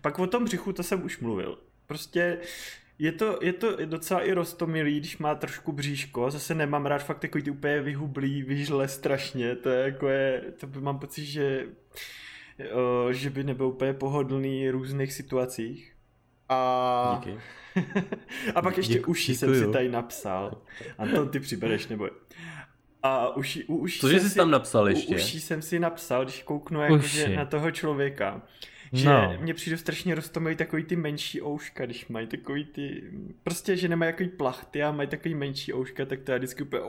Pak 0.00 0.18
o 0.18 0.26
tom 0.26 0.44
břichu, 0.44 0.72
to 0.72 0.82
jsem 0.82 1.04
už 1.04 1.18
mluvil. 1.18 1.58
Prostě 1.86 2.38
je 2.98 3.12
to, 3.12 3.38
je 3.42 3.52
to 3.52 3.86
docela 3.86 4.22
i 4.22 4.32
rostomilý, 4.32 5.00
když 5.00 5.18
má 5.18 5.34
trošku 5.34 5.72
bříško, 5.72 6.30
zase 6.30 6.54
nemám 6.54 6.86
rád 6.86 6.98
fakt 6.98 7.18
takový 7.18 7.44
ty 7.44 7.50
úplně 7.50 7.80
vyhublý, 7.80 8.42
vyžle 8.42 8.88
strašně, 8.88 9.56
to 9.56 9.68
je 9.68 9.84
jako 9.84 10.08
je, 10.08 10.42
to 10.60 10.66
by 10.66 10.80
mám 10.80 10.98
pocit, 10.98 11.24
že, 11.24 11.66
o, 12.72 13.12
že 13.12 13.30
by 13.30 13.44
nebyl 13.44 13.66
úplně 13.66 13.92
pohodlný 13.92 14.68
v 14.68 14.72
různých 14.72 15.12
situacích. 15.12 15.94
A... 16.48 17.20
Díky. 17.24 17.38
a 18.54 18.62
pak 18.62 18.76
ještě 18.76 18.94
Děku, 18.94 19.10
uši 19.10 19.32
děkuju. 19.32 19.54
jsem 19.54 19.66
si 19.66 19.72
tady 19.72 19.88
napsal. 19.88 20.62
Anton, 20.98 21.28
ty 21.28 21.40
přibereš, 21.40 21.88
nebo... 21.88 22.08
A 23.08 23.36
uši, 23.36 23.64
u 23.64 23.76
uší 23.76 24.00
Cože 24.00 24.20
jsi 24.20 24.30
si, 24.30 24.36
tam 24.36 24.50
napsal 24.50 24.88
ještě? 24.88 25.14
U 25.14 25.18
uší 25.18 25.40
jsem 25.40 25.62
si 25.62 25.78
napsal, 25.78 26.24
když 26.24 26.42
kouknu 26.42 26.80
jakože 26.80 27.36
na 27.36 27.44
toho 27.44 27.70
člověka. 27.70 28.42
Že 28.92 29.08
no. 29.08 29.34
mě 29.40 29.54
přijde 29.54 29.76
strašně 29.76 30.14
rostomilý 30.14 30.56
takový 30.56 30.84
ty 30.84 30.96
menší 30.96 31.42
ouška, 31.42 31.84
když 31.84 32.08
mají 32.08 32.26
takový 32.26 32.64
ty, 32.64 33.02
prostě, 33.42 33.76
že 33.76 33.88
nemají 33.88 34.12
takový 34.12 34.28
plachty 34.28 34.82
a 34.82 34.92
mají 34.92 35.08
takový 35.08 35.34
menší 35.34 35.74
ouška, 35.74 36.04
tak 36.04 36.20
to 36.20 36.32
já 36.32 36.38
vždycky 36.38 36.62
úplně, 36.62 36.82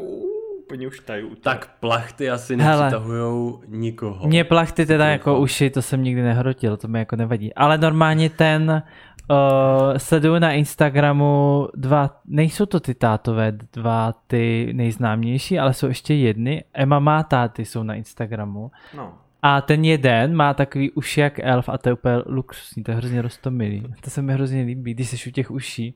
úplně 0.66 0.88
už 0.88 1.00
taju. 1.00 1.36
Tak 1.36 1.78
plachty 1.80 2.30
asi 2.30 2.58
nepřitahujou 2.58 3.62
nikoho. 3.68 4.28
Mě 4.28 4.44
plachty 4.44 4.86
teda 4.86 5.06
jako 5.06 5.40
uši, 5.40 5.70
to 5.70 5.82
jsem 5.82 6.04
nikdy 6.04 6.22
nehrotil, 6.22 6.78
to 6.78 6.88
mi 6.88 7.00
jako 7.00 7.16
nevadí. 7.16 7.54
Ale 7.54 7.78
normálně 7.78 8.30
ten, 8.30 8.84
Uh, 9.32 9.98
sleduju 9.98 10.40
na 10.40 10.52
Instagramu 10.52 11.68
dva, 11.76 12.22
nejsou 12.26 12.66
to 12.66 12.80
ty 12.80 12.94
tátové, 12.94 13.52
dva 13.74 14.14
ty 14.28 14.70
nejznámější, 14.74 15.60
ale 15.60 15.74
jsou 15.74 15.88
ještě 15.88 16.14
jedny. 16.14 16.64
Emma 16.74 17.00
má 17.00 17.24
táty, 17.24 17.66
jsou 17.66 17.84
na 17.84 17.96
Instagramu. 17.96 18.72
No. 18.98 19.14
A 19.42 19.62
ten 19.62 19.86
jeden 19.86 20.36
má 20.36 20.54
takový 20.54 20.92
uši 20.92 21.20
jak 21.20 21.40
elf 21.40 21.70
a 21.70 21.78
to 21.78 21.90
je 21.90 21.94
úplně 21.94 22.16
luxusní, 22.26 22.84
to 22.84 22.92
je 22.92 22.98
hrozně 22.98 23.22
rostomilý. 23.22 23.84
To 24.02 24.10
se 24.10 24.22
mi 24.22 24.34
hrozně 24.34 24.62
líbí, 24.62 24.94
když 24.94 25.10
jsi 25.10 25.30
u 25.30 25.32
těch 25.32 25.52
uší. 25.52 25.94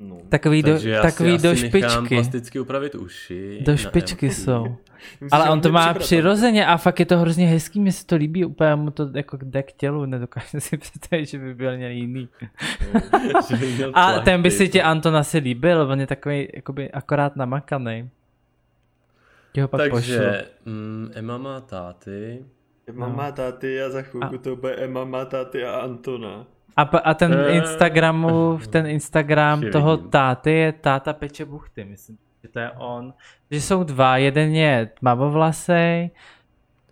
No, 0.00 0.18
takový 0.28 0.62
do, 0.62 0.78
takový 1.02 1.38
do 1.38 1.56
špičky. 1.56 2.08
plasticky 2.08 2.60
upravit 2.60 2.94
uši. 2.94 3.58
Do 3.60 3.76
špičky 3.76 4.30
jsou. 4.30 4.64
Myslím, 5.20 5.28
Ale 5.32 5.50
on 5.50 5.60
to 5.60 5.72
má 5.72 5.94
přirozeně 5.94 6.66
a 6.66 6.76
fakt 6.76 7.00
je 7.00 7.06
to 7.06 7.18
hrozně 7.18 7.46
hezký, 7.46 7.80
mně 7.80 7.92
se 7.92 8.06
to 8.06 8.16
líbí, 8.16 8.44
úplně 8.44 8.74
mu 8.74 8.90
to 8.90 9.08
jako 9.14 9.38
jde 9.42 9.62
k 9.62 9.72
tělu, 9.72 10.06
nedokážu 10.06 10.46
si 10.60 10.76
představit, 10.76 11.26
že 11.26 11.38
by 11.38 11.54
byl 11.54 11.76
nějaký 11.76 11.98
jiný. 11.98 12.28
a 13.94 14.20
ten 14.20 14.42
by 14.42 14.50
si 14.50 14.68
tě 14.68 14.82
Anton 14.82 15.16
asi 15.16 15.38
líbil, 15.38 15.80
on 15.80 16.00
je 16.00 16.06
takový 16.06 16.48
jakoby 16.54 16.90
akorát 16.90 17.36
namakaný. 17.36 18.10
Takže 19.76 20.44
mm, 20.64 21.10
Emma 21.14 21.38
má 21.38 21.60
táty, 21.60 22.44
Mama, 22.92 23.26
no. 23.26 23.32
táty 23.32 23.82
a 23.82 23.90
za 23.90 24.02
chvilku 24.02 24.34
a... 24.34 24.38
to 24.38 24.56
bude 24.56 24.88
mama, 24.88 25.24
táty 25.24 25.64
a 25.64 25.80
Antona. 25.80 26.46
A, 26.76 26.82
a 26.82 27.14
ten 27.14 27.32
uh, 27.32 27.54
Instagramu, 27.56 28.58
ten 28.70 28.86
Instagram 28.86 29.62
toho 29.72 29.96
táty 29.96 30.52
je 30.52 30.72
táta 30.72 31.12
peče 31.12 31.44
buchty, 31.44 31.84
myslím, 31.84 32.18
že 32.42 32.48
to 32.48 32.58
je 32.58 32.70
on. 32.70 33.14
Že 33.50 33.60
jsou 33.60 33.82
dva, 33.84 34.16
jeden 34.16 34.54
je 34.54 34.90
tmavovlasej 35.00 36.10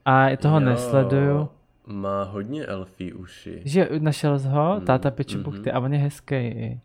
a 0.05 0.37
toho 0.37 0.61
jo, 0.61 0.67
nesleduju. 0.67 1.49
Má 1.87 2.23
hodně 2.23 2.67
elfí 2.67 3.13
uši. 3.13 3.63
Že 3.65 3.89
našel 3.99 4.39
jsi 4.39 4.49
ho, 4.49 4.77
mm, 4.79 4.87
táta 4.87 5.11
peče 5.11 5.39
mm-hmm. 5.39 5.43
buchty 5.43 5.73
a 5.73 5.81
on 5.81 5.93
je 5.93 5.99
hezký. 5.99 6.81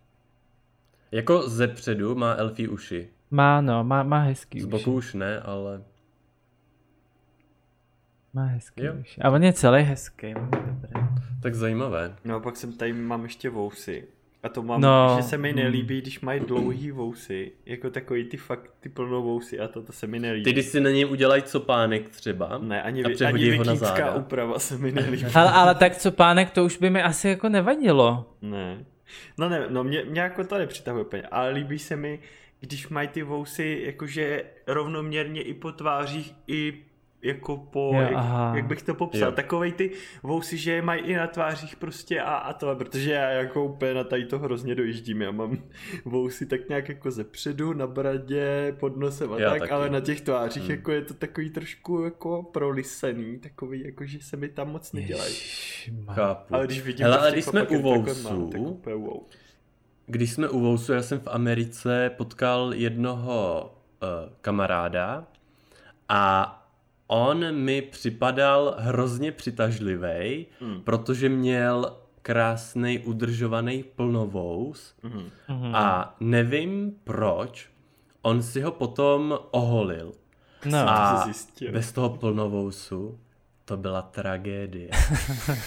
Jako 1.11 1.49
ze 1.49 1.67
předu 1.67 2.15
má 2.15 2.33
elfí 2.33 2.67
uši. 2.67 3.09
Má 3.31 3.61
no, 3.61 3.83
má, 3.83 4.03
má 4.03 4.19
hezký 4.19 4.61
Z 4.61 4.65
boku 4.65 4.93
už 4.93 5.13
ne, 5.13 5.39
ale... 5.39 5.81
Má 8.33 8.45
hezký 8.45 8.83
jo. 8.83 8.93
uši. 9.01 9.21
A 9.21 9.29
on 9.29 9.43
je 9.43 9.53
celý 9.53 9.83
hezký, 9.83 10.33
dobrý. 10.33 10.98
Tak 11.41 11.55
zajímavé. 11.55 12.15
No 12.25 12.35
a 12.35 12.39
pak 12.39 12.57
jsem 12.57 12.73
tady 12.73 12.93
mám 12.93 13.23
ještě 13.23 13.49
vousy. 13.49 14.07
A 14.43 14.49
to 14.49 14.63
mám, 14.63 14.81
no. 14.81 15.13
že 15.17 15.23
se 15.23 15.37
mi 15.37 15.53
nelíbí, 15.53 16.01
když 16.01 16.19
mají 16.19 16.39
dlouhý 16.39 16.91
vousy, 16.91 17.51
jako 17.65 17.89
takový 17.89 18.23
ty 18.23 18.37
fakt 18.37 18.71
ty 18.79 18.89
plnou 18.89 19.23
vousy 19.23 19.59
a 19.59 19.67
to, 19.67 19.81
to 19.81 19.91
se 19.91 20.07
mi 20.07 20.19
nelíbí. 20.19 20.43
Ty 20.43 20.51
když 20.51 20.65
si 20.65 20.79
na 20.79 20.89
něj 20.89 21.05
udělají 21.05 21.43
copánek 21.43 22.09
třeba 22.09 22.57
ne, 22.57 22.81
ani, 22.81 23.03
a 23.05 23.27
ani 23.27 23.57
ho 23.57 23.63
na 23.63 23.75
záda. 23.75 24.15
úprava 24.15 24.59
se 24.59 24.77
mi 24.77 24.91
nelíbí. 24.91 25.25
ale, 25.35 25.51
ale 25.51 25.75
tak 25.75 25.97
copánek 25.97 26.51
to 26.51 26.65
už 26.65 26.77
by 26.77 26.89
mi 26.89 27.03
asi 27.03 27.29
jako 27.29 27.49
nevadilo. 27.49 28.33
Ne. 28.41 28.85
No 29.37 29.49
ne, 29.49 29.65
no 29.69 29.83
mě, 29.83 30.03
mě 30.05 30.21
jako 30.21 30.43
to 30.43 30.57
nepřitahuje 30.57 31.05
úplně, 31.05 31.23
ale 31.23 31.49
líbí 31.49 31.79
se 31.79 31.95
mi, 31.95 32.19
když 32.59 32.89
mají 32.89 33.07
ty 33.07 33.23
vousy 33.23 33.81
jakože 33.85 34.43
rovnoměrně 34.67 35.41
i 35.41 35.53
po 35.53 35.71
tvářích, 35.71 36.33
i 36.47 36.73
jako 37.21 37.57
po, 37.57 37.91
jo, 37.93 38.01
jak, 38.01 38.55
jak, 38.55 38.67
bych 38.67 38.81
to 38.81 38.95
popsal, 38.95 39.29
jo. 39.29 39.35
takovej 39.35 39.71
ty 39.71 39.91
vousy, 40.23 40.57
že 40.57 40.71
je 40.71 40.81
mají 40.81 41.01
i 41.01 41.15
na 41.15 41.27
tvářích 41.27 41.75
prostě 41.75 42.21
a, 42.21 42.35
a 42.35 42.53
to, 42.53 42.75
protože 42.75 43.11
já 43.11 43.29
jako 43.29 43.65
úplně 43.65 43.93
na 43.93 44.03
tady 44.03 44.25
to 44.25 44.39
hrozně 44.39 44.75
dojíždím, 44.75 45.21
já 45.21 45.31
mám 45.31 45.57
vousy 46.05 46.45
tak 46.45 46.69
nějak 46.69 46.89
jako 46.89 47.11
ze 47.11 47.23
předu, 47.23 47.73
na 47.73 47.87
bradě, 47.87 48.75
pod 48.79 48.97
nosem 48.97 49.33
a 49.33 49.39
já 49.39 49.49
tak, 49.49 49.59
taky. 49.59 49.71
ale 49.71 49.89
na 49.89 49.99
těch 49.99 50.21
tvářích 50.21 50.63
hmm. 50.63 50.71
jako 50.71 50.91
je 50.91 51.01
to 51.01 51.13
takový 51.13 51.49
trošku 51.49 52.03
jako 52.03 52.43
prolisený, 52.43 53.39
takový 53.39 53.83
jako, 53.85 54.05
že 54.05 54.19
se 54.21 54.37
mi 54.37 54.49
tam 54.49 54.71
moc 54.71 54.93
nedělají. 54.93 55.35
Chápu. 56.11 56.55
Ale 56.55 56.65
když 56.65 56.81
vidím, 56.81 57.03
Hele, 57.03 57.17
ale 57.17 57.31
když 57.31 57.45
jsme 57.45 57.63
u 57.63 57.81
vousů, 57.81 58.49
wow. 58.85 59.23
když 60.05 60.31
jsme 60.31 60.49
u 60.49 60.59
vousu, 60.59 60.93
já 60.93 61.01
jsem 61.01 61.19
v 61.19 61.27
Americe 61.27 62.11
potkal 62.17 62.73
jednoho 62.73 63.71
uh, 64.03 64.33
kamaráda 64.41 65.27
a 66.09 66.55
on 67.11 67.55
mi 67.55 67.81
připadal 67.81 68.75
hrozně 68.77 69.31
přitažlivý, 69.31 70.45
hmm. 70.61 70.81
protože 70.83 71.29
měl 71.29 71.97
krásný 72.21 72.99
udržovaný 72.99 73.83
plnovous 73.95 74.95
hmm. 75.03 75.75
a 75.75 76.15
nevím 76.19 76.93
proč, 77.03 77.69
on 78.21 78.41
si 78.41 78.61
ho 78.61 78.71
potom 78.71 79.39
oholil. 79.51 80.11
No, 80.65 80.89
a 80.89 81.29
bez 81.71 81.91
toho 81.91 82.09
plnovousu 82.09 83.19
to 83.65 83.77
byla 83.77 84.01
tragédie. 84.01 84.89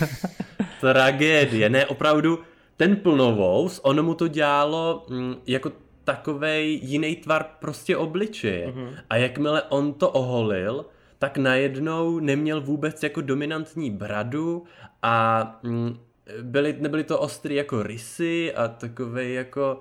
tragédie, 0.80 1.70
ne 1.70 1.86
opravdu, 1.86 2.38
ten 2.76 2.96
plnovous, 2.96 3.80
ono 3.82 4.02
mu 4.02 4.14
to 4.14 4.28
dělalo 4.28 5.06
mm, 5.08 5.34
jako 5.46 5.72
takovej 6.04 6.80
jiný 6.82 7.16
tvar 7.16 7.44
prostě 7.58 7.96
obličeje. 7.96 8.68
Mm-hmm. 8.68 8.94
A 9.10 9.16
jakmile 9.16 9.62
on 9.62 9.92
to 9.92 10.10
oholil, 10.10 10.84
tak 11.22 11.38
najednou 11.38 12.20
neměl 12.20 12.60
vůbec 12.60 13.02
jako 13.02 13.20
dominantní 13.20 13.90
bradu 13.90 14.64
a 15.02 15.44
mm, 15.62 15.96
byly, 16.42 16.76
nebyly 16.80 17.04
to 17.04 17.20
ostrý 17.20 17.54
jako 17.54 17.82
rysy 17.82 18.54
a 18.54 18.68
takové 18.68 19.28
jako... 19.28 19.80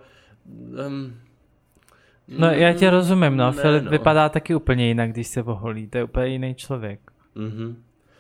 Um, 0.88 1.14
no 2.28 2.48
já 2.48 2.74
tě 2.74 2.90
rozumím, 2.90 3.38
no. 3.38 3.52
Ne, 3.52 3.62
Filip 3.62 3.84
no. 3.84 3.92
vypadá 3.92 4.30
taky 4.30 4.56
úplně 4.56 4.88
jinak, 4.88 5.12
když 5.12 5.28
se 5.28 5.44
oholí. 5.44 5.88
To 5.88 5.98
je 5.98 6.04
úplně 6.04 6.28
jiný 6.28 6.56
člověk. 6.56 7.00
Mm-hmm. 7.36 7.76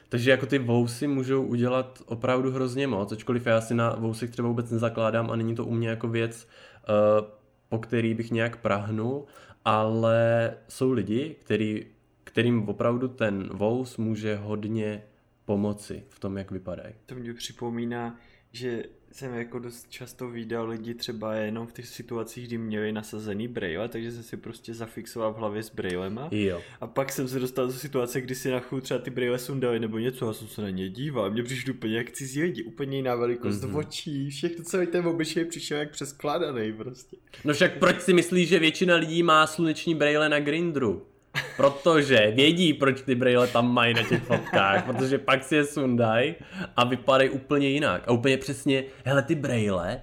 Takže 0.09 0.31
jako 0.31 0.45
ty 0.45 0.59
vousy 0.59 1.07
můžou 1.07 1.43
udělat 1.43 2.01
opravdu 2.05 2.51
hrozně 2.51 2.87
moc, 2.87 3.11
ačkoliv 3.11 3.45
já 3.45 3.61
si 3.61 3.73
na 3.73 3.95
vousech 3.95 4.29
třeba 4.29 4.47
vůbec 4.47 4.71
nezakládám 4.71 5.31
a 5.31 5.35
není 5.35 5.55
to 5.55 5.65
u 5.65 5.73
mě 5.73 5.89
jako 5.89 6.07
věc, 6.07 6.47
uh, 6.89 7.27
po 7.69 7.79
který 7.79 8.13
bych 8.13 8.31
nějak 8.31 8.57
prahnul, 8.57 9.25
ale 9.65 10.53
jsou 10.67 10.91
lidi, 10.91 11.35
kteří 11.39 11.85
kterým 12.31 12.69
opravdu 12.69 13.07
ten 13.07 13.49
vous 13.53 13.97
může 13.97 14.35
hodně 14.35 15.03
pomoci 15.45 16.03
v 16.09 16.19
tom, 16.19 16.37
jak 16.37 16.51
vypadají. 16.51 16.93
To 17.05 17.15
mě 17.15 17.33
připomíná, 17.33 18.19
že 18.51 18.83
jsem 19.11 19.33
jako 19.33 19.59
dost 19.59 19.89
často 19.89 20.29
viděl 20.29 20.67
lidi 20.67 20.93
třeba 20.93 21.33
jenom 21.33 21.67
v 21.67 21.73
těch 21.73 21.87
situacích, 21.87 22.47
kdy 22.47 22.57
měli 22.57 22.91
nasazený 22.91 23.47
brejle, 23.47 23.89
takže 23.89 24.11
jsem 24.11 24.23
si 24.23 24.37
prostě 24.37 24.73
zafixoval 24.73 25.33
v 25.33 25.37
hlavě 25.37 25.63
s 25.63 25.69
brejlema. 25.69 26.29
Jo. 26.31 26.61
A 26.81 26.87
pak 26.87 27.11
jsem 27.11 27.27
se 27.27 27.39
dostal 27.39 27.67
do 27.67 27.73
situace, 27.73 28.21
kdy 28.21 28.35
si 28.35 28.51
na 28.51 28.59
chůl 28.59 28.81
třeba 28.81 28.99
ty 28.99 29.09
brejle 29.09 29.39
sundali 29.39 29.79
nebo 29.79 29.99
něco 29.99 30.29
a 30.29 30.33
jsem 30.33 30.47
se 30.47 30.61
na 30.61 30.69
ně 30.69 30.89
díval. 30.89 31.31
Mně 31.31 31.43
přišli 31.43 31.73
úplně 31.73 31.97
jak 31.97 32.11
cizí 32.11 32.41
lidi, 32.41 32.63
úplně 32.63 32.97
jiná 32.97 33.15
velikost 33.15 33.63
mm-hmm. 33.63 33.77
očí, 33.77 34.29
všechno 34.29 34.63
celý 34.63 34.87
ten 34.87 35.07
obličej 35.07 35.45
přišel 35.45 35.77
jak 35.77 35.91
přeskládaný 35.91 36.73
prostě. 36.73 37.17
No 37.45 37.53
však 37.53 37.77
proč 37.77 38.01
si 38.01 38.13
myslíš, 38.13 38.49
že 38.49 38.59
většina 38.59 38.95
lidí 38.95 39.23
má 39.23 39.47
sluneční 39.47 39.95
brejle 39.95 40.29
na 40.29 40.39
Grindru? 40.39 41.10
Protože 41.57 42.31
vědí, 42.35 42.73
proč 42.73 43.01
ty 43.01 43.15
brýle 43.15 43.47
tam 43.47 43.73
mají 43.73 43.93
na 43.93 44.03
těch 44.03 44.23
fotkách, 44.23 44.85
protože 44.85 45.17
pak 45.17 45.43
si 45.43 45.55
je 45.55 45.65
sundaj 45.65 46.35
a 46.75 46.83
vypadají 46.83 47.29
úplně 47.29 47.67
jinak. 47.69 48.03
A 48.07 48.11
úplně 48.11 48.37
přesně, 48.37 48.83
hele 49.05 49.21
ty 49.21 49.35
brýle, 49.35 50.01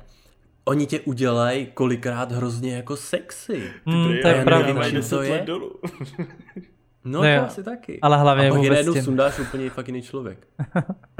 oni 0.64 0.86
tě 0.86 1.00
udělají 1.00 1.66
kolikrát 1.66 2.32
hrozně 2.32 2.76
jako 2.76 2.96
sexy. 2.96 3.70
Hmm, 3.86 4.18
to 4.22 4.28
je 4.28 4.44
pravda. 4.44 4.72
Nevím, 4.74 5.02
to 5.02 5.22
je. 5.22 5.42
Dolů. 5.46 5.80
No, 7.04 7.22
no 7.22 7.40
to 7.40 7.46
asi 7.46 7.62
taky. 7.62 7.98
Ale 8.02 8.18
hlavně 8.18 8.48
a 8.48 8.50
pak 8.50 8.60
vůbec 8.60 8.92
tě... 8.92 9.02
sundáš 9.02 9.38
úplně 9.38 9.70
fakt 9.70 9.88
jiný 9.88 10.02
člověk. 10.02 10.46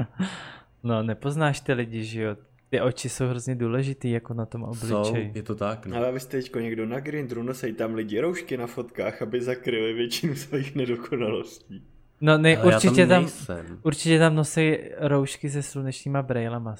no, 0.83 1.03
nepoznáš 1.03 1.59
ty 1.59 1.73
lidi, 1.73 2.03
že 2.03 2.21
jo? 2.21 2.35
Ty 2.69 2.81
oči 2.81 3.09
jsou 3.09 3.27
hrozně 3.27 3.55
důležitý 3.55 4.11
jako 4.11 4.33
na 4.33 4.45
tom 4.45 4.63
obličeji. 4.63 4.89
Jsou, 4.89 5.15
je 5.33 5.43
to 5.43 5.55
tak. 5.55 5.85
No. 5.85 5.97
Ale 5.97 6.11
vy 6.11 6.19
jste 6.19 6.37
teďko 6.37 6.59
někdo 6.59 6.85
na 6.85 6.99
Grindru 6.99 7.43
nosej 7.43 7.73
tam 7.73 7.93
lidi 7.93 8.19
roušky 8.19 8.57
na 8.57 8.67
fotkách, 8.67 9.21
aby 9.21 9.41
zakryli 9.41 9.93
většinu 9.93 10.35
svých 10.35 10.75
nedokonalostí. 10.75 11.83
No 12.21 12.37
ne, 12.37 12.63
určitě 12.63 13.07
tam, 13.07 13.27
tam, 13.47 13.57
určitě 13.83 14.19
tam 14.19 14.35
nosí 14.35 14.77
roušky 14.97 15.49
se 15.49 15.63
slunečníma 15.63 16.21
brejlema. 16.21 16.75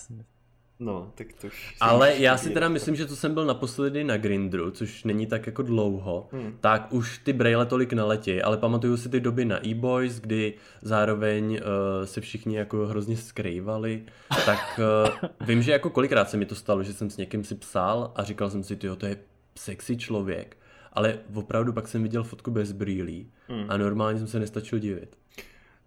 No, 0.81 1.11
tak 1.15 1.27
to 1.41 1.47
Ale 1.79 2.15
já 2.17 2.37
si 2.37 2.49
teda 2.49 2.69
myslím, 2.69 2.95
že 2.95 3.05
to 3.05 3.15
jsem 3.15 3.33
byl 3.33 3.45
naposledy 3.45 4.03
na 4.03 4.17
Grindru, 4.17 4.71
což 4.71 5.03
není 5.03 5.27
tak 5.27 5.47
jako 5.47 5.61
dlouho, 5.61 6.27
hmm. 6.31 6.57
tak 6.61 6.93
už 6.93 7.17
ty 7.17 7.33
braille 7.33 7.65
tolik 7.65 7.93
neletí, 7.93 8.41
ale 8.41 8.57
pamatuju 8.57 8.97
si 8.97 9.09
ty 9.09 9.19
doby 9.19 9.45
na 9.45 9.67
e-boys, 9.67 10.19
kdy 10.19 10.53
zároveň 10.81 11.51
uh, 11.51 12.05
se 12.05 12.21
všichni 12.21 12.55
jako 12.57 12.87
hrozně 12.87 13.17
skrývali, 13.17 14.03
tak 14.45 14.79
uh, 14.79 15.29
vím, 15.47 15.61
že 15.61 15.71
jako 15.71 15.89
kolikrát 15.89 16.29
se 16.29 16.37
mi 16.37 16.45
to 16.45 16.55
stalo, 16.55 16.83
že 16.83 16.93
jsem 16.93 17.09
s 17.09 17.17
někým 17.17 17.43
si 17.43 17.55
psal 17.55 18.11
a 18.15 18.23
říkal 18.23 18.49
jsem 18.49 18.63
si, 18.63 18.75
tyjo, 18.75 18.95
to 18.95 19.05
je 19.05 19.17
sexy 19.57 19.97
člověk, 19.97 20.57
ale 20.93 21.19
opravdu 21.33 21.73
pak 21.73 21.87
jsem 21.87 22.03
viděl 22.03 22.23
fotku 22.23 22.51
bez 22.51 22.71
brýlí 22.71 23.31
hmm. 23.47 23.65
a 23.69 23.77
normálně 23.77 24.19
jsem 24.19 24.27
se 24.27 24.39
nestačil 24.39 24.79
divit. 24.79 25.15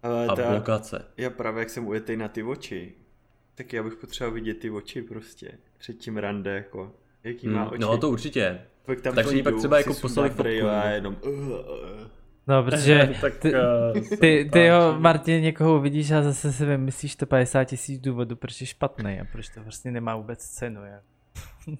Ale 0.03 0.27
a 0.27 0.35
ta, 0.35 0.49
blokace. 0.49 1.05
Já 1.17 1.29
právě 1.29 1.59
jak 1.59 1.69
jsem 1.69 1.87
ujetej 1.87 2.17
na 2.17 2.27
ty 2.27 2.43
oči, 2.43 2.93
tak 3.55 3.73
já 3.73 3.83
bych 3.83 3.95
potřeboval 3.95 4.33
vidět 4.33 4.53
ty 4.53 4.69
oči 4.69 5.01
prostě. 5.01 5.51
Před 5.77 5.93
tím 5.93 6.17
rande, 6.17 6.51
jako. 6.51 6.95
Jaký 7.23 7.47
má 7.47 7.61
hmm, 7.61 7.71
oči. 7.71 7.81
No 7.81 7.97
to 7.97 8.09
určitě. 8.09 8.61
Pak 8.85 9.01
tam 9.01 9.15
Takže 9.15 9.43
pak 9.43 9.55
třeba 9.55 9.77
jako 9.77 9.93
poslali 9.93 10.29
fotku. 10.29 10.67
A 10.67 10.85
jenom... 10.89 11.17
Uh, 11.25 11.31
uh. 11.31 11.57
No, 12.47 12.63
protože 12.63 13.15
tak, 13.21 13.37
ty, 13.37 13.53
uh, 13.53 14.17
ty, 14.19 14.49
ty 14.53 14.69
ho, 14.69 14.99
Martin, 14.99 15.41
někoho 15.41 15.77
uvidíš 15.77 16.11
a 16.11 16.21
zase 16.21 16.53
si 16.53 16.65
vymyslíš 16.65 17.15
to 17.15 17.25
50 17.25 17.63
tisíc 17.63 18.01
důvodů, 18.01 18.35
proč 18.35 18.61
je 18.61 18.67
špatný 18.67 19.19
a 19.19 19.25
proč 19.31 19.49
to 19.49 19.63
vlastně 19.63 19.91
nemá 19.91 20.15
vůbec 20.15 20.45
cenu. 20.45 20.85
Jak. 20.85 21.03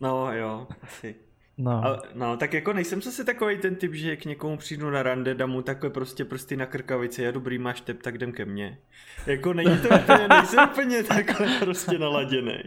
No 0.01 0.33
jo, 0.33 0.67
asi. 0.81 1.15
No. 1.57 1.85
A, 1.85 2.01
no, 2.13 2.37
tak 2.37 2.53
jako 2.53 2.73
nejsem 2.73 3.01
zase 3.01 3.23
takový 3.23 3.57
ten 3.57 3.75
typ, 3.75 3.93
že 3.93 4.15
k 4.15 4.25
někomu 4.25 4.57
přijdu 4.57 4.89
na 4.89 5.03
rande, 5.03 5.35
dám 5.35 5.49
mu 5.49 5.61
takhle 5.61 5.89
prostě 5.89 6.25
prsty 6.25 6.57
na 6.57 6.65
krkavici, 6.65 7.23
já 7.23 7.31
dobrý 7.31 7.57
máš 7.57 7.81
tep, 7.81 8.01
tak 8.01 8.15
jdem 8.15 8.31
ke 8.31 8.45
mně. 8.45 8.77
Jako 9.25 9.53
není 9.53 9.77
to 9.77 9.87
úplně, 9.95 10.27
nejsem 10.29 10.69
úplně 10.71 11.03
takhle 11.03 11.59
prostě 11.59 11.99
naladěný. 11.99 12.57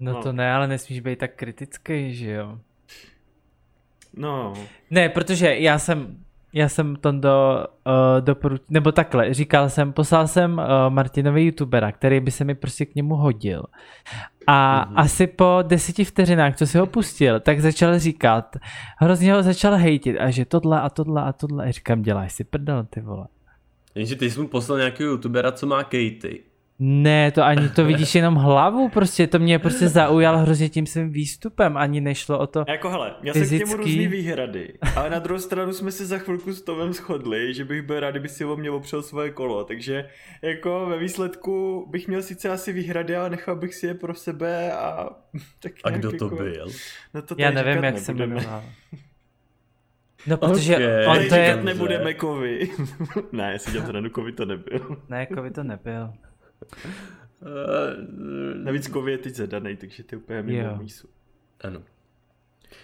No, 0.00 0.12
no 0.12 0.22
to 0.22 0.32
ne, 0.32 0.52
ale 0.52 0.68
nesmíš 0.68 1.00
být 1.00 1.18
tak 1.18 1.34
kritický, 1.36 2.14
že 2.14 2.30
jo? 2.30 2.58
No. 4.16 4.54
Ne, 4.90 5.08
protože 5.08 5.54
já 5.58 5.78
jsem, 5.78 6.24
já 6.52 6.68
jsem 6.68 6.96
to 6.96 7.12
do, 7.12 7.66
uh, 7.86 8.20
doporučil, 8.20 8.66
nebo 8.70 8.92
takhle, 8.92 9.34
říkal 9.34 9.70
jsem, 9.70 9.92
poslal 9.92 10.26
jsem 10.26 10.52
uh, 10.52 10.64
Martinovi 10.88 11.44
youtubera, 11.44 11.92
který 11.92 12.20
by 12.20 12.30
se 12.30 12.44
mi 12.44 12.54
prostě 12.54 12.86
k 12.86 12.94
němu 12.94 13.14
hodil. 13.14 13.64
A 14.46 14.86
mm-hmm. 14.86 14.92
asi 14.96 15.26
po 15.26 15.58
deseti 15.62 16.04
vteřinách, 16.04 16.56
co 16.56 16.66
si 16.66 16.78
ho 16.78 16.86
pustil, 16.86 17.40
tak 17.40 17.60
začal 17.60 17.98
říkat, 17.98 18.56
hrozně 18.98 19.34
ho 19.34 19.42
začal 19.42 19.74
hejtit 19.74 20.16
a 20.20 20.30
že 20.30 20.44
tohle 20.44 20.80
a 20.80 20.90
tohle 20.90 21.22
a 21.22 21.32
tohle. 21.32 21.68
A 21.68 21.70
říkám, 21.70 22.02
děláš 22.02 22.32
si 22.32 22.44
prdel, 22.44 22.86
ty 22.90 23.00
vole. 23.00 23.26
Jenže 23.94 24.16
ty 24.16 24.30
jsi 24.30 24.40
mu 24.40 24.48
poslal 24.48 24.78
nějakého 24.78 25.10
youtubera, 25.10 25.52
co 25.52 25.66
má 25.66 25.82
Katie. 25.82 26.47
Ne, 26.80 27.30
to 27.30 27.42
ani 27.42 27.68
to 27.68 27.84
vidíš 27.84 28.14
jenom 28.14 28.34
hlavu, 28.34 28.88
prostě 28.88 29.26
to 29.26 29.38
mě 29.38 29.58
prostě 29.58 29.88
zaujal 29.88 30.38
hrozně 30.38 30.68
tím 30.68 30.86
svým 30.86 31.10
výstupem, 31.10 31.76
ani 31.76 32.00
nešlo 32.00 32.38
o 32.38 32.46
to 32.46 32.64
Jako 32.68 32.90
hele, 32.90 33.14
měl 33.22 33.34
fyzicky. 33.34 33.58
jsem 33.58 33.66
k 33.66 33.70
němu 33.70 33.82
různý 33.82 34.06
výhrady, 34.08 34.72
ale 34.96 35.10
na 35.10 35.18
druhou 35.18 35.40
stranu 35.40 35.72
jsme 35.72 35.92
se 35.92 36.06
za 36.06 36.18
chvilku 36.18 36.52
s 36.52 36.62
Tomem 36.62 36.92
shodli, 36.92 37.54
že 37.54 37.64
bych 37.64 37.82
byl 37.82 38.00
rád, 38.00 38.10
kdyby 38.10 38.28
si 38.28 38.44
o 38.44 38.56
mě 38.56 38.70
opřel 38.70 39.02
svoje 39.02 39.30
kolo, 39.30 39.64
takže 39.64 40.08
jako 40.42 40.86
ve 40.86 40.98
výsledku 40.98 41.86
bych 41.90 42.08
měl 42.08 42.22
sice 42.22 42.48
asi 42.50 42.72
výhrady, 42.72 43.16
ale 43.16 43.30
nechal 43.30 43.56
bych 43.56 43.74
si 43.74 43.86
je 43.86 43.94
pro 43.94 44.14
sebe 44.14 44.72
a 44.72 45.08
tak 45.62 45.72
A 45.84 45.90
kdo 45.90 46.08
to 46.12 46.24
jako, 46.24 46.36
byl? 46.36 46.66
No 47.14 47.22
to 47.22 47.34
Já 47.38 47.50
nevím, 47.50 47.84
jak 47.84 47.98
se 47.98 48.12
jmenoval. 48.14 48.62
No, 50.26 50.36
protože 50.36 50.76
okay. 50.76 51.06
on 51.06 51.28
to 51.28 51.34
je... 51.34 51.56
nebudeme 51.56 52.14
kovy. 52.14 52.70
ne, 53.32 53.52
jestli 53.52 53.72
dělám 53.72 53.86
zradu, 53.86 54.10
kovy 54.10 54.32
to 54.32 54.44
nebyl. 54.44 54.96
ne, 55.08 55.26
kovy 55.26 55.50
to 55.50 55.62
nebyl. 55.62 56.12
Uh, 56.62 58.64
Navíc 58.64 58.88
kovy 58.88 59.12
je 59.12 59.18
teď 59.18 59.34
zadanej, 59.34 59.76
takže 59.76 60.02
ty 60.02 60.16
úplně 60.16 60.42
mimo 60.42 60.76
mísu. 60.76 61.08
Ano. 61.60 61.82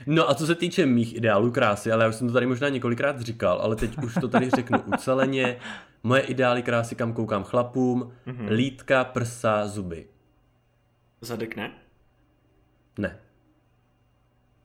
No 0.07 0.31
a 0.31 0.35
co 0.35 0.47
se 0.47 0.55
týče 0.55 0.87
mých 0.87 1.17
ideálů 1.17 1.51
krásy, 1.51 1.93
ale 1.93 2.05
já 2.05 2.09
už 2.09 2.15
jsem 2.15 2.27
to 2.27 2.33
tady 2.33 2.47
možná 2.47 2.69
několikrát 2.69 3.21
říkal, 3.21 3.59
ale 3.59 3.77
teď 3.77 3.99
už 4.05 4.15
to 4.15 4.29
tady 4.29 4.51
řeknu 4.51 4.83
uceleně. 4.97 5.57
Moje 6.03 6.23
ideály 6.23 6.63
krásy, 6.63 6.95
kam 6.95 7.13
koukám 7.13 7.45
chlapům, 7.45 8.13
mm-hmm. 8.27 8.51
lítka, 8.51 9.05
prsa, 9.05 9.67
zuby. 9.67 10.07
Zadek 11.21 11.57
ne? 11.57 11.73
Ne. 12.99 13.19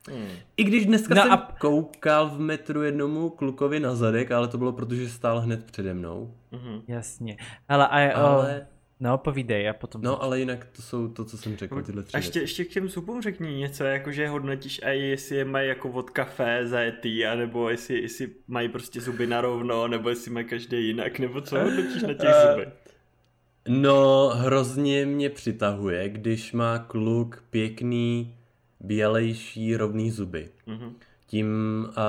Hmm. 0.08 0.28
I 0.58 0.64
když 0.64 0.86
dneska 0.86 1.16
no 1.16 1.22
jsem 1.22 1.32
a... 1.32 1.56
koukal 1.60 2.30
v 2.30 2.40
metru 2.40 2.84
jednomu 2.84 3.30
klukovi 3.30 3.80
na 3.80 3.96
zadek, 3.96 4.32
ale 4.32 4.48
to 4.48 4.58
bylo 4.58 4.74
proto, 4.74 4.96
že 4.96 5.10
stál 5.10 5.40
hned 5.40 5.66
přede 5.66 5.94
mnou. 5.94 6.34
Mm-hmm. 6.52 6.82
Jasně. 6.88 7.38
Ale, 7.70 7.88
a, 7.88 8.18
ale... 8.18 8.68
No, 9.00 9.18
povídej 9.18 9.70
a 9.70 9.74
potom... 9.74 10.02
No, 10.02 10.24
ale 10.24 10.40
jinak 10.40 10.66
to 10.66 10.82
jsou 10.82 11.08
to, 11.08 11.26
co 11.26 11.38
jsem 11.38 11.58
řekl, 11.58 11.82
tyhle 11.82 12.04
tři 12.04 12.14
A 12.14 12.18
ještě, 12.18 12.40
ještě 12.40 12.66
k 12.66 12.70
těm 12.70 12.90
supům 12.90 13.22
řekni 13.22 13.54
něco, 13.54 13.84
jakože 13.84 14.28
hodnotíš 14.28 14.82
a 14.84 14.90
jestli 14.90 15.36
je 15.36 15.46
mají 15.46 15.68
jako 15.68 15.90
od 15.90 16.10
kafe 16.10 16.68
zajetý, 16.68 17.26
anebo 17.26 17.70
jestli, 17.70 18.02
jestli 18.02 18.30
mají 18.48 18.70
prostě 18.70 19.02
zuby 19.02 19.28
na 19.28 19.42
rovno, 19.42 19.88
nebo 19.88 20.10
jestli 20.10 20.32
mají 20.32 20.46
každý 20.46 20.88
jinak, 20.88 21.20
nebo 21.20 21.42
co 21.42 21.60
hodnotíš 21.60 22.02
na 22.02 22.14
těch 22.14 22.30
uh, 22.46 22.52
zubech? 22.52 22.74
No, 23.68 24.30
hrozně 24.30 25.06
mě 25.06 25.30
přitahuje, 25.30 26.10
když 26.10 26.54
má 26.54 26.80
kluk 26.80 27.44
pěkný, 27.50 28.36
bělejší, 28.80 29.76
rovný 29.76 30.12
zuby. 30.12 30.50
Mm-hmm 30.68 30.94
tím, 31.30 31.88
a, 31.96 32.04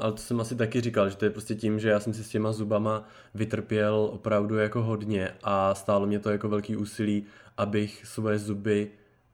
ale 0.00 0.12
to 0.12 0.18
jsem 0.18 0.40
asi 0.40 0.56
taky 0.56 0.80
říkal, 0.80 1.10
že 1.10 1.16
to 1.16 1.24
je 1.24 1.30
prostě 1.30 1.54
tím, 1.54 1.80
že 1.80 1.88
já 1.88 2.00
jsem 2.00 2.14
si 2.14 2.24
s 2.24 2.28
těma 2.28 2.52
zubama 2.52 3.08
vytrpěl 3.34 4.10
opravdu 4.12 4.56
jako 4.56 4.82
hodně 4.82 5.30
a 5.42 5.74
stálo 5.74 6.06
mě 6.06 6.18
to 6.18 6.30
jako 6.30 6.48
velký 6.48 6.76
úsilí, 6.76 7.24
abych 7.56 8.06
svoje 8.06 8.38
zuby 8.38 8.90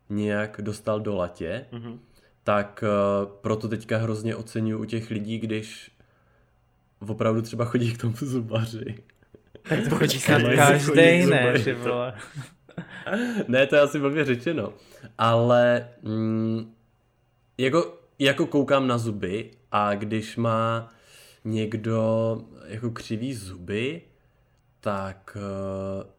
nějak 0.09 0.61
dostal 0.63 1.01
do 1.01 1.15
latě, 1.15 1.67
mm-hmm. 1.73 1.99
tak 2.45 2.85
uh, 2.85 3.33
proto 3.41 3.69
teďka 3.69 3.99
hrozně 3.99 4.37
oceňuji 4.37 4.81
u 4.81 4.85
těch 4.85 5.11
lidí, 5.11 5.39
když 5.39 5.91
opravdu 7.09 7.43
třeba 7.43 7.65
chodí 7.65 7.93
k 7.93 8.01
tomu 8.01 8.15
zubaři. 8.21 8.95
Tak 9.69 9.79
to 9.89 9.97
chodí 9.97 10.21
každý, 10.21 11.27
ne, 11.27 11.63
ne, 13.49 13.67
to 13.67 13.77
je 13.77 13.81
asi 13.81 13.99
blbě 13.99 14.25
řečeno, 14.25 14.73
ale 15.19 15.89
mm, 16.03 16.75
jako 17.59 18.02
jako 18.23 18.47
koukám 18.47 18.87
na 18.87 18.99
zuby 18.99 19.51
a 19.73 19.95
když 19.95 20.37
má 20.37 20.93
někdo 21.45 22.39
jako 22.67 22.91
křivý 22.91 23.35
zuby, 23.35 24.03
tak 24.81 25.37
uh, 25.37 26.11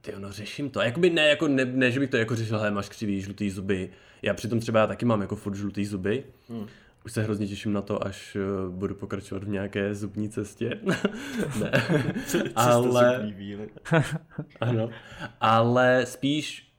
ty 0.00 0.14
ono, 0.14 0.32
řeším 0.32 0.70
to. 0.70 0.80
Jakoby 0.80 1.10
ne, 1.10 1.28
jako 1.28 1.48
ne, 1.48 1.64
ne, 1.64 1.90
že 1.90 2.00
bych 2.00 2.10
to 2.10 2.16
jako 2.16 2.36
řešil, 2.36 2.58
hele, 2.58 2.70
máš 2.70 2.88
křivý 2.88 3.20
žlutý 3.20 3.50
zuby. 3.50 3.90
Já 4.22 4.34
přitom 4.34 4.60
třeba 4.60 4.80
já 4.80 4.86
taky 4.86 5.04
mám 5.04 5.20
jako 5.20 5.36
furt 5.36 5.54
žlutý 5.54 5.84
zuby. 5.84 6.24
Hmm. 6.48 6.66
Už 7.04 7.12
se 7.12 7.22
hrozně 7.22 7.46
těším 7.46 7.72
na 7.72 7.82
to, 7.82 8.06
až 8.06 8.36
uh, 8.36 8.74
budu 8.74 8.94
pokračovat 8.94 9.44
v 9.44 9.48
nějaké 9.48 9.94
zubní 9.94 10.28
cestě. 10.28 10.80
ne. 11.60 11.70
ale... 12.56 13.32
ano. 14.60 14.90
Ale 15.40 16.06
spíš 16.06 16.72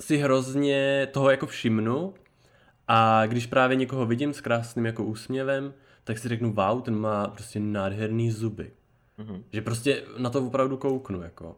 si 0.00 0.16
hrozně 0.16 1.08
toho 1.12 1.30
jako 1.30 1.46
všimnu 1.46 2.14
a 2.94 3.26
když 3.26 3.46
právě 3.46 3.76
někoho 3.76 4.06
vidím 4.06 4.34
s 4.34 4.40
krásným 4.40 4.86
jako 4.86 5.04
úsměvem, 5.04 5.74
tak 6.04 6.18
si 6.18 6.28
řeknu, 6.28 6.52
wow, 6.52 6.82
ten 6.82 6.96
má 6.96 7.28
prostě 7.28 7.60
nádherný 7.60 8.30
zuby. 8.30 8.72
Mm-hmm. 9.18 9.42
Že 9.52 9.62
prostě 9.62 10.02
na 10.18 10.30
to 10.30 10.46
opravdu 10.46 10.76
kouknu, 10.76 11.22
jako. 11.22 11.56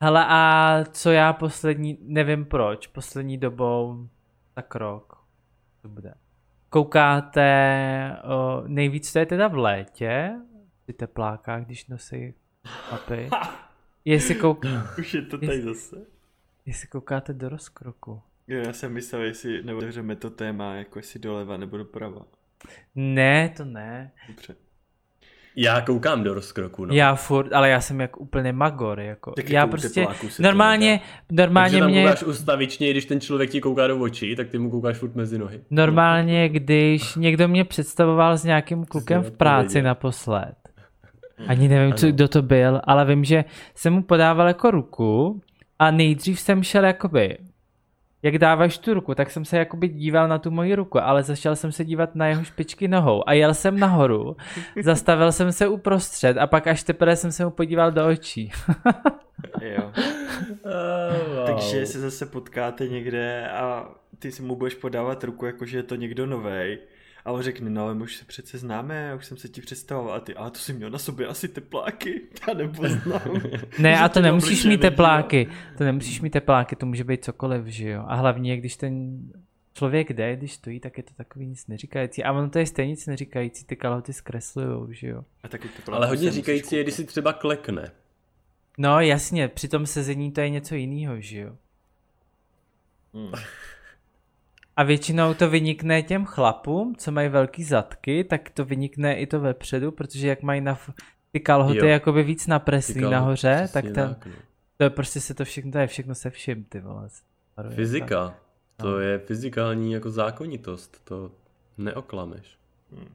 Hele, 0.00 0.26
a 0.28 0.84
co 0.92 1.10
já 1.10 1.32
poslední, 1.32 1.98
nevím 2.02 2.44
proč, 2.44 2.86
poslední 2.86 3.38
dobou, 3.38 4.08
tak 4.54 4.74
rok, 4.74 5.24
to 5.82 5.88
bude. 5.88 6.14
Koukáte, 6.68 8.16
o, 8.24 8.62
nejvíc 8.66 9.12
to 9.12 9.18
je 9.18 9.26
teda 9.26 9.48
v 9.48 9.56
létě, 9.56 10.32
ty 10.86 10.92
tepláka, 10.92 11.60
když 11.60 11.86
nosí 11.86 12.34
mapy. 12.92 13.30
Jestli 14.04 14.34
kouk... 14.34 14.64
Už 14.98 15.14
je 15.14 15.22
to 15.22 15.38
tady 15.38 15.46
jestli, 15.46 15.74
zase. 15.74 15.96
Jestli 16.66 16.88
koukáte 16.88 17.32
do 17.32 17.48
rozkroku. 17.48 18.22
Jo, 18.50 18.62
já 18.66 18.72
jsem 18.72 18.92
myslel, 18.92 19.22
jestli 19.22 19.62
neotevřeme 19.62 20.16
to 20.16 20.30
téma, 20.30 20.74
jako 20.74 20.98
jestli 20.98 21.20
doleva 21.20 21.56
nebo 21.56 21.76
doprava. 21.76 22.22
Ne, 22.94 23.52
to 23.56 23.64
ne. 23.64 24.10
Dobře. 24.28 24.54
Já 25.56 25.80
koukám 25.80 26.24
do 26.24 26.34
rozkroku, 26.34 26.84
no. 26.84 26.94
Já 26.94 27.14
furt, 27.14 27.52
ale 27.52 27.68
já 27.68 27.80
jsem 27.80 28.00
jak 28.00 28.20
úplně 28.20 28.52
magor, 28.52 29.00
jako. 29.00 29.30
Tak 29.30 29.50
já 29.50 29.60
jako 29.60 29.70
prostě, 29.70 30.06
normálně, 30.38 31.00
normálně 31.32 31.78
Takže 31.78 31.90
mě... 31.90 32.02
koukáš 32.02 32.22
ustavičně, 32.22 32.90
když 32.90 33.04
ten 33.04 33.20
člověk 33.20 33.50
ti 33.50 33.60
kouká 33.60 33.86
do 33.86 33.98
očí, 33.98 34.36
tak 34.36 34.48
ty 34.48 34.58
mu 34.58 34.70
koukáš 34.70 34.96
furt 34.96 35.14
mezi 35.14 35.38
nohy. 35.38 35.60
Normálně, 35.70 36.48
když 36.48 37.14
někdo 37.16 37.48
mě 37.48 37.64
představoval 37.64 38.38
s 38.38 38.44
nějakým 38.44 38.84
klukem 38.84 39.22
v 39.22 39.30
práci 39.30 39.82
naposled. 39.82 40.54
Ani 41.46 41.68
nevím, 41.68 41.94
co, 41.94 42.06
kdo 42.06 42.28
to 42.28 42.42
byl, 42.42 42.80
ale 42.84 43.04
vím, 43.04 43.24
že 43.24 43.44
jsem 43.74 43.92
mu 43.92 44.02
podával 44.02 44.48
jako 44.48 44.70
ruku 44.70 45.42
a 45.78 45.90
nejdřív 45.90 46.40
jsem 46.40 46.62
šel 46.62 46.84
jakoby 46.84 47.38
jak 48.22 48.38
dáváš 48.38 48.78
tu 48.78 48.94
ruku, 48.94 49.14
tak 49.14 49.30
jsem 49.30 49.44
se 49.44 49.58
jakoby 49.58 49.88
díval 49.88 50.28
na 50.28 50.38
tu 50.38 50.50
moji 50.50 50.74
ruku, 50.74 50.98
ale 50.98 51.22
začal 51.22 51.56
jsem 51.56 51.72
se 51.72 51.84
dívat 51.84 52.14
na 52.14 52.26
jeho 52.26 52.44
špičky 52.44 52.88
nohou 52.88 53.28
a 53.28 53.32
jel 53.32 53.54
jsem 53.54 53.78
nahoru, 53.78 54.36
zastavil 54.82 55.32
jsem 55.32 55.52
se 55.52 55.68
uprostřed 55.68 56.36
a 56.38 56.46
pak 56.46 56.66
až 56.66 56.82
teprve 56.82 57.16
jsem 57.16 57.32
se 57.32 57.44
mu 57.44 57.50
podíval 57.50 57.92
do 57.92 58.08
očí. 58.08 58.52
jo. 59.62 59.92
Oh, 60.64 61.36
wow. 61.36 61.46
Takže 61.46 61.86
se 61.86 62.00
zase 62.00 62.26
potkáte 62.26 62.88
někde 62.88 63.48
a 63.48 63.88
ty 64.18 64.32
si 64.32 64.42
mu 64.42 64.56
budeš 64.56 64.74
podávat 64.74 65.24
ruku, 65.24 65.46
jakože 65.46 65.78
je 65.78 65.82
to 65.82 65.94
někdo 65.94 66.26
novej 66.26 66.78
a 67.24 67.32
on 67.32 67.42
řekne, 67.42 67.70
no 67.70 67.84
ale 67.84 67.94
my 67.94 68.02
už 68.02 68.16
se 68.16 68.24
přece 68.24 68.58
známe, 68.58 69.06
já 69.08 69.14
už 69.14 69.26
jsem 69.26 69.36
se 69.36 69.48
ti 69.48 69.60
představoval. 69.60 70.14
A 70.14 70.20
ty, 70.20 70.34
ale 70.34 70.50
to 70.50 70.58
jsi 70.58 70.72
měl 70.72 70.90
na 70.90 70.98
sobě 70.98 71.26
asi 71.26 71.48
tepláky, 71.48 72.22
já 72.48 72.54
nepoznám. 72.54 73.42
ne, 73.78 74.00
a 74.00 74.08
to 74.08 74.20
nemusíš 74.20 74.64
mít 74.64 74.80
tepláky, 74.80 75.48
to 75.78 75.84
nemusíš 75.84 76.20
mít 76.20 76.30
tepláky, 76.30 76.76
to 76.76 76.86
může 76.86 77.04
být 77.04 77.24
cokoliv, 77.24 77.66
že 77.66 77.88
jo. 77.88 78.04
A 78.06 78.14
hlavně, 78.14 78.56
když 78.56 78.76
ten 78.76 79.18
člověk 79.74 80.12
jde, 80.12 80.36
když 80.36 80.52
stojí, 80.52 80.80
tak 80.80 80.96
je 80.96 81.02
to 81.02 81.14
takový 81.16 81.46
nic 81.46 81.66
neříkající. 81.66 82.24
A 82.24 82.32
ono 82.32 82.50
to 82.50 82.58
je 82.58 82.66
stejně 82.66 82.90
nic 82.90 83.06
neříkající, 83.06 83.64
ty 83.64 83.76
kalhoty 83.76 84.12
zkreslujou, 84.12 84.92
že 84.92 85.08
jo. 85.08 85.24
A 85.42 85.48
taky 85.48 85.68
ale 85.92 86.06
hodně 86.06 86.30
říkající 86.30 86.76
je, 86.76 86.82
když 86.82 86.94
si 86.94 87.04
třeba 87.04 87.32
klekne. 87.32 87.90
No 88.78 89.00
jasně, 89.00 89.48
při 89.48 89.68
tom 89.68 89.86
sezení 89.86 90.32
to 90.32 90.40
je 90.40 90.50
něco 90.50 90.74
jiného, 90.74 91.20
že 91.20 91.38
jo. 91.38 91.56
Hmm. 93.14 93.32
A 94.80 94.82
většinou 94.82 95.34
to 95.34 95.50
vynikne 95.50 96.02
těm 96.02 96.24
chlapům, 96.24 96.96
co 96.96 97.12
mají 97.12 97.28
velký 97.28 97.64
zadky, 97.64 98.24
tak 98.24 98.50
to 98.50 98.64
vynikne 98.64 99.14
i 99.14 99.26
to 99.26 99.40
vepředu, 99.40 99.92
protože 99.92 100.28
jak 100.28 100.42
mají 100.42 100.60
na 100.60 100.78
ty 101.32 101.40
kalhoty 101.40 101.78
jo. 101.78 101.86
jakoby 101.86 102.22
víc 102.22 102.46
napreslý 102.46 103.00
nahoře, 103.00 103.68
tak 103.72 103.84
to, 103.84 104.00
no. 104.00 104.16
to 104.76 104.84
je 104.84 104.90
prostě 104.90 105.20
se 105.20 105.34
to 105.34 105.44
všechno, 105.44 105.72
to 105.72 105.78
je 105.78 105.86
všechno 105.86 106.14
se 106.14 106.30
vším, 106.30 106.64
ty 106.64 106.80
vole. 106.80 107.08
Fyzika, 107.74 108.28
tak. 108.28 108.36
to 108.76 108.90
no. 108.90 108.98
je 108.98 109.18
fyzikální 109.18 109.92
jako 109.92 110.10
zákonitost, 110.10 111.04
to 111.04 111.30
neoklameš. 111.78 112.58
Hmm. 112.92 113.14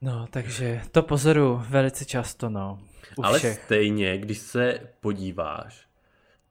No, 0.00 0.26
takže 0.30 0.82
to 0.92 1.02
pozoru 1.02 1.62
velice 1.68 2.04
často, 2.04 2.50
no. 2.50 2.78
Ale 3.22 3.38
všech. 3.38 3.62
stejně, 3.64 4.18
když 4.18 4.38
se 4.38 4.80
podíváš, 5.00 5.86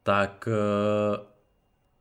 tak 0.04 0.48
uh, 0.48 1.33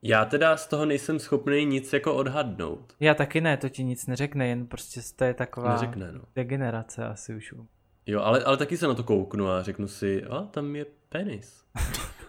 já 0.03 0.25
teda 0.25 0.57
z 0.57 0.67
toho 0.67 0.85
nejsem 0.87 1.19
schopný 1.19 1.65
nic 1.65 1.93
jako 1.93 2.15
odhadnout. 2.15 2.93
Já 3.01 3.15
taky 3.15 3.41
ne, 3.41 3.57
to 3.57 3.69
ti 3.69 3.85
nic 3.85 4.07
neřekne, 4.07 4.49
jen 4.49 4.67
prostě 4.67 5.01
to 5.17 5.25
je 5.25 5.35
taková 5.35 5.73
Neřekne, 5.73 6.13
no. 6.13 6.21
degenerace 6.35 7.05
asi 7.05 7.35
už. 7.35 7.55
Jo, 8.07 8.21
ale, 8.21 8.45
ale 8.45 8.57
taky 8.57 8.77
se 8.77 8.87
na 8.87 8.95
to 8.95 9.03
kouknu 9.05 9.49
a 9.49 9.63
řeknu 9.63 9.89
si, 9.89 10.25
a 10.25 10.43
tam 10.43 10.77
je 10.77 10.87
penis. 11.09 11.65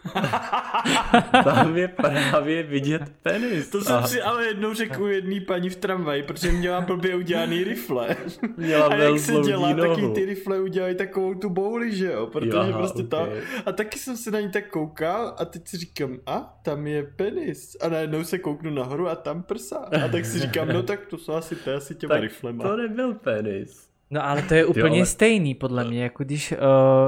Tam 1.43 1.77
je 1.77 1.87
právě 1.87 2.63
vidět 2.63 3.01
penis. 3.21 3.69
To 3.69 3.81
jsem 3.81 4.03
si 4.03 4.21
ale 4.21 4.45
jednou 4.45 4.73
řekl 4.73 5.07
jedný 5.07 5.39
paní 5.39 5.69
v 5.69 5.75
tramvaji, 5.75 6.23
protože 6.23 6.51
měla 6.51 6.81
blbě 6.81 7.15
udělaný 7.15 7.63
rifle. 7.63 8.15
Měla 8.57 8.87
a 8.87 8.95
jak 8.95 9.19
se 9.19 9.33
dělá, 9.33 9.73
nohu. 9.73 9.95
taky 9.95 10.07
ty 10.07 10.25
rifle 10.25 10.59
udělají 10.59 10.95
takovou 10.95 11.33
tu 11.33 11.49
bouli, 11.49 11.95
že 11.95 12.11
jo? 12.11 12.27
Protože 12.27 12.57
Jaha, 12.57 12.77
prostě 12.77 13.03
okay. 13.03 13.29
to. 13.29 13.31
A 13.65 13.71
taky 13.71 13.99
jsem 13.99 14.17
se 14.17 14.31
na 14.31 14.39
ní 14.39 14.51
tak 14.51 14.69
koukal 14.69 15.35
a 15.37 15.45
teď 15.45 15.67
si 15.67 15.77
říkám, 15.77 16.17
a 16.25 16.59
tam 16.63 16.87
je 16.87 17.03
penis. 17.03 17.77
A 17.81 17.89
najednou 17.89 18.23
se 18.23 18.37
kouknu 18.37 18.69
nahoru 18.69 19.07
a 19.07 19.15
tam 19.15 19.43
prsa. 19.43 19.77
A 19.77 20.07
tak 20.07 20.25
si 20.25 20.39
říkám, 20.39 20.67
no 20.67 20.83
tak 20.83 21.05
to 21.05 21.17
jsou 21.17 21.33
asi, 21.33 21.55
to 21.55 21.75
asi 21.75 21.95
těma 21.95 22.17
riflema. 22.17 22.63
To 22.63 22.77
nebyl 22.77 23.13
penis. 23.13 23.92
No 24.13 24.26
ale 24.26 24.41
to 24.41 24.54
je 24.54 24.65
úplně 24.65 24.97
jo, 24.97 25.02
ale... 25.02 25.06
stejný 25.06 25.56
podle 25.56 25.84
mě, 25.84 26.04
jako 26.04 26.23
když 26.23 26.52
uh, 26.52 26.58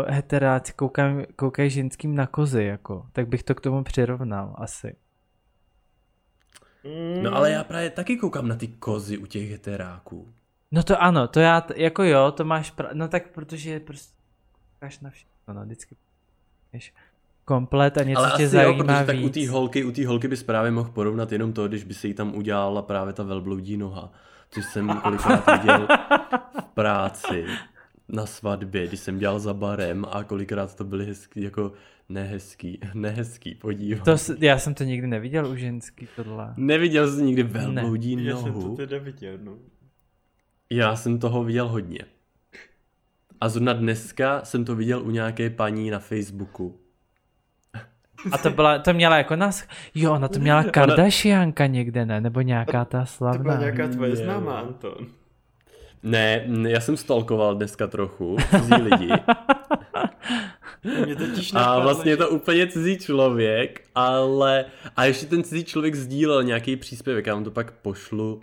heteráci 0.10 0.74
koukám, 0.74 1.24
koukají 1.36 1.70
ženským 1.70 2.16
na 2.16 2.28
kozy, 2.28 2.64
jako, 2.64 3.06
tak 3.14 3.28
bych 3.28 3.44
to 3.44 3.56
k 3.56 3.62
tomu 3.62 3.84
přirovnal 3.84 4.56
asi. 4.58 4.96
No 7.22 7.36
ale 7.36 7.52
já 7.52 7.64
právě 7.64 7.90
taky 7.90 8.18
koukám 8.18 8.48
na 8.48 8.56
ty 8.56 8.68
kozy 8.68 9.18
u 9.18 9.26
těch 9.26 9.52
heteráků. 9.52 10.28
No 10.72 10.84
to 10.84 11.02
ano, 11.02 11.28
to 11.28 11.40
já, 11.40 11.64
jako 11.76 12.04
jo, 12.04 12.32
to 12.32 12.46
máš, 12.46 12.72
pra... 12.72 12.90
no 12.94 13.08
tak 13.08 13.28
protože 13.28 13.80
prostě 13.80 14.16
koukáš 14.74 15.00
na 15.00 15.10
všechno, 15.10 15.54
no 15.54 15.62
vždycky 15.62 15.96
komplet 17.46 17.98
a 17.98 18.04
něco 18.04 18.22
ale 18.22 18.32
tě 18.38 18.48
zajímá 18.48 18.72
jo, 18.72 18.84
protože 18.84 19.00
víc. 19.00 19.08
tak 19.08 19.26
u 19.26 19.30
té 19.30 19.50
holky, 19.50 19.84
u 19.84 19.92
té 19.92 20.08
holky 20.08 20.28
bys 20.28 20.44
právě 20.44 20.72
mohl 20.72 20.90
porovnat 20.90 21.32
jenom 21.32 21.54
to, 21.54 21.68
když 21.68 21.84
by 21.84 21.94
se 21.94 22.08
jí 22.08 22.14
tam 22.14 22.36
udělala 22.36 22.82
právě 22.82 23.14
ta 23.14 23.24
velbloudí 23.24 23.78
noha 23.78 24.12
což 24.56 24.66
jsem 24.66 25.02
kolikrát 25.04 25.44
viděl 25.52 25.88
v 26.62 26.66
práci 26.66 27.46
na 28.10 28.26
svatbě, 28.26 28.88
když 28.88 29.00
jsem 29.00 29.20
dělal 29.20 29.40
za 29.40 29.54
barem 29.54 30.06
a 30.12 30.24
kolikrát 30.24 30.76
to 30.76 30.84
byly 30.84 31.06
hezký, 31.06 31.42
jako 31.42 31.72
nehezký, 32.10 32.80
nehezký 32.94 33.56
podívat. 33.56 34.06
To, 34.06 34.16
já 34.40 34.60
jsem 34.60 34.74
to 34.74 34.84
nikdy 34.84 35.08
neviděl 35.08 35.48
u 35.48 35.56
ženský 35.56 36.08
tohle. 36.16 36.54
Neviděl 36.58 37.12
jsi 37.12 37.24
nikdy 37.24 37.44
velbloudí 37.44 38.16
ne. 38.16 38.24
nohu? 38.24 38.48
Já 38.48 38.54
jsem 38.54 38.70
to 38.70 38.76
teda 38.76 38.98
viděl, 39.04 39.38
no. 39.44 39.58
Já 40.70 40.96
jsem 40.96 41.20
toho 41.20 41.44
viděl 41.44 41.68
hodně. 41.68 42.00
A 43.42 43.50
zrovna 43.50 43.74
dneska 43.74 44.42
jsem 44.46 44.66
to 44.66 44.76
viděl 44.76 45.04
u 45.04 45.10
nějaké 45.10 45.50
paní 45.50 45.90
na 45.90 46.00
Facebooku. 46.00 46.80
A 48.32 48.38
to, 48.38 48.50
byla, 48.50 48.80
to 48.80 48.94
měla 48.94 49.18
jako 49.18 49.36
nás, 49.36 49.68
jo, 49.96 50.14
ona 50.14 50.28
to 50.28 50.40
měla 50.40 50.64
Kardashianka 50.64 51.66
někde, 51.66 52.06
ne? 52.06 52.22
Nebo 52.22 52.42
nějaká 52.42 52.86
ta 52.86 53.06
slavná. 53.06 53.38
To 53.38 53.44
byla 53.44 53.60
nějaká 53.60 53.88
tvoje 53.88 54.16
známá, 54.16 54.60
Anton. 54.60 55.08
Ne, 56.06 56.46
já 56.68 56.80
jsem 56.80 56.98
stalkoval 56.98 57.56
dneska 57.56 57.88
trochu 57.88 58.38
cizí 58.50 58.74
lidi. 58.74 59.10
Mě 61.06 61.16
totiž 61.16 61.54
a 61.56 61.80
vlastně 61.80 62.12
je 62.12 62.18
to 62.18 62.30
úplně 62.30 62.68
cizí 62.68 62.98
člověk, 62.98 63.88
ale 63.96 64.66
a 64.96 65.06
ještě 65.06 65.26
ten 65.26 65.44
cizí 65.44 65.64
člověk 65.64 65.96
sdílel 65.96 66.44
nějaký 66.44 66.76
příspěvek, 66.76 67.26
já 67.26 67.34
vám 67.34 67.44
to 67.44 67.52
pak 67.52 67.72
pošlu, 67.72 68.42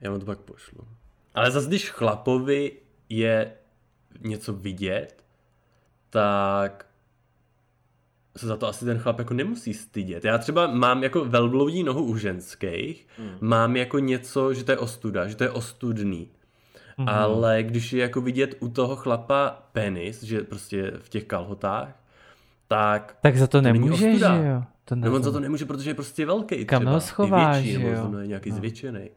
já 0.00 0.10
vám 0.10 0.20
to 0.20 0.26
pak 0.26 0.38
pošlu. 0.38 0.80
Ale 1.34 1.50
zase 1.50 1.68
když 1.68 1.90
chlapovi 1.90 2.72
je 3.08 3.52
něco 4.20 4.52
vidět, 4.52 5.24
tak 6.10 6.86
se 8.36 8.46
za 8.46 8.56
to 8.56 8.68
asi 8.68 8.84
ten 8.84 8.98
chlap 8.98 9.18
jako 9.18 9.34
nemusí 9.34 9.74
stydět. 9.74 10.24
Já 10.24 10.38
třeba 10.38 10.66
mám 10.66 11.02
jako 11.02 11.24
velbloudí 11.24 11.82
nohu 11.82 12.04
u 12.04 12.16
ženských, 12.16 13.06
mm. 13.18 13.36
mám 13.40 13.76
jako 13.76 13.98
něco, 13.98 14.54
že 14.54 14.64
to 14.64 14.72
je 14.72 14.78
ostuda, 14.78 15.28
že 15.28 15.36
to 15.36 15.44
je 15.44 15.50
ostudný. 15.50 16.28
Mm. 17.00 17.08
Ale 17.08 17.62
když 17.62 17.92
je 17.92 18.02
jako 18.02 18.20
vidět 18.20 18.54
u 18.60 18.68
toho 18.68 18.96
chlapa 18.96 19.62
penis, 19.72 20.22
že 20.22 20.40
prostě 20.40 20.92
v 20.98 21.08
těch 21.08 21.24
kalhotách, 21.24 22.02
tak... 22.68 23.16
Tak 23.22 23.36
za 23.36 23.46
to, 23.46 23.58
to 23.58 23.62
nemůže, 23.62 24.18
že 24.18 24.24
jo? 24.24 24.62
To 24.84 24.96
nebo 24.96 25.16
on 25.16 25.22
za 25.22 25.32
to 25.32 25.40
nemůže, 25.40 25.66
protože 25.66 25.90
je 25.90 25.94
prostě 25.94 26.26
velký 26.26 26.64
Kam 26.64 26.80
třeba. 26.80 26.92
ho 26.92 27.00
schováš, 27.00 27.64
je 27.64 27.78
větší, 27.78 27.86
jo? 27.86 28.04
nebo 28.04 28.18
je 28.18 28.26
nějaký 28.26 28.50
no. 28.50 28.56
zvětšený. 28.56 29.10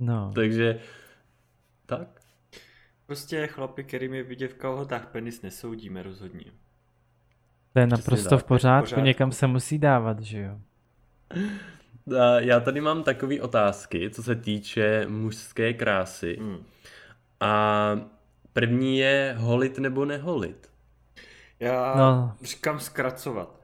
No. 0.00 0.32
Takže, 0.34 0.78
tak. 1.86 2.20
Prostě 3.06 3.46
chlapy, 3.46 3.84
kterým 3.84 4.14
je 4.14 4.22
vidět 4.22 4.52
v 4.52 4.54
kalhotách 4.56 5.06
penis, 5.06 5.42
nesoudíme 5.42 6.02
rozhodně. 6.02 6.44
To 7.72 7.78
je 7.78 7.86
naprosto 7.86 8.38
v 8.38 8.44
pořádku, 8.44 8.86
v 8.86 8.88
pořádku, 8.88 9.00
někam 9.00 9.32
se 9.32 9.46
musí 9.46 9.78
dávat, 9.78 10.20
že 10.20 10.40
jo. 10.40 10.58
Já 12.38 12.60
tady 12.60 12.80
mám 12.80 13.02
takové 13.02 13.40
otázky, 13.40 14.10
co 14.10 14.22
se 14.22 14.34
týče 14.34 15.06
mužské 15.08 15.72
krásy. 15.72 16.36
Hmm. 16.40 16.58
A 17.40 18.00
první 18.52 18.98
je 18.98 19.34
holit 19.38 19.78
nebo 19.78 20.04
neholit. 20.04 20.70
Já 21.60 21.94
no. 21.96 22.34
říkám 22.42 22.80
zkracovat. 22.80 23.60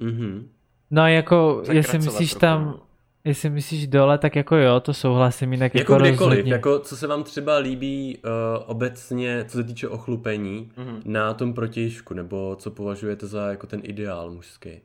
Mhm. 0.00 0.48
No 0.90 1.08
jako, 1.08 1.62
jestli 1.70 1.98
myslíš 1.98 2.34
tam, 2.34 2.80
Jestli 3.24 3.50
myslíš 3.50 3.86
dole, 3.86 4.18
tak 4.18 4.36
jako 4.36 4.56
jo, 4.56 4.80
to 4.80 4.94
souhlasím, 4.94 5.52
jinak 5.52 5.74
jako, 5.74 5.92
jako 5.92 6.02
kdekoliv, 6.02 6.30
rozhodně. 6.30 6.52
jako 6.52 6.78
co 6.78 6.96
se 6.96 7.06
vám 7.06 7.24
třeba 7.24 7.56
líbí 7.56 8.18
uh, 8.24 8.30
obecně, 8.66 9.44
co 9.48 9.58
se 9.58 9.64
týče 9.64 9.88
ochlupení 9.88 10.72
mm-hmm. 10.76 11.02
na 11.04 11.34
tom 11.34 11.54
protějšku, 11.54 12.14
nebo 12.14 12.56
co 12.58 12.70
považujete 12.70 13.26
za 13.26 13.50
jako 13.50 13.66
ten 13.66 13.80
ideál 13.84 14.30
mužský? 14.30 14.80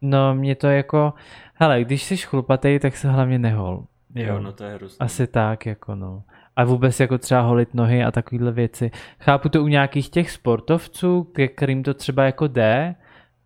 No, 0.00 0.34
mě 0.34 0.54
to 0.54 0.66
jako, 0.66 1.14
hele, 1.54 1.84
když 1.84 2.02
jsi 2.02 2.16
chlupatý, 2.16 2.78
tak 2.78 2.96
se 2.96 3.10
hlavně 3.10 3.38
nehol. 3.38 3.84
Jo, 4.14 4.26
jo 4.26 4.40
no 4.40 4.52
to 4.52 4.64
je 4.64 4.74
hrozný. 4.74 4.98
Asi 5.00 5.26
tak, 5.26 5.66
jako 5.66 5.94
no. 5.94 6.22
A 6.56 6.64
vůbec 6.64 7.00
jako 7.00 7.18
třeba 7.18 7.40
holit 7.40 7.74
nohy 7.74 8.04
a 8.04 8.10
takovéhle 8.10 8.52
věci. 8.52 8.90
Chápu 9.20 9.48
to 9.48 9.62
u 9.62 9.66
nějakých 9.66 10.08
těch 10.08 10.30
sportovců, 10.30 11.24
ke 11.24 11.48
kterým 11.48 11.82
to 11.82 11.94
třeba 11.94 12.24
jako 12.24 12.46
jde, 12.46 12.94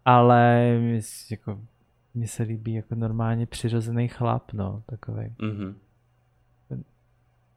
ale 0.04 0.72
jako 1.30 1.60
mně 2.14 2.28
se 2.28 2.42
líbí 2.42 2.74
jako 2.74 2.94
normálně 2.94 3.46
přirozený 3.46 4.08
chlap, 4.08 4.52
no, 4.52 4.82
takový. 4.86 5.34
Mm-hmm. 5.38 5.74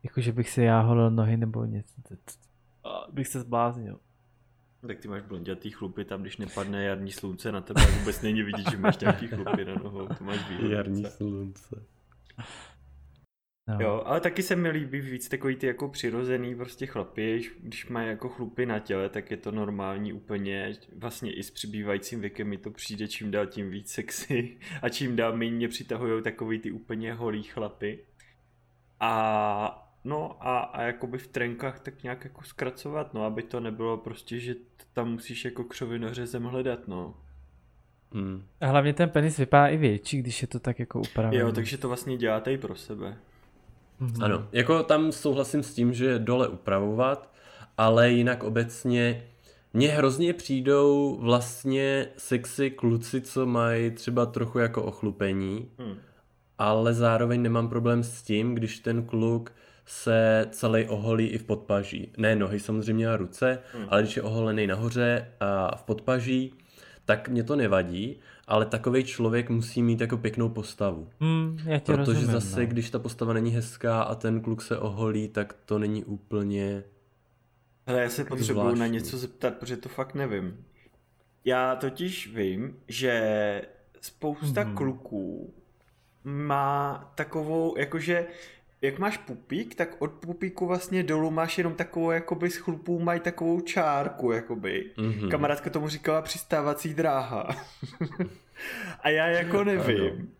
Jako, 0.03 0.21
že 0.21 0.31
bych 0.31 0.49
si 0.49 0.63
já 0.63 0.79
holil 0.79 1.11
nohy 1.11 1.37
nebo 1.37 1.65
něco. 1.65 1.93
Bych 3.11 3.27
se 3.27 3.39
zbláznil. 3.39 3.99
Tak 4.87 4.99
ty 4.99 5.07
máš 5.07 5.21
blondětý 5.21 5.71
chlupy 5.71 6.05
tam, 6.05 6.21
když 6.21 6.37
nepadne 6.37 6.83
jarní 6.83 7.11
slunce 7.11 7.51
na 7.51 7.61
tebe, 7.61 7.81
vůbec 7.99 8.21
není 8.21 8.43
vidět, 8.43 8.71
že 8.71 8.77
máš 8.77 8.97
nějaký 8.97 9.27
chlupy 9.27 9.65
na 9.65 9.75
nohou. 9.75 10.07
To 10.07 10.23
máš 10.23 10.49
výhodnice. 10.49 10.75
Jarní 10.75 11.05
slunce. 11.05 11.85
No. 13.67 13.77
Jo, 13.79 14.03
ale 14.05 14.19
taky 14.19 14.43
se 14.43 14.55
mi 14.55 14.69
líbí 14.69 15.01
víc 15.01 15.29
takový 15.29 15.55
ty 15.55 15.67
jako 15.67 15.89
přirozený 15.89 16.55
prostě 16.55 16.85
chlapy, 16.85 17.41
když 17.59 17.87
mají 17.87 18.07
jako 18.07 18.29
chlupy 18.29 18.65
na 18.65 18.79
těle, 18.79 19.09
tak 19.09 19.31
je 19.31 19.37
to 19.37 19.51
normální 19.51 20.13
úplně, 20.13 20.73
vlastně 20.95 21.33
i 21.33 21.43
s 21.43 21.51
přibývajícím 21.51 22.21
věkem 22.21 22.47
mi 22.47 22.57
to 22.57 22.71
přijde 22.71 23.07
čím 23.07 23.31
dál 23.31 23.45
tím 23.45 23.69
víc 23.69 23.91
sexy 23.91 24.57
a 24.81 24.89
čím 24.89 25.15
dál 25.15 25.37
méně 25.37 25.51
mě 25.51 25.67
přitahují 25.67 26.23
takový 26.23 26.59
ty 26.59 26.71
úplně 26.71 27.13
holý 27.13 27.43
chlapy. 27.43 28.05
A 28.99 29.82
no 30.03 30.37
a, 30.39 30.59
a 30.59 30.81
jakoby 30.81 31.17
v 31.17 31.27
trenkách 31.27 31.79
tak 31.79 32.03
nějak 32.03 32.23
jako 32.23 32.43
zkracovat, 32.43 33.13
no, 33.13 33.25
aby 33.25 33.43
to 33.43 33.59
nebylo 33.59 33.97
prostě, 33.97 34.39
že 34.39 34.55
tam 34.93 35.11
musíš 35.11 35.45
jako 35.45 35.63
křovinořezem 35.63 36.43
hledat, 36.43 36.87
no. 36.87 37.15
Hmm. 38.11 38.45
A 38.61 38.67
hlavně 38.67 38.93
ten 38.93 39.09
penis 39.09 39.37
vypadá 39.37 39.67
i 39.67 39.77
větší, 39.77 40.17
když 40.17 40.41
je 40.41 40.47
to 40.47 40.59
tak 40.59 40.79
jako 40.79 40.99
upravené. 40.99 41.41
Jo, 41.41 41.51
takže 41.51 41.77
to 41.77 41.87
vlastně 41.87 42.17
děláte 42.17 42.53
i 42.53 42.57
pro 42.57 42.75
sebe. 42.75 43.17
Mm-hmm. 44.01 44.23
Ano, 44.23 44.47
jako 44.51 44.83
tam 44.83 45.11
souhlasím 45.11 45.63
s 45.63 45.73
tím, 45.73 45.93
že 45.93 46.05
je 46.05 46.19
dole 46.19 46.47
upravovat, 46.47 47.33
ale 47.77 48.11
jinak 48.11 48.43
obecně 48.43 49.23
mně 49.73 49.89
hrozně 49.89 50.33
přijdou 50.33 51.17
vlastně 51.21 52.07
sexy 52.17 52.71
kluci, 52.71 53.21
co 53.21 53.45
mají 53.45 53.91
třeba 53.91 54.25
trochu 54.25 54.59
jako 54.59 54.83
ochlupení, 54.83 55.69
hmm. 55.77 55.95
ale 56.57 56.93
zároveň 56.93 57.41
nemám 57.41 57.69
problém 57.69 58.03
s 58.03 58.21
tím, 58.21 58.55
když 58.55 58.79
ten 58.79 59.03
kluk 59.03 59.53
se 59.85 60.47
celý 60.51 60.85
oholí 60.87 61.27
i 61.27 61.37
v 61.37 61.43
podpaží. 61.43 62.11
Ne 62.17 62.35
nohy 62.35 62.59
samozřejmě 62.59 63.09
a 63.09 63.17
ruce, 63.17 63.59
hmm. 63.73 63.85
ale 63.89 64.01
když 64.01 64.15
je 64.15 64.21
oholený 64.21 64.67
nahoře 64.67 65.27
a 65.39 65.75
v 65.75 65.83
podpaží, 65.83 66.53
tak 67.05 67.29
mě 67.29 67.43
to 67.43 67.55
nevadí, 67.55 68.19
ale 68.47 68.65
takový 68.65 69.03
člověk 69.03 69.49
musí 69.49 69.83
mít 69.83 70.01
jako 70.01 70.17
pěknou 70.17 70.49
postavu. 70.49 71.09
Hmm, 71.19 71.59
já 71.65 71.79
tě 71.79 71.91
Protože 71.91 72.19
rozumím, 72.19 72.31
zase, 72.31 72.59
no. 72.59 72.67
když 72.67 72.89
ta 72.89 72.99
postava 72.99 73.33
není 73.33 73.51
hezká 73.51 74.01
a 74.01 74.15
ten 74.15 74.41
kluk 74.41 74.61
se 74.61 74.77
oholí, 74.77 75.27
tak 75.27 75.53
to 75.65 75.79
není 75.79 76.03
úplně 76.03 76.83
Ale 77.87 78.01
já 78.01 78.09
se 78.09 78.25
potřebuju 78.25 78.75
na 78.75 78.87
něco 78.87 79.17
zeptat, 79.17 79.53
protože 79.53 79.77
to 79.77 79.89
fakt 79.89 80.13
nevím. 80.15 80.65
Já 81.45 81.75
totiž 81.75 82.35
vím, 82.35 82.77
že 82.87 83.61
spousta 84.01 84.61
hmm. 84.61 84.75
kluků 84.75 85.53
má 86.23 87.11
takovou, 87.15 87.77
jakože 87.77 88.27
jak 88.83 88.99
máš 88.99 89.17
pupík, 89.17 89.75
tak 89.75 90.01
od 90.01 90.11
pupíku 90.11 90.67
vlastně 90.67 91.03
dolů 91.03 91.31
máš 91.31 91.57
jenom 91.57 91.75
takovou, 91.75 92.11
jakoby 92.11 92.49
z 92.49 92.57
chlupů 92.57 92.99
mají 92.99 93.19
takovou 93.19 93.61
čárku, 93.61 94.31
jakoby. 94.31 94.91
Mm-hmm. 94.97 95.29
Kamarádka 95.29 95.69
tomu 95.69 95.89
říkala 95.89 96.21
přistávací 96.21 96.93
dráha. 96.93 97.47
a 98.99 99.09
já 99.09 99.27
jako 99.27 99.63
nevím, 99.63 100.31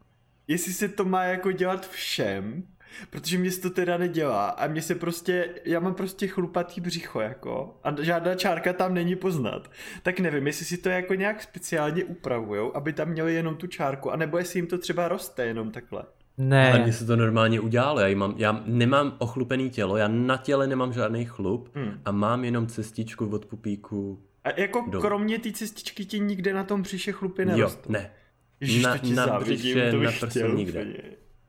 jestli 0.48 0.74
se 0.74 0.88
to 0.88 1.06
má 1.06 1.24
jako 1.24 1.52
dělat 1.52 1.89
všem, 1.89 2.64
protože 3.10 3.38
mě 3.38 3.52
to 3.52 3.70
teda 3.70 3.98
nedělá 3.98 4.50
a 4.50 4.68
mě 4.68 4.82
se 4.82 4.96
prostě, 4.96 5.50
já 5.66 5.80
mám 5.80 5.96
prostě 5.96 6.28
chlupatý 6.28 6.82
břicho 6.82 7.22
jako 7.22 7.80
a 7.84 8.02
žádná 8.02 8.36
čárka 8.36 8.74
tam 8.74 8.94
není 8.94 9.16
poznat. 9.16 9.72
Tak 10.02 10.20
nevím, 10.20 10.48
jestli 10.48 10.66
si 10.66 10.78
to 10.78 10.89
jako 10.89 11.14
nějak 11.14 11.44
speciálně 11.44 12.04
upravujou, 12.04 12.76
aby 12.76 12.94
tam 12.94 13.10
měli 13.10 13.34
jenom 13.34 13.56
tu 13.56 13.68
čárku, 13.68 14.12
anebo 14.12 14.38
jestli 14.38 14.60
jim 14.60 14.68
to 14.68 14.78
třeba 14.78 15.08
roste 15.08 15.46
jenom 15.46 15.72
takhle. 15.72 16.04
Ne. 16.38 16.72
Ale 16.72 16.80
mně 16.80 16.94
se 16.94 17.06
to 17.06 17.16
normálně 17.16 17.60
udělalo. 17.60 18.00
Já, 18.00 18.16
mám, 18.16 18.34
já 18.38 18.64
nemám 18.66 19.16
ochlupený 19.18 19.70
tělo, 19.70 19.98
já 19.98 20.08
na 20.08 20.38
těle 20.38 20.68
nemám 20.68 20.94
žádný 20.94 21.26
chlup 21.26 21.70
hmm. 21.76 22.00
a 22.06 22.12
mám 22.12 22.46
jenom 22.46 22.68
cestičku 22.68 23.28
od 23.28 23.46
pupíku. 23.46 24.24
A 24.44 24.60
jako 24.60 24.86
dolů. 24.90 25.02
kromě 25.02 25.40
té 25.40 25.52
cestičky 25.52 26.06
ti 26.06 26.20
nikde 26.20 26.54
na 26.54 26.64
tom 26.64 26.82
břiše 26.82 27.12
chlupy 27.12 27.46
nerostou? 27.46 27.90
Jo, 27.90 27.94
ne. 27.94 28.12
Ježiš, 28.60 28.84
na, 28.84 28.98
to 28.98 29.08
na 29.08 29.40
břiše, 29.40 29.92
na 29.92 30.12
prsu 30.12 30.48
nikde. 30.48 30.86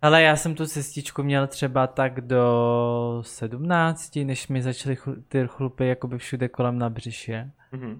Ale 0.02 0.22
já 0.22 0.36
jsem 0.36 0.54
tu 0.54 0.66
cestičku 0.66 1.22
měl 1.22 1.46
třeba 1.46 1.86
tak 1.86 2.20
do 2.20 3.22
17, 3.26 4.16
než 4.16 4.48
mi 4.48 4.62
začaly 4.62 4.96
ty 5.28 5.44
chlupy 5.46 5.86
jakoby 5.86 6.18
všude 6.18 6.48
kolem 6.48 6.78
na 6.78 6.90
břiše. 6.90 7.50
Mm-hmm. 7.72 7.98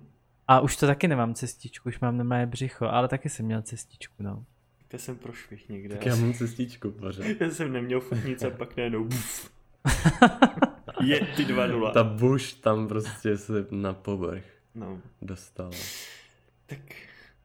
A 0.49 0.61
už 0.61 0.77
to 0.77 0.87
taky 0.87 1.09
nemám 1.09 1.35
cestičku, 1.35 1.89
už 1.89 2.01
mám 2.01 2.17
normálně 2.17 2.47
břicho, 2.47 2.87
ale 2.87 3.09
taky 3.09 3.29
jsem 3.29 3.47
měl 3.47 3.63
cestičku, 3.63 4.15
no. 4.19 4.45
Já 4.93 4.99
jsem 4.99 5.17
prošvih 5.17 5.69
někde. 5.69 5.95
Tak 5.95 6.07
já 6.07 6.17
mám 6.17 6.35
cestičku, 6.35 6.91
pořád. 6.91 7.25
Já 7.41 7.51
jsem 7.51 7.73
neměl 7.73 8.01
furt 8.01 8.25
nic 8.25 8.43
a 8.43 8.51
pak 8.51 8.77
najednou 8.77 9.05
buf. 9.05 9.51
Je 11.05 11.21
ty 11.37 11.45
2-0. 11.45 11.93
Ta 11.93 12.05
buš 12.05 12.53
tam 12.53 12.89
prostě 12.89 13.37
se 13.37 13.67
na 13.71 13.95
povrch 13.95 14.45
no. 14.75 15.01
dostala. 15.23 15.71
Tak 16.67 16.81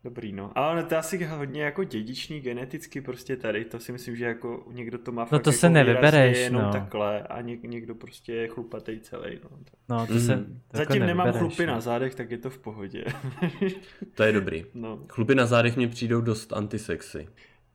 Dobrý, 0.03 0.31
no. 0.31 0.51
Ale 0.55 0.83
to 0.83 0.97
asi 0.97 1.25
hodně 1.25 1.63
jako 1.63 1.83
dědičný 1.83 2.39
geneticky 2.39 3.01
prostě 3.01 3.35
tady, 3.35 3.65
to 3.65 3.79
si 3.79 3.91
myslím, 3.91 4.15
že 4.15 4.25
jako 4.25 4.65
někdo 4.71 4.97
to 4.97 5.11
má 5.11 5.21
no 5.21 5.25
fakt 5.25 5.43
to 5.43 5.49
jako 5.49 5.59
se 5.59 5.69
nevybereš, 5.69 6.37
jenom 6.37 6.61
no. 6.61 6.71
takhle 6.71 7.23
a 7.23 7.41
něk, 7.41 7.63
někdo 7.63 7.95
prostě 7.95 8.33
je 8.33 8.47
chlupatý 8.47 8.99
celý. 8.99 9.39
No, 9.43 9.49
no 9.89 10.07
to 10.07 10.19
se 10.19 10.35
mm. 10.35 10.61
to 10.71 10.77
Zatím 10.77 11.01
jako 11.01 11.07
nemám 11.07 11.33
chlupy 11.33 11.65
no. 11.65 11.73
na 11.73 11.81
zádech, 11.81 12.15
tak 12.15 12.31
je 12.31 12.37
to 12.37 12.49
v 12.49 12.57
pohodě. 12.57 13.05
to 14.15 14.23
je 14.23 14.31
dobrý. 14.31 14.65
No. 14.73 14.99
Chlupy 15.09 15.35
na 15.35 15.45
zádech 15.45 15.77
mě 15.77 15.87
přijdou 15.87 16.21
dost 16.21 16.53
antisexy. 16.53 17.27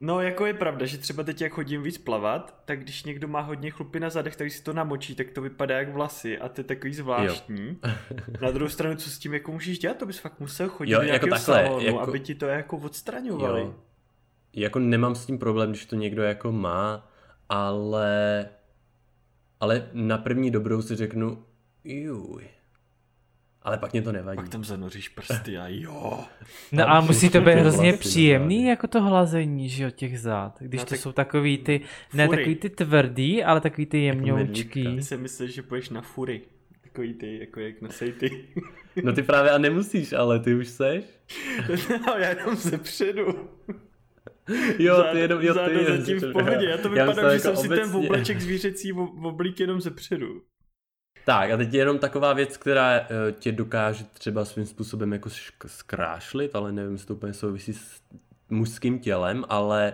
No, 0.04 0.20
jako 0.20 0.46
je 0.46 0.54
pravda, 0.54 0.86
že 0.86 0.98
třeba 0.98 1.22
teď 1.22 1.40
jak 1.40 1.52
chodím 1.52 1.82
víc 1.82 1.98
plavat, 1.98 2.62
tak 2.64 2.80
když 2.80 3.04
někdo 3.04 3.28
má 3.28 3.40
hodně 3.40 3.70
chlupy 3.70 4.00
na 4.00 4.10
zadech, 4.10 4.36
tak 4.36 4.50
si 4.50 4.62
to 4.62 4.72
namočí, 4.72 5.14
tak 5.14 5.30
to 5.30 5.42
vypadá 5.42 5.78
jak 5.78 5.92
vlasy 5.92 6.38
a 6.38 6.48
to 6.48 6.60
je 6.60 6.64
takový 6.64 6.94
zvláštní. 6.94 7.78
na 8.40 8.50
druhou 8.50 8.68
stranu, 8.68 8.96
co 8.96 9.10
s 9.10 9.18
tím 9.18 9.34
jako 9.34 9.52
můžeš 9.52 9.78
dělat, 9.78 9.96
to 9.96 10.06
bys 10.06 10.18
fakt 10.18 10.40
musel 10.40 10.68
chodit 10.68 10.92
jo, 10.92 11.00
do 11.00 11.06
jako 11.06 11.26
takhle, 11.26 11.38
salonu, 11.38 11.86
jako... 11.86 12.00
aby 12.00 12.20
ti 12.20 12.34
to 12.34 12.46
jako 12.46 12.76
odstraňovali. 12.76 13.60
Jo. 13.60 13.74
Jako 14.52 14.78
nemám 14.78 15.14
s 15.14 15.26
tím 15.26 15.38
problém, 15.38 15.70
když 15.70 15.86
to 15.86 15.96
někdo 15.96 16.22
jako 16.22 16.52
má, 16.52 17.10
ale 17.48 18.48
ale 19.60 19.88
na 19.92 20.18
první 20.18 20.50
dobrou 20.50 20.82
si 20.82 20.96
řeknu, 20.96 21.44
juj, 21.84 22.44
ale 23.64 23.78
pak 23.78 23.92
mě 23.92 24.02
to 24.02 24.12
nevadí. 24.12 24.36
Pak 24.36 24.48
tam 24.48 24.64
zanoříš 24.64 25.08
prsty 25.08 25.58
a 25.58 25.68
jo. 25.68 26.24
No 26.72 26.90
a 26.90 27.00
musí 27.00 27.30
to 27.30 27.40
být 27.40 27.54
hrozně 27.54 27.92
příjemný 27.92 28.66
jako 28.66 28.86
to 28.86 29.02
hlazení, 29.02 29.68
že 29.68 29.84
jo, 29.84 29.90
těch 29.90 30.20
zad. 30.20 30.56
Když 30.60 30.80
no, 30.80 30.86
to 30.86 30.94
jsou 30.94 31.12
takový 31.12 31.58
ty, 31.58 31.80
ne 32.14 32.26
fury. 32.26 32.38
takový 32.38 32.56
ty 32.56 32.70
tvrdý, 32.70 33.44
ale 33.44 33.60
takový 33.60 33.86
ty 33.86 33.98
jemňoučký. 33.98 34.96
Ty 34.96 35.02
si 35.02 35.16
myslíš, 35.16 35.54
že 35.54 35.62
půjdeš 35.62 35.88
na 35.88 36.00
fury. 36.00 36.40
Takový 36.82 37.14
ty, 37.14 37.38
jako 37.40 37.60
jak 37.60 37.82
na 37.82 37.88
sejty. 37.88 38.44
No 39.02 39.12
ty 39.12 39.22
právě 39.22 39.50
a 39.50 39.58
nemusíš, 39.58 40.12
ale 40.12 40.40
ty 40.40 40.54
už 40.54 40.68
seš. 40.68 41.04
no 42.06 42.14
já 42.18 42.28
jenom 42.28 42.56
ze 42.56 42.78
předu. 42.78 43.50
Jo, 44.78 45.04
ty 45.12 45.18
jenom, 45.18 45.42
jo, 45.42 45.54
ty 45.54 45.96
zatím 45.96 46.20
v 46.20 46.32
pohodě. 46.32 46.66
Já 46.68 46.78
to 46.78 46.90
vypadá, 46.90 47.14
že 47.14 47.34
jako 47.34 47.38
jsem 47.38 47.52
obecně. 47.52 47.76
si 47.76 47.92
ten 47.92 47.96
obleček 47.96 48.40
zvířecí 48.40 48.92
oblík 48.92 49.60
jenom 49.60 49.80
ze 49.80 49.90
předu. 49.90 50.42
Tak 51.24 51.50
a 51.50 51.56
teď 51.56 51.74
je 51.74 51.80
jenom 51.80 51.98
taková 51.98 52.32
věc, 52.32 52.56
která 52.56 53.00
uh, 53.00 53.06
tě 53.38 53.52
dokáže 53.52 54.04
třeba 54.04 54.44
svým 54.44 54.66
způsobem 54.66 55.12
jako 55.12 55.28
zkrášlit, 55.66 56.56
ale 56.56 56.72
nevím, 56.72 56.92
jestli 56.92 57.06
to 57.06 57.14
úplně 57.14 57.32
souvisí 57.32 57.72
s 57.72 58.02
mužským 58.50 58.98
tělem, 58.98 59.44
ale 59.48 59.92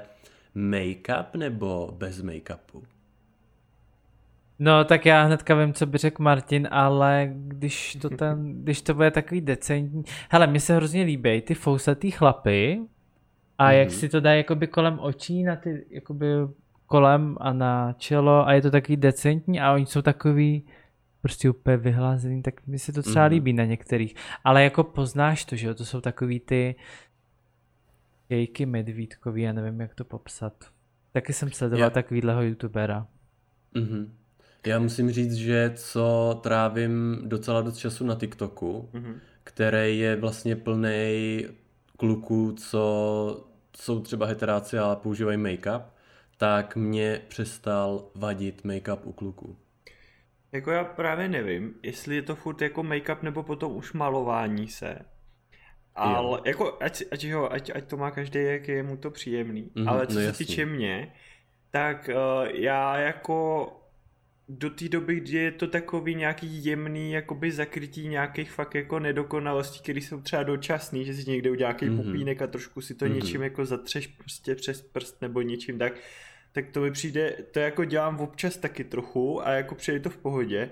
make-up 0.54 1.36
nebo 1.36 1.94
bez 1.98 2.22
make-upu? 2.22 2.82
No, 4.58 4.84
tak 4.84 5.06
já 5.06 5.22
hnedka 5.22 5.54
vím, 5.54 5.72
co 5.72 5.86
by 5.86 5.98
řekl 5.98 6.22
Martin, 6.22 6.68
ale 6.70 7.30
když 7.32 7.98
to, 8.00 8.10
ten, 8.16 8.62
když 8.62 8.82
to 8.82 8.94
bude 8.94 9.10
takový 9.10 9.40
decentní... 9.40 10.04
Hele, 10.30 10.46
mně 10.46 10.60
se 10.60 10.76
hrozně 10.76 11.02
líbí 11.02 11.40
ty 11.40 11.54
fousatý 11.54 12.10
chlapy 12.10 12.80
a 13.58 13.64
mm-hmm. 13.64 13.78
jak 13.78 13.88
mhm. 13.88 13.96
si 13.96 14.08
to 14.08 14.20
dá 14.20 14.34
jakoby 14.34 14.66
kolem 14.66 14.98
očí 14.98 15.42
na 15.42 15.56
ty, 15.56 15.86
jakoby 15.90 16.26
kolem 16.86 17.36
a 17.40 17.52
na 17.52 17.92
čelo 17.92 18.46
a 18.46 18.52
je 18.52 18.62
to 18.62 18.70
takový 18.70 18.96
decentní 18.96 19.60
a 19.60 19.72
oni 19.72 19.86
jsou 19.86 20.02
takový 20.02 20.66
prostě 21.22 21.50
úplně 21.50 21.76
vyhlazený, 21.76 22.42
tak 22.42 22.66
mi 22.66 22.78
se 22.78 22.92
to 22.92 23.02
třeba 23.02 23.24
mm. 23.24 23.30
líbí 23.30 23.52
na 23.52 23.64
některých. 23.64 24.14
Ale 24.44 24.64
jako 24.64 24.84
poznáš 24.84 25.44
to, 25.44 25.56
že 25.56 25.66
jo, 25.66 25.74
to 25.74 25.84
jsou 25.84 26.00
takový 26.00 26.40
ty 26.40 26.74
jejky 28.28 28.66
medvídkový, 28.66 29.42
já 29.42 29.52
nevím, 29.52 29.80
jak 29.80 29.94
to 29.94 30.04
popsat. 30.04 30.64
Taky 31.12 31.32
jsem 31.32 31.52
sledoval 31.52 31.84
já... 31.84 31.90
takovýhleho 31.90 32.42
youtubera. 32.42 33.06
Mm-hmm. 33.74 34.08
Já 34.66 34.78
musím 34.78 35.10
říct, 35.10 35.34
že 35.34 35.72
co 35.76 36.38
trávím 36.42 37.22
docela 37.24 37.62
dost 37.62 37.76
času 37.76 38.06
na 38.06 38.14
TikToku, 38.14 38.88
mm-hmm. 38.92 39.14
který 39.44 39.98
je 39.98 40.16
vlastně 40.16 40.56
plný 40.56 41.46
kluků, 41.96 42.52
co 42.52 43.50
jsou 43.76 44.00
třeba 44.00 44.26
heteráci 44.26 44.78
a 44.78 44.94
používají 44.94 45.38
make-up, 45.38 45.82
tak 46.36 46.76
mě 46.76 47.20
přestal 47.28 48.04
vadit 48.14 48.64
make-up 48.64 48.98
u 49.04 49.12
kluků. 49.12 49.56
Jako 50.52 50.70
já 50.70 50.84
právě 50.84 51.28
nevím, 51.28 51.74
jestli 51.82 52.14
je 52.14 52.22
to 52.22 52.36
furt 52.36 52.62
jako 52.62 52.82
make-up 52.82 53.22
nebo 53.22 53.42
potom 53.42 53.76
už 53.76 53.92
malování 53.92 54.68
se. 54.68 54.98
Ale 55.94 56.38
jo. 56.38 56.42
jako, 56.44 56.82
ať, 56.82 57.02
ať, 57.10 57.24
jo, 57.24 57.48
ať, 57.50 57.70
ať 57.74 57.84
to 57.84 57.96
má 57.96 58.10
každý, 58.10 58.44
jak 58.44 58.68
je 58.68 58.82
mu 58.82 58.96
to 58.96 59.10
příjemný. 59.10 59.70
Mm, 59.74 59.88
Ale 59.88 60.06
co 60.06 60.14
no 60.14 60.20
se 60.20 60.26
jasný. 60.26 60.46
týče 60.46 60.66
mě, 60.66 61.12
tak 61.70 62.10
uh, 62.12 62.48
já 62.54 62.96
jako 62.96 63.66
do 64.48 64.70
té 64.70 64.88
doby, 64.88 65.20
kdy 65.20 65.32
je 65.32 65.52
to 65.52 65.66
takový 65.66 66.14
nějaký 66.14 66.64
jemný 66.64 67.12
jakoby 67.12 67.52
zakrytí 67.52 68.08
nějakých 68.08 68.50
fakt 68.50 68.74
jako 68.74 68.98
nedokonalostí, 68.98 69.82
které 69.82 69.98
jsou 69.98 70.20
třeba 70.20 70.42
dočasný, 70.42 71.04
že 71.04 71.14
si 71.14 71.30
někde 71.30 71.50
udělá 71.50 71.70
nějaký 71.70 71.86
mm-hmm. 71.86 72.04
pupínek 72.04 72.42
a 72.42 72.46
trošku 72.46 72.80
si 72.80 72.94
to 72.94 73.04
mm-hmm. 73.04 73.14
něčím 73.14 73.42
jako 73.42 73.64
zatřeš 73.64 74.06
prostě 74.06 74.54
přes 74.54 74.82
prst 74.82 75.22
nebo 75.22 75.42
něčím 75.42 75.78
tak, 75.78 75.92
tak 76.52 76.64
to 76.70 76.80
mi 76.80 76.90
přijde, 76.90 77.36
to 77.50 77.58
jako 77.58 77.84
dělám 77.84 78.20
občas 78.20 78.56
taky 78.56 78.84
trochu 78.84 79.46
a 79.46 79.50
jako 79.50 79.74
přijde 79.74 80.00
to 80.00 80.10
v 80.10 80.16
pohodě. 80.16 80.70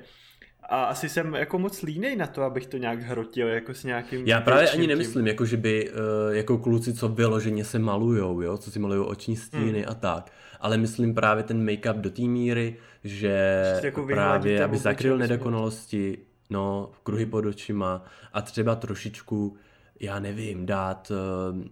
A 0.71 0.85
asi 0.85 1.09
jsem 1.09 1.35
jako 1.35 1.59
moc 1.59 1.83
línej 1.83 2.17
na 2.17 2.27
to, 2.27 2.43
abych 2.43 2.67
to 2.67 2.77
nějak 2.77 3.03
hrotil, 3.03 3.49
jako 3.49 3.75
s 3.75 3.85
nějakým... 3.85 4.27
Já 4.27 4.41
právě 4.41 4.71
ani 4.71 4.87
nemyslím, 4.87 5.27
jako 5.27 5.45
že 5.45 5.57
by, 5.57 5.91
uh, 5.91 5.97
jako 6.35 6.59
kluci, 6.59 6.95
co 6.95 7.09
vyloženě 7.09 7.65
se 7.65 7.79
malujou, 7.79 8.41
jo, 8.41 8.59
co 8.59 8.71
si 8.71 8.79
malují 8.79 9.01
oční 9.01 9.37
stíny 9.37 9.81
hmm. 9.81 9.89
a 9.89 9.95
tak. 9.95 10.33
Ale 10.61 10.77
myslím 10.77 11.15
právě 11.15 11.45
ten 11.45 11.67
make-up 11.67 12.01
do 12.01 12.11
té 12.11 12.23
míry, 12.23 12.77
že 13.05 13.65
jako 13.85 14.07
právě, 14.07 14.65
aby 14.65 14.79
zakryl 14.79 15.19
nedokonalosti, 15.19 16.19
no, 16.51 16.91
kruhy 17.03 17.27
pod 17.27 17.47
očima 17.47 18.05
a 18.33 18.43
třeba 18.43 18.75
trošičku, 18.75 19.57
já 20.01 20.19
nevím, 20.19 20.67
dát 20.67 21.11
uh, 21.11 21.65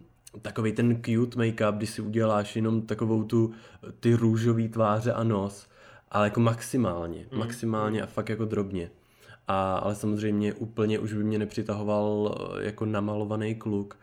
takový 0.42 0.72
ten 0.72 1.02
cute 1.02 1.38
make-up, 1.38 1.76
když 1.76 1.90
si 1.90 2.02
uděláš 2.02 2.56
jenom 2.56 2.82
takovou 2.82 3.24
tu, 3.24 3.52
ty 4.00 4.14
růžový 4.14 4.68
tváře 4.68 5.12
a 5.12 5.24
nos, 5.24 5.68
ale 6.10 6.26
jako 6.26 6.40
maximálně, 6.40 7.26
mm. 7.32 7.38
maximálně 7.38 8.02
a 8.02 8.06
fakt 8.06 8.28
jako 8.28 8.44
drobně. 8.44 8.90
A, 9.48 9.76
ale 9.76 9.94
samozřejmě 9.94 10.54
úplně 10.54 10.98
už 10.98 11.12
by 11.12 11.24
mě 11.24 11.38
nepřitahoval 11.38 12.34
eh, 12.58 12.64
jako 12.64 12.86
namalovaný 12.86 13.54
kluk, 13.54 13.98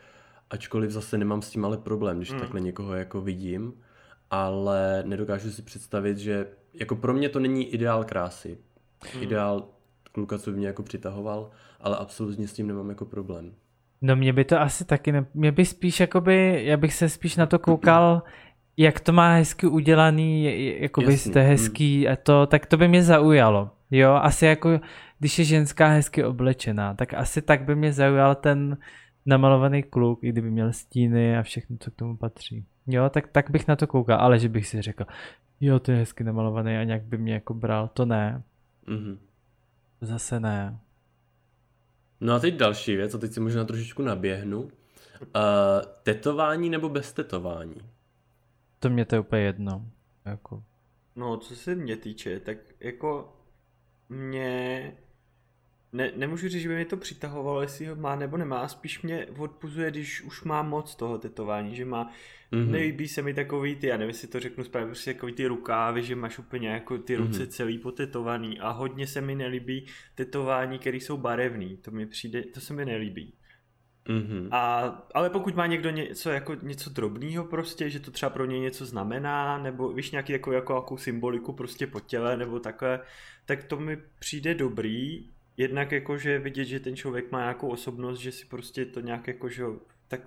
ačkoliv 0.50 0.92
zase 0.92 1.18
nemám 1.18 1.42
s 1.42 1.50
tím 1.50 1.66
ale 1.66 1.78
problém, 1.78 2.18
když 2.18 2.32
mm. 2.32 2.40
takhle 2.40 2.62
někoho 2.62 2.94
jako 2.94 3.22
vidím, 3.22 3.74
ale 4.32 5.04
nedokážu 5.06 5.52
si 5.52 5.62
představit, 5.62 6.18
že 6.18 6.48
jako 6.74 6.96
pro 6.96 7.14
mě 7.14 7.30
to 7.30 7.40
není 7.40 7.74
ideál 7.74 8.04
krásy. 8.04 8.58
Mm. 9.16 9.24
Ideál 9.24 9.68
kluka, 10.12 10.38
co 10.38 10.52
by 10.52 10.58
mě 10.58 10.68
jako 10.68 10.84
přitahoval, 10.84 11.50
ale 11.80 11.98
absolutně 11.98 12.48
s 12.48 12.54
tím 12.54 12.68
nemám 12.68 12.90
jako 12.90 13.06
problém. 13.06 13.54
No 14.06 14.16
mě 14.16 14.34
by 14.34 14.46
to 14.46 14.62
asi 14.62 14.86
taky, 14.86 15.12
ne... 15.12 15.26
mě 15.34 15.52
by 15.52 15.66
spíš 15.66 16.00
jakoby, 16.00 16.62
já 16.66 16.78
bych 16.78 16.94
se 16.94 17.10
spíš 17.10 17.36
na 17.36 17.46
to 17.46 17.60
koukal, 17.60 18.24
jak 18.78 19.00
to 19.00 19.12
má 19.12 19.34
hezky 19.34 19.68
udělaný, 19.68 20.44
jakoby 20.82 21.18
jste 21.18 21.42
hezký 21.42 22.08
a 22.08 22.16
to, 22.16 22.48
tak 22.48 22.66
to 22.66 22.78
by 22.78 22.88
mě 22.88 23.04
zaujalo. 23.04 23.70
Jo, 23.92 24.14
asi 24.14 24.46
jako, 24.46 24.80
když 25.20 25.40
je 25.40 25.46
ženská 25.46 25.88
hezky 25.88 26.24
oblečená, 26.24 26.94
tak 26.94 27.14
asi 27.14 27.42
tak 27.42 27.64
by 27.64 27.76
mě 27.76 27.94
zaujal 27.94 28.36
ten 28.36 28.78
namalovaný 29.26 29.84
kluk, 29.84 30.24
i 30.24 30.30
kdyby 30.30 30.52
měl 30.52 30.74
stíny 30.74 31.38
a 31.38 31.44
všechno, 31.44 31.78
co 31.80 31.92
k 31.92 31.96
tomu 31.96 32.18
patří. 32.18 32.66
Jo, 32.88 33.10
tak, 33.10 33.28
tak 33.28 33.52
bych 33.52 33.68
na 33.68 33.76
to 33.76 33.88
koukal, 33.88 34.20
ale 34.20 34.40
že 34.40 34.50
bych 34.50 34.68
si 34.68 34.82
řekl, 34.82 35.06
jo, 35.62 35.80
to 35.80 35.92
je 35.92 35.98
hezky 35.98 36.24
namalovaný 36.24 36.78
a 36.78 36.84
nějak 36.84 37.04
by 37.04 37.18
mě 37.18 37.34
jako 37.34 37.54
bral, 37.54 37.88
to 37.88 38.06
ne. 38.06 38.42
Mm-hmm. 38.88 39.18
Zase 40.02 40.40
ne. 40.40 40.78
No 42.24 42.34
a 42.34 42.40
teď 42.40 42.56
další 42.56 42.96
věc, 42.96 43.16
a 43.16 43.18
teď 43.18 43.32
si 43.34 43.40
možná 43.40 43.66
trošičku 43.66 44.04
naběhnu. 44.04 44.62
Uh, 44.62 44.70
tetování 46.04 46.70
nebo 46.70 46.90
bez 46.90 47.14
tetování? 47.14 47.76
To 48.80 48.90
mě 48.90 49.06
to 49.06 49.16
je 49.16 49.20
úplně 49.20 49.42
jedno. 49.42 49.86
Jako, 50.26 50.64
No, 51.16 51.38
co 51.38 51.56
se 51.56 51.76
mě 51.76 51.98
týče, 51.98 52.40
tak 52.40 52.58
jako 52.80 53.38
mě 54.10 54.98
ne, 55.94 56.12
nemůžu 56.16 56.50
říct, 56.50 56.62
že 56.62 56.70
by 56.70 56.76
mě 56.76 56.86
to 56.86 56.98
přitahovalo, 56.98 57.62
jestli 57.62 57.86
ho 57.86 57.96
má 57.96 58.16
nebo 58.16 58.38
nemá, 58.38 58.68
spíš 58.68 59.02
mě 59.02 59.28
odpuzuje, 59.38 59.92
když 59.92 60.22
už 60.22 60.44
má 60.44 60.64
moc 60.64 60.96
toho 60.96 61.18
tetování, 61.18 61.76
že 61.76 61.86
má, 61.86 62.12
mm-hmm. 62.52 62.70
nelíbí 62.70 63.08
se 63.08 63.22
mi 63.22 63.34
takový 63.34 63.76
ty, 63.76 63.88
já 63.88 63.98
nevím, 63.98 64.10
jestli 64.10 64.28
to 64.28 64.40
řeknu 64.40 64.64
správně, 64.64 64.88
prostě 64.88 65.14
takový 65.14 65.34
ty 65.34 65.48
rukávy, 65.48 66.04
že 66.04 66.16
máš 66.16 66.40
úplně 66.40 66.70
jako 66.70 66.98
ty 66.98 67.16
ruce 67.16 67.44
mm-hmm. 67.44 67.48
celý 67.48 67.78
potetovaný 67.78 68.60
a 68.60 68.70
hodně 68.70 69.08
se 69.08 69.22
mi 69.22 69.36
nelíbí 69.36 69.86
tetování, 70.16 70.80
které 70.80 70.98
jsou 70.98 71.18
barevný, 71.18 71.78
to 71.78 71.92
mi 71.92 72.06
přijde, 72.06 72.44
to 72.44 72.62
se 72.62 72.74
mi 72.74 72.86
nelíbí. 72.86 73.34
Mm-hmm. 74.10 74.48
A, 74.52 74.82
ale 75.14 75.30
pokud 75.30 75.56
má 75.56 75.68
někdo 75.68 75.90
něco, 75.90 76.30
jako 76.30 76.54
něco 76.62 76.90
drobného 76.90 77.46
prostě, 77.46 77.90
že 77.90 78.00
to 78.00 78.12
třeba 78.12 78.30
pro 78.30 78.46
něj 78.46 78.60
něco 78.60 78.86
znamená, 78.86 79.58
nebo 79.58 79.94
víš 79.94 80.12
nějaký 80.12 80.34
jako, 80.34 80.52
jako 80.52 80.76
jakou 80.76 80.98
symboliku 80.98 81.54
prostě 81.54 81.88
po 81.88 82.00
těle, 82.00 82.38
nebo 82.38 82.60
takhle, 82.60 83.00
tak 83.46 83.64
to 83.64 83.80
mi 83.80 83.98
přijde 84.20 84.56
dobrý, 84.56 85.33
jednak 85.58 85.92
jako, 85.92 86.18
že 86.18 86.40
vidět, 86.40 86.66
že 86.66 86.80
ten 86.80 86.96
člověk 86.96 87.32
má 87.32 87.40
nějakou 87.40 87.68
osobnost, 87.68 88.20
že 88.20 88.32
si 88.32 88.46
prostě 88.46 88.86
to 88.86 89.00
nějak 89.00 89.28
jako, 89.28 89.50
že 89.50 89.64
tak 90.08 90.22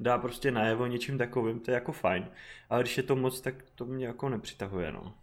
dá 0.00 0.18
prostě 0.18 0.50
najevo 0.50 0.86
něčím 0.86 1.18
takovým, 1.18 1.60
to 1.60 1.70
je 1.70 1.74
jako 1.74 1.92
fajn. 1.92 2.26
Ale 2.70 2.82
když 2.82 2.96
je 2.96 3.02
to 3.02 3.16
moc, 3.16 3.40
tak 3.40 3.54
to 3.74 3.84
mě 3.84 4.06
jako 4.06 4.28
nepřitahuje, 4.28 4.92
no. 4.92 5.14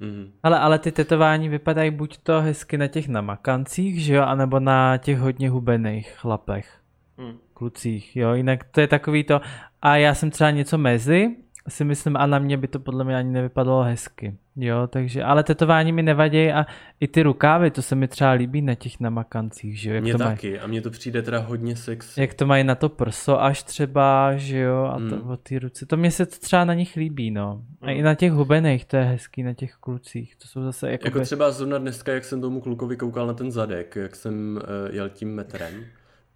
Mm-hmm. 0.00 0.30
Ale, 0.42 0.58
ale 0.58 0.78
ty 0.78 0.92
tetování 0.92 1.48
vypadají 1.48 1.90
buď 1.90 2.18
to 2.18 2.40
hezky 2.40 2.78
na 2.78 2.86
těch 2.86 3.08
namakancích, 3.08 4.04
že 4.04 4.14
jo, 4.14 4.22
anebo 4.22 4.60
na 4.60 4.96
těch 4.96 5.18
hodně 5.18 5.50
hubených 5.50 6.10
chlapech. 6.10 6.78
Mm. 7.18 7.38
Klucích, 7.54 8.16
jo, 8.16 8.34
jinak 8.34 8.64
to 8.64 8.80
je 8.80 8.88
takový 8.88 9.24
to, 9.24 9.40
a 9.82 9.96
já 9.96 10.14
jsem 10.14 10.30
třeba 10.30 10.50
něco 10.50 10.78
mezi, 10.78 11.36
si 11.68 11.84
myslím, 11.84 12.16
a 12.16 12.26
na 12.26 12.38
mě 12.38 12.56
by 12.56 12.68
to 12.68 12.78
podle 12.78 13.04
mě 13.04 13.16
ani 13.16 13.30
nevypadalo 13.30 13.82
hezky. 13.82 14.34
Jo, 14.56 14.86
takže, 14.86 15.22
ale 15.22 15.42
tetování 15.42 15.92
mi 15.92 16.02
nevadí 16.02 16.52
a 16.52 16.66
i 17.00 17.08
ty 17.08 17.22
rukávy, 17.22 17.70
to 17.70 17.82
se 17.82 17.94
mi 17.94 18.08
třeba 18.08 18.30
líbí 18.30 18.62
na 18.62 18.74
těch 18.74 19.00
namakancích, 19.00 19.80
že 19.80 19.90
jo. 19.90 19.94
Jak 19.94 20.04
mně 20.04 20.12
to 20.12 20.18
taky 20.18 20.50
mají, 20.50 20.60
a 20.60 20.66
mně 20.66 20.80
to 20.80 20.90
přijde 20.90 21.22
teda 21.22 21.38
hodně 21.38 21.76
sex. 21.76 22.18
Jak 22.18 22.34
to 22.34 22.46
mají 22.46 22.64
na 22.64 22.74
to 22.74 22.88
prso 22.88 23.42
až 23.42 23.62
třeba, 23.62 24.36
že 24.36 24.58
jo, 24.58 24.84
a 24.84 24.94
to, 24.94 25.16
mm. 25.16 25.38
ty 25.42 25.58
ruce, 25.58 25.86
to 25.86 25.96
mě 25.96 26.10
se 26.10 26.26
to 26.26 26.38
třeba 26.38 26.64
na 26.64 26.74
nich 26.74 26.96
líbí, 26.96 27.30
no. 27.30 27.62
A 27.80 27.86
mm. 27.86 27.90
i 27.90 28.02
na 28.02 28.14
těch 28.14 28.32
hubených 28.32 28.84
to 28.84 28.96
je 28.96 29.02
hezký, 29.02 29.42
na 29.42 29.54
těch 29.54 29.74
klucích, 29.74 30.36
to 30.36 30.48
jsou 30.48 30.62
zase 30.62 30.90
jako... 30.90 31.06
Jako 31.06 31.20
třeba 31.20 31.50
zrovna 31.50 31.78
dneska, 31.78 32.12
jak 32.12 32.24
jsem 32.24 32.40
tomu 32.40 32.60
klukovi 32.60 32.96
koukal 32.96 33.26
na 33.26 33.34
ten 33.34 33.50
zadek, 33.50 33.96
jak 33.96 34.16
jsem 34.16 34.56
uh, 34.56 34.94
jel 34.94 35.08
tím 35.08 35.34
metrem, 35.34 35.84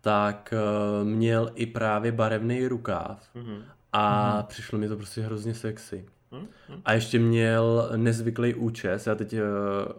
tak 0.01 0.55
uh, 1.03 1.09
měl 1.09 1.51
i 1.55 1.67
právě 1.67 2.13
barevný 2.13 2.67
rukáv 2.67 3.29
mm-hmm. 3.35 3.63
A 3.97 4.39
mm-hmm. 4.39 4.47
přišlo 4.47 4.79
mi 4.79 4.89
to 4.89 4.97
prostě 4.97 5.21
hrozně 5.21 5.55
sexy. 5.55 6.05
Mm-hmm. 6.33 6.81
A 6.85 6.93
ještě 6.93 7.19
měl 7.19 7.91
nezvyklý 7.97 8.55
účes, 8.55 9.07
já 9.07 9.15
teď 9.15 9.33
uh, 9.33 9.39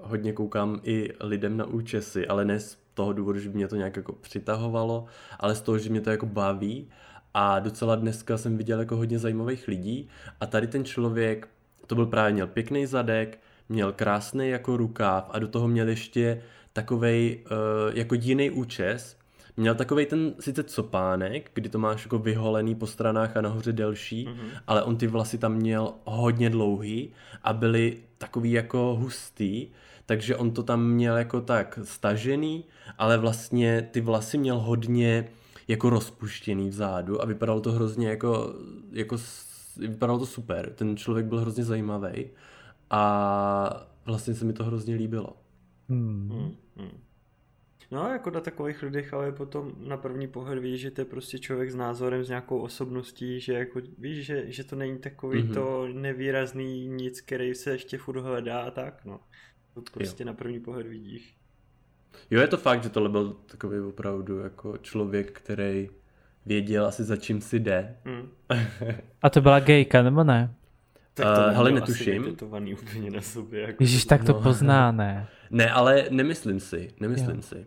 hodně 0.02 0.34
koukám 0.34 0.80
i 0.84 1.14
lidem 1.20 1.58
na 1.58 1.66
účesy, 1.66 2.28
ale 2.28 2.46
ne 2.46 2.60
z 2.60 2.78
toho 2.94 3.14
důvodu, 3.14 3.40
že 3.40 3.50
by 3.50 3.56
mě 3.56 3.68
to 3.68 3.76
nějak 3.76 3.96
jako 3.96 4.14
přitahovalo, 4.14 5.06
ale 5.40 5.56
z 5.56 5.62
toho, 5.62 5.78
že 5.78 5.90
mě 5.90 6.02
to 6.02 6.10
jako 6.10 6.26
baví 6.26 6.90
a 7.34 7.60
docela 7.60 7.96
dneska 7.96 8.38
jsem 8.38 8.58
viděl 8.58 8.80
jako 8.80 8.96
hodně 8.96 9.20
zajímavých 9.20 9.68
lidí 9.68 10.10
a 10.40 10.46
tady 10.46 10.68
ten 10.68 10.86
člověk, 10.86 11.48
to 11.88 11.96
byl 11.96 12.06
právě, 12.06 12.34
měl 12.34 12.48
pěkný 12.48 12.86
zadek, 12.86 13.40
měl 13.70 13.92
krásný 13.92 14.50
jako 14.50 14.78
rukáv 14.78 15.30
a 15.34 15.40
do 15.40 15.48
toho 15.48 15.68
měl 15.68 15.90
ještě 15.90 16.42
takovej 16.74 17.44
uh, 17.46 17.98
jako 17.98 18.16
jiný 18.16 18.50
účes, 18.50 19.18
Měl 19.58 19.76
takový 19.76 20.06
ten 20.06 20.34
sice 20.40 20.64
copánek, 20.64 21.52
kdy 21.54 21.70
to 21.70 21.80
máš 21.80 22.06
jako 22.06 22.20
vyholený 22.20 22.76
po 22.76 22.88
stranách 22.88 23.38
a 23.38 23.42
nahoře 23.42 23.74
delší, 23.74 24.28
mm-hmm. 24.28 24.50
ale 24.68 24.84
on 24.84 24.98
ty 24.98 25.08
vlasy 25.08 25.38
tam 25.38 25.54
měl 25.54 25.94
hodně 26.04 26.50
dlouhý 26.50 27.14
a 27.44 27.54
byly 27.54 27.98
takový 28.18 28.52
jako 28.52 28.96
hustý, 29.00 29.68
takže 30.06 30.36
on 30.36 30.52
to 30.52 30.64
tam 30.64 30.90
měl 30.90 31.18
jako 31.18 31.42
tak 31.42 31.80
stažený, 31.84 32.66
ale 32.98 33.18
vlastně 33.18 33.90
ty 33.92 34.02
vlasy 34.02 34.38
měl 34.38 34.60
hodně 34.60 35.28
jako 35.68 35.90
rozpuštěný 35.90 36.70
vzadu 36.70 37.22
a 37.22 37.26
vypadalo 37.26 37.62
to 37.62 37.72
hrozně 37.72 38.10
jako, 38.10 38.54
jako 38.92 39.18
vypadalo 39.78 40.20
to 40.20 40.26
super. 40.26 40.74
Ten 40.76 40.98
člověk 40.98 41.26
byl 41.26 41.40
hrozně 41.40 41.64
zajímavý 41.64 42.26
a 42.90 43.88
vlastně 44.06 44.34
se 44.34 44.46
mi 44.46 44.54
to 44.54 44.64
hrozně 44.64 44.96
líbilo. 44.96 45.30
Hmm. 45.90 46.56
Hmm. 46.78 47.07
No, 47.92 48.10
jako 48.10 48.30
na 48.30 48.40
takových 48.40 48.84
lidech, 48.84 49.14
ale 49.14 49.32
potom 49.32 49.72
na 49.78 49.98
první 49.98 50.28
pohled 50.28 50.60
víš, 50.60 50.82
že 50.82 50.92
to 50.92 51.02
je 51.02 51.06
prostě 51.06 51.40
člověk 51.40 51.72
s 51.72 51.76
názorem, 51.76 52.24
s 52.24 52.30
nějakou 52.30 52.60
osobností, 52.60 53.40
že 53.40 53.54
jako 53.54 53.82
víš, 53.98 54.26
že, 54.26 54.52
že 54.52 54.64
to 54.64 54.76
není 54.76 54.98
takový 54.98 55.44
mm-hmm. 55.44 55.54
to 55.54 55.88
nevýrazný 55.94 56.88
nic, 56.88 57.22
který 57.22 57.56
se 57.56 57.72
ještě 57.72 57.98
furt 57.98 58.22
hledá 58.22 58.60
a 58.60 58.72
tak, 58.72 59.06
no. 59.06 59.20
To 59.74 59.82
prostě 59.94 60.24
jo. 60.24 60.28
na 60.28 60.34
první 60.34 60.60
pohled 60.60 60.88
vidíš. 60.88 61.36
Jo, 62.32 62.42
je 62.42 62.48
to 62.48 62.58
fakt, 62.58 62.84
že 62.84 62.90
tohle 62.90 63.10
byl 63.10 63.38
takový 63.46 63.80
opravdu 63.80 64.40
jako 64.40 64.78
člověk, 64.78 65.32
který 65.32 65.90
věděl 66.46 66.86
asi 66.86 67.04
za 67.04 67.18
čím 67.18 67.42
si 67.42 67.60
jde. 67.60 67.96
Mm. 68.06 68.30
a 69.22 69.30
to 69.30 69.42
byla 69.42 69.60
gejka, 69.60 70.02
nebo 70.02 70.24
ne? 70.24 70.54
Tak 71.14 71.26
to 71.38 71.42
uh, 71.42 71.56
hele, 71.56 71.72
netuším. 71.72 72.38
úplně 72.74 73.12
na 73.12 73.22
sobě. 73.22 73.62
Jako 73.62 73.84
Ježíš, 73.84 74.06
tak 74.06 74.24
to 74.24 74.34
no. 74.34 74.42
pozná, 74.42 74.92
ne? 74.92 75.28
Ne, 75.52 75.72
ale 75.72 76.08
nemyslím 76.10 76.60
si, 76.60 76.94
nemyslím 77.00 77.36
jo. 77.36 77.42
si. 77.42 77.66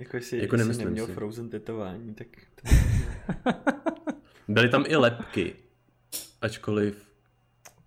Jako 0.00 0.16
jestli, 0.16 0.38
jako 0.38 0.54
jestli 0.54 0.58
nemyslím 0.58 0.84
neměl 0.84 1.06
si. 1.06 1.12
Frozen 1.12 1.48
tetování, 1.48 2.14
tak... 2.14 2.26
To... 2.54 2.70
Byly 4.48 4.68
tam 4.68 4.84
i 4.88 4.96
lepky, 4.96 5.54
ačkoliv 6.40 7.10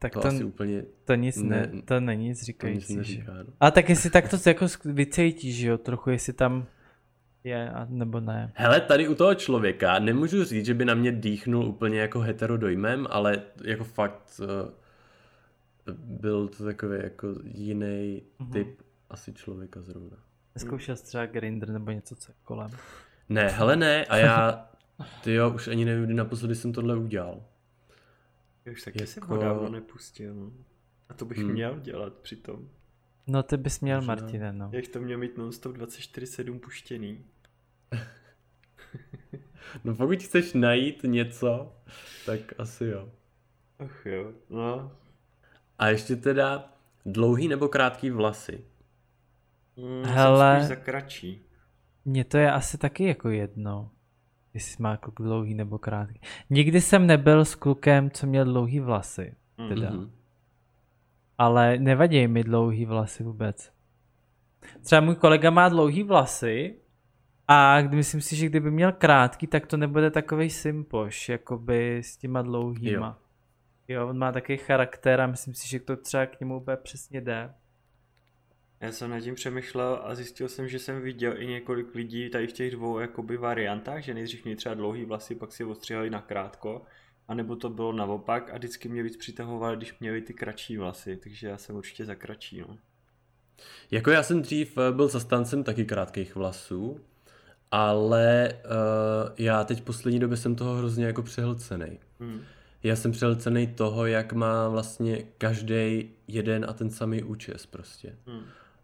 tak 0.04 0.14
to, 0.14 0.22
to 0.22 0.28
asi 0.28 0.44
úplně... 0.44 0.84
To 1.06 1.16
nic 1.16 1.38
ne, 1.38 1.70
ne 1.72 1.82
to 1.82 2.00
není 2.00 2.28
nic 2.28 2.44
říkající. 2.44 2.88
To 2.88 2.94
nic 2.94 2.98
neříká, 2.98 3.34
no. 3.34 3.54
A 3.60 3.72
tak 3.72 3.90
jestli 3.90 4.10
tak 4.10 4.30
to 4.30 4.38
jako 4.50 4.66
vycejtíš, 4.86 5.60
jo, 5.60 5.78
trochu, 5.78 6.10
jestli 6.10 6.34
tam 6.34 6.66
je, 7.44 7.70
a, 7.70 7.88
nebo 7.90 8.20
ne. 8.20 8.52
Hele, 8.56 8.82
tady 8.82 9.08
u 9.08 9.16
toho 9.16 9.36
člověka 9.36 10.00
nemůžu 10.00 10.44
říct, 10.44 10.66
že 10.66 10.74
by 10.74 10.86
na 10.86 10.94
mě 10.94 11.12
dýchnul 11.12 11.66
úplně 11.66 12.00
jako 12.00 12.20
heterodojmem, 12.20 13.08
ale 13.10 13.42
jako 13.64 13.84
fakt 13.84 14.40
uh, 14.40 15.94
byl 15.96 16.48
to 16.48 16.64
takový 16.66 16.98
jako 17.04 17.28
jiný 17.44 18.22
uh-huh. 18.40 18.52
typ 18.52 18.82
asi 19.10 19.34
člověka 19.34 19.82
zrovna. 19.82 20.18
Neskoušel 20.56 20.96
jsi 20.96 21.04
třeba 21.06 21.26
Grindr 21.26 21.70
nebo 21.70 21.92
něco, 21.92 22.16
co 22.16 22.32
kolem? 22.44 22.72
Ne, 23.30 23.48
hele 23.48 23.76
ne, 23.76 24.06
a 24.06 24.18
já, 24.18 24.70
ty 25.24 25.34
jo, 25.34 25.52
už 25.52 25.68
ani 25.68 25.86
nevím, 25.86 26.06
kdy 26.06 26.14
naposledy 26.14 26.56
jsem 26.56 26.74
tohle 26.74 26.98
udělal. 26.98 27.44
Já 28.66 28.72
už 28.72 28.84
taky 28.84 29.02
jako... 29.02 29.12
jsem 29.12 29.24
ho 29.24 29.38
dávno 29.38 29.70
nepustil. 29.70 30.54
A 31.10 31.14
to 31.14 31.26
bych 31.26 31.38
hmm. 31.38 31.52
měl 31.52 31.80
dělat 31.80 32.14
přitom. 32.14 32.70
No 33.28 33.44
ty 33.44 33.58
bys 33.58 33.80
měl, 33.80 33.98
Možná. 33.98 34.16
Martine, 34.16 34.54
no. 34.54 34.70
Jak 34.74 34.88
to 34.88 35.00
měl 35.00 35.18
mít 35.18 35.38
non-stop 35.38 35.78
24-7 35.78 36.60
puštěný. 36.60 37.26
no 39.84 39.96
pokud 39.96 40.24
chceš 40.24 40.54
najít 40.54 41.04
něco, 41.04 41.76
tak 42.26 42.40
asi 42.58 42.86
jo. 42.86 43.10
Ach 43.80 44.06
jo, 44.06 44.34
no. 44.50 44.92
A 45.80 45.88
ještě 45.88 46.16
teda 46.16 46.74
dlouhý 47.06 47.48
nebo 47.48 47.68
krátký 47.68 48.10
vlasy? 48.10 48.64
Mm, 49.78 50.04
Hele. 50.06 50.60
Mně 52.06 52.24
to 52.24 52.38
je 52.38 52.52
asi 52.52 52.78
taky 52.78 53.08
jako 53.08 53.30
jedno. 53.30 53.92
Jestli 54.54 54.84
má 54.84 54.98
kluk 54.98 55.16
dlouhý 55.22 55.54
nebo 55.54 55.78
krátký. 55.78 56.20
Nikdy 56.50 56.82
jsem 56.82 57.08
nebyl 57.08 57.46
s 57.46 57.56
klukem, 57.56 58.12
co 58.12 58.28
měl 58.28 58.46
dlouhý 58.46 58.80
vlasy. 58.80 59.36
Teda. 59.68 59.90
Mm-hmm. 59.90 60.10
Ale 61.38 61.78
nevadí 61.78 62.28
mi 62.28 62.44
dlouhý 62.44 62.86
vlasy 62.86 63.24
vůbec. 63.24 63.72
Třeba 64.82 65.02
můj 65.02 65.16
kolega 65.16 65.50
má 65.50 65.70
dlouhý 65.70 66.04
vlasy 66.04 66.76
a 67.48 67.82
myslím 67.82 68.22
si, 68.22 68.36
že 68.36 68.46
kdyby 68.46 68.72
měl 68.72 68.92
krátký, 68.92 69.48
tak 69.48 69.68
to 69.68 69.78
nebude 69.78 70.12
takový 70.12 70.50
simpoš, 70.50 71.30
jakoby 71.30 71.98
s 71.98 72.18
těma 72.18 72.42
dlouhýma. 72.42 73.20
Jo. 73.88 73.96
jo, 74.00 74.08
on 74.08 74.18
má 74.18 74.32
takový 74.32 74.58
charakter 74.58 75.22
a 75.22 75.28
myslím 75.28 75.54
si, 75.54 75.70
že 75.70 75.80
to 75.80 75.96
třeba 75.96 76.26
k 76.26 76.40
němu 76.40 76.58
úplně 76.58 76.78
přesně 76.78 77.22
jde. 77.22 77.54
Já 78.84 78.92
jsem 78.92 79.10
nad 79.10 79.20
tím 79.20 79.36
přemýšlel 79.36 80.02
a 80.04 80.16
zjistil 80.16 80.50
jsem, 80.50 80.68
že 80.68 80.80
jsem 80.80 81.02
viděl 81.02 81.42
i 81.42 81.48
několik 81.48 81.96
lidí 81.96 82.30
tady 82.30 82.48
v 82.48 82.54
těch 82.54 82.72
dvou 82.72 83.00
jakoby 83.00 83.38
variantách, 83.38 84.04
že 84.04 84.14
nejdřív 84.14 84.44
měli 84.44 84.56
třeba 84.56 84.76
dlouhý 84.76 85.06
vlasy, 85.06 85.36
pak 85.36 85.52
si 85.52 85.64
je 85.64 85.68
ostříhali 85.68 86.10
na 86.10 86.22
krátko, 86.22 86.82
anebo 87.28 87.56
to 87.56 87.70
bylo 87.70 87.94
naopak 87.94 88.50
a 88.54 88.58
vždycky 88.58 88.90
mě 88.90 89.04
víc 89.04 89.18
přitahovali, 89.18 89.78
když 89.78 90.00
měli 90.00 90.22
ty 90.22 90.34
kratší 90.34 90.78
vlasy, 90.78 91.18
takže 91.24 91.48
já 91.48 91.58
jsem 91.58 91.76
určitě 91.76 92.06
za 92.06 92.16
kratší, 92.16 92.62
no. 92.62 92.78
Jako 93.92 94.12
já 94.12 94.24
jsem 94.24 94.42
dřív 94.42 94.78
eh, 94.78 94.92
byl 94.92 95.08
zastáncem 95.08 95.64
taky 95.64 95.86
krátkých 95.86 96.36
vlasů, 96.36 97.00
ale 97.72 98.54
uh, 98.54 99.34
já 99.38 99.64
teď 99.64 99.80
v 99.82 99.84
poslední 99.84 100.20
době 100.20 100.38
jsem 100.38 100.56
toho 100.56 100.76
hrozně 100.76 101.06
jako 101.06 101.24
přehlcený. 101.24 102.00
Hmm. 102.20 102.42
Já 102.84 102.96
jsem 102.96 103.12
přehlcený 103.12 103.68
toho, 103.68 104.06
jak 104.06 104.34
má 104.34 104.70
vlastně 104.70 105.24
každý 105.38 106.10
jeden 106.28 106.66
a 106.70 106.74
ten 106.74 106.90
samý 106.90 107.24
účes 107.24 107.66
prostě. 107.66 108.16
Hmm 108.28 108.44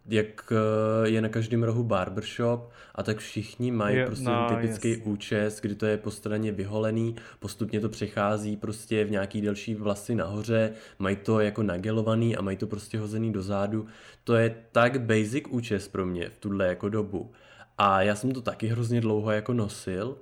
jak 0.10 0.54
eh, 0.54 1.10
je 1.10 1.22
na 1.22 1.30
každém 1.30 1.64
rohu 1.64 1.84
barbershop 1.84 2.72
a 2.96 3.04
tak 3.04 3.18
všichni 3.18 3.72
mají 3.72 3.98
je, 3.98 4.06
prostě 4.06 4.30
no, 4.30 4.48
typický 4.50 4.90
yes. 4.90 5.00
účes, 5.04 5.62
kdy 5.62 5.76
to 5.76 5.86
je 5.86 5.98
po 5.98 6.12
straně 6.12 6.52
vyholený, 6.52 7.16
postupně 7.40 7.80
to 7.80 7.90
přechází 7.90 8.58
prostě 8.58 9.06
v 9.06 9.12
nějaký 9.12 9.42
delší 9.42 9.76
vlasy 9.76 10.16
nahoře, 10.16 10.72
mají 11.00 11.16
to 11.16 11.40
jako 11.40 11.64
nagelovaný 11.64 12.38
a 12.38 12.42
mají 12.42 12.58
to 12.58 12.68
prostě 12.68 13.00
hozený 13.00 13.34
do 13.34 13.42
zádu. 13.42 13.86
To 14.24 14.36
je 14.36 14.56
tak 14.72 15.02
basic 15.02 15.44
účes 15.50 15.88
pro 15.88 16.06
mě 16.06 16.30
v 16.30 16.38
tuhle 16.38 16.68
jako 16.68 16.90
dobu. 16.90 17.32
A 17.78 18.02
já 18.02 18.16
jsem 18.16 18.32
to 18.32 18.42
taky 18.42 18.68
hrozně 18.68 19.02
dlouho 19.02 19.32
jako 19.32 19.54
nosil 19.54 20.18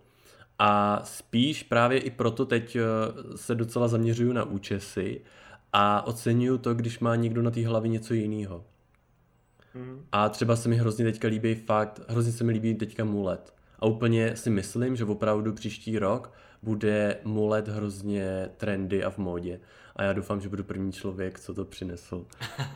a 0.60 1.02
spíš 1.04 1.64
právě 1.64 2.00
i 2.00 2.12
proto 2.12 2.46
teď 2.46 2.76
eh, 2.76 2.82
se 3.38 3.56
docela 3.56 3.88
zaměřuju 3.88 4.34
na 4.34 4.44
účesy 4.44 5.22
a 5.74 6.08
oceňuju 6.08 6.58
to, 6.58 6.74
když 6.74 7.00
má 7.00 7.16
někdo 7.16 7.42
na 7.42 7.52
té 7.52 7.68
hlavě 7.68 7.90
něco 7.90 8.14
jiného. 8.14 8.66
Mm. 9.78 10.06
A 10.12 10.30
třeba 10.30 10.56
se 10.56 10.70
mi 10.70 10.76
hrozně 10.76 11.06
teďka 11.06 11.28
líbí 11.28 11.56
fakt, 11.56 12.02
hrozně 12.08 12.32
se 12.32 12.44
mi 12.44 12.52
líbí 12.52 12.76
teďka 12.76 13.06
mulet. 13.06 13.54
A 13.80 13.86
úplně 13.86 14.36
si 14.36 14.50
myslím, 14.50 14.96
že 14.96 15.06
opravdu 15.06 15.54
příští 15.54 16.00
rok 16.00 16.34
bude 16.64 17.18
mulet 17.24 17.68
hrozně 17.68 18.50
trendy 18.58 19.04
a 19.04 19.10
v 19.10 19.18
módě. 19.18 19.60
A 19.96 20.04
já 20.04 20.14
doufám, 20.14 20.42
že 20.42 20.50
budu 20.50 20.64
první 20.64 20.92
člověk, 20.92 21.40
co 21.40 21.54
to 21.54 21.66
přinesl 21.66 22.26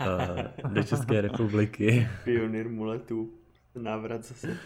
uh, 0.02 0.72
do 0.74 0.84
České 0.84 1.22
republiky. 1.22 2.08
Pionýr 2.24 2.70
muletů. 2.70 3.34
Návrat 3.76 4.24
zase. 4.24 4.58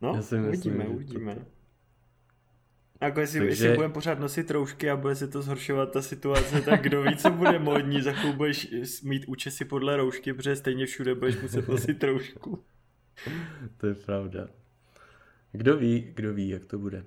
No, 0.00 0.12
já 0.14 0.22
si 0.22 0.38
myslím, 0.38 0.74
uvidíme, 0.74 0.94
uvidíme. 0.94 1.34
To... 1.34 1.55
Jako 3.00 3.20
jestli, 3.20 3.40
Takže... 3.40 3.52
jestli 3.52 3.76
budeme 3.76 3.94
pořád 3.94 4.18
nosit 4.18 4.50
roušky 4.50 4.90
a 4.90 4.96
bude 4.96 5.14
se 5.14 5.28
to 5.28 5.42
zhoršovat 5.42 5.92
ta 5.92 6.02
situace, 6.02 6.60
tak 6.60 6.82
kdo 6.82 7.02
ví, 7.02 7.16
co 7.16 7.30
bude 7.30 7.58
modní, 7.58 8.02
za 8.02 8.12
chvíli 8.12 8.36
budeš 8.36 8.68
mít 9.02 9.24
účesy 9.26 9.64
podle 9.64 9.96
roušky, 9.96 10.32
protože 10.32 10.56
stejně 10.56 10.86
všude 10.86 11.14
budeš 11.14 11.36
muset 11.36 11.68
nosit 11.68 12.04
roušku. 12.04 12.64
To 13.76 13.86
je 13.86 13.94
pravda. 13.94 14.48
Kdo 15.52 15.76
ví, 15.76 16.12
kdo 16.14 16.34
ví, 16.34 16.48
jak 16.48 16.64
to 16.64 16.78
bude. 16.78 17.04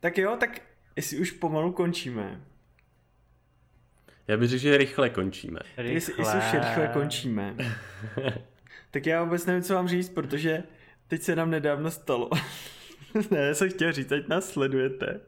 Tak 0.00 0.18
jo, 0.18 0.36
tak 0.40 0.62
jestli 0.96 1.18
už 1.18 1.30
pomalu 1.30 1.72
končíme. 1.72 2.40
Já 4.28 4.36
bych 4.36 4.48
řekl, 4.48 4.62
že 4.62 4.76
rychle 4.76 5.10
končíme. 5.10 5.60
Rychle. 5.76 5.92
Jestli, 5.92 6.14
jestli 6.18 6.38
už 6.38 6.52
rychle 6.52 6.90
končíme. 6.92 7.56
tak 8.90 9.06
já 9.06 9.24
vůbec 9.24 9.46
nevím, 9.46 9.62
co 9.62 9.74
vám 9.74 9.88
říct, 9.88 10.08
protože 10.08 10.62
teď 11.08 11.22
se 11.22 11.36
nám 11.36 11.50
nedávno 11.50 11.90
stalo. 11.90 12.30
ne, 13.30 13.38
já 13.38 13.54
jsem 13.54 13.70
chtěl 13.70 13.92
říct, 13.92 14.12
ať 14.12 14.28
nás 14.28 14.48
sledujete, 14.48 15.20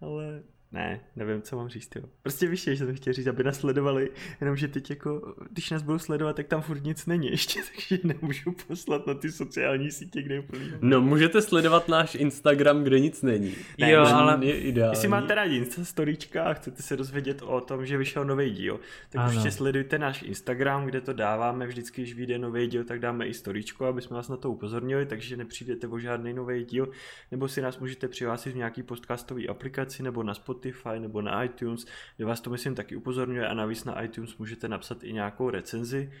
ale 0.00 0.42
ne, 0.74 1.00
nevím, 1.16 1.42
co 1.42 1.56
mám 1.56 1.68
říct, 1.68 1.96
jo. 1.96 2.02
Prostě 2.22 2.46
víš, 2.46 2.62
že 2.62 2.76
jsem 2.76 2.96
chtěl 2.96 3.12
říct, 3.12 3.26
aby 3.26 3.44
nás 3.44 3.58
sledovali, 3.58 4.10
jenomže 4.40 4.68
teď 4.68 4.90
jako, 4.90 5.34
když 5.50 5.70
nás 5.70 5.82
budou 5.82 5.98
sledovat, 5.98 6.36
tak 6.36 6.46
tam 6.46 6.62
furt 6.62 6.84
nic 6.84 7.06
není 7.06 7.30
ještě, 7.30 7.60
takže 7.74 7.98
nemůžu 8.04 8.54
poslat 8.66 9.06
na 9.06 9.14
ty 9.14 9.32
sociální 9.32 9.90
sítě, 9.90 10.22
kde 10.22 10.34
je 10.34 10.42
plný. 10.42 10.72
No, 10.80 11.00
můžete 11.00 11.42
sledovat 11.42 11.88
náš 11.88 12.14
Instagram, 12.14 12.84
kde 12.84 13.00
nic 13.00 13.22
není. 13.22 13.54
Ne, 13.78 13.90
jo, 13.90 14.04
ale 14.06 14.46
je 14.46 14.60
ideální. 14.60 14.92
Jestli 14.92 15.08
máte 15.08 15.34
rádi 15.34 15.56
Insta 15.56 15.84
storíčka 15.84 16.44
a 16.44 16.54
chcete 16.54 16.82
se 16.82 16.96
dozvědět 16.96 17.42
o 17.42 17.60
tom, 17.60 17.86
že 17.86 17.98
vyšel 17.98 18.24
nový 18.24 18.50
díl, 18.50 18.80
tak 19.10 19.20
ano. 19.20 19.30
určitě 19.30 19.50
sledujte 19.50 19.98
náš 19.98 20.22
Instagram, 20.22 20.86
kde 20.86 21.00
to 21.00 21.12
dáváme 21.12 21.66
vždycky, 21.66 22.02
když 22.02 22.14
vyjde 22.14 22.38
nový 22.38 22.66
díl, 22.66 22.84
tak 22.84 23.00
dáme 23.00 23.26
i 23.26 23.34
storíčko, 23.34 23.84
aby 23.86 24.02
jsme 24.02 24.16
vás 24.16 24.28
na 24.28 24.36
to 24.36 24.50
upozornili, 24.50 25.06
takže 25.06 25.36
nepřijdete 25.36 25.86
o 25.86 25.98
žádný 25.98 26.32
nový 26.32 26.64
díl, 26.64 26.88
nebo 27.30 27.48
si 27.48 27.62
nás 27.62 27.78
můžete 27.78 28.08
přihlásit 28.08 28.50
v 28.50 28.56
nějaký 28.56 28.82
podcastové 28.82 29.46
aplikaci 29.46 30.02
nebo 30.02 30.22
na 30.22 30.34
Spotify 30.34 30.63
Spotify 30.64 31.00
nebo 31.00 31.22
na 31.22 31.44
iTunes, 31.44 31.86
kde 32.16 32.26
vás 32.26 32.40
to 32.40 32.50
myslím 32.50 32.74
taky 32.74 32.96
upozorňuje 32.96 33.48
a 33.48 33.54
navíc 33.54 33.84
na 33.84 34.02
iTunes 34.02 34.36
můžete 34.36 34.68
napsat 34.68 35.04
i 35.04 35.12
nějakou 35.12 35.50
recenzi, 35.50 36.12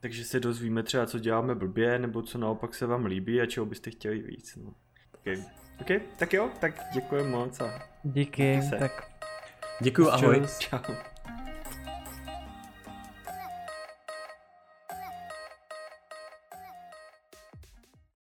takže 0.00 0.24
se 0.24 0.40
dozvíme 0.40 0.82
třeba, 0.82 1.06
co 1.06 1.18
děláme 1.18 1.54
blbě, 1.54 1.98
nebo 1.98 2.22
co 2.22 2.38
naopak 2.38 2.74
se 2.74 2.86
vám 2.86 3.04
líbí 3.04 3.40
a 3.40 3.46
čeho 3.46 3.66
byste 3.66 3.90
chtěli 3.90 4.22
víc. 4.22 4.56
No. 4.56 4.74
Okay. 5.20 5.44
OK, 5.80 6.02
tak 6.18 6.32
jo, 6.32 6.50
tak 6.60 6.74
děkuji 6.94 7.24
moc 7.24 7.60
a 7.60 7.82
Díky, 8.04 8.60
tak 8.78 9.12
Děkuji, 9.80 10.10
ahoj. 10.10 10.42
Čau. 10.58 10.94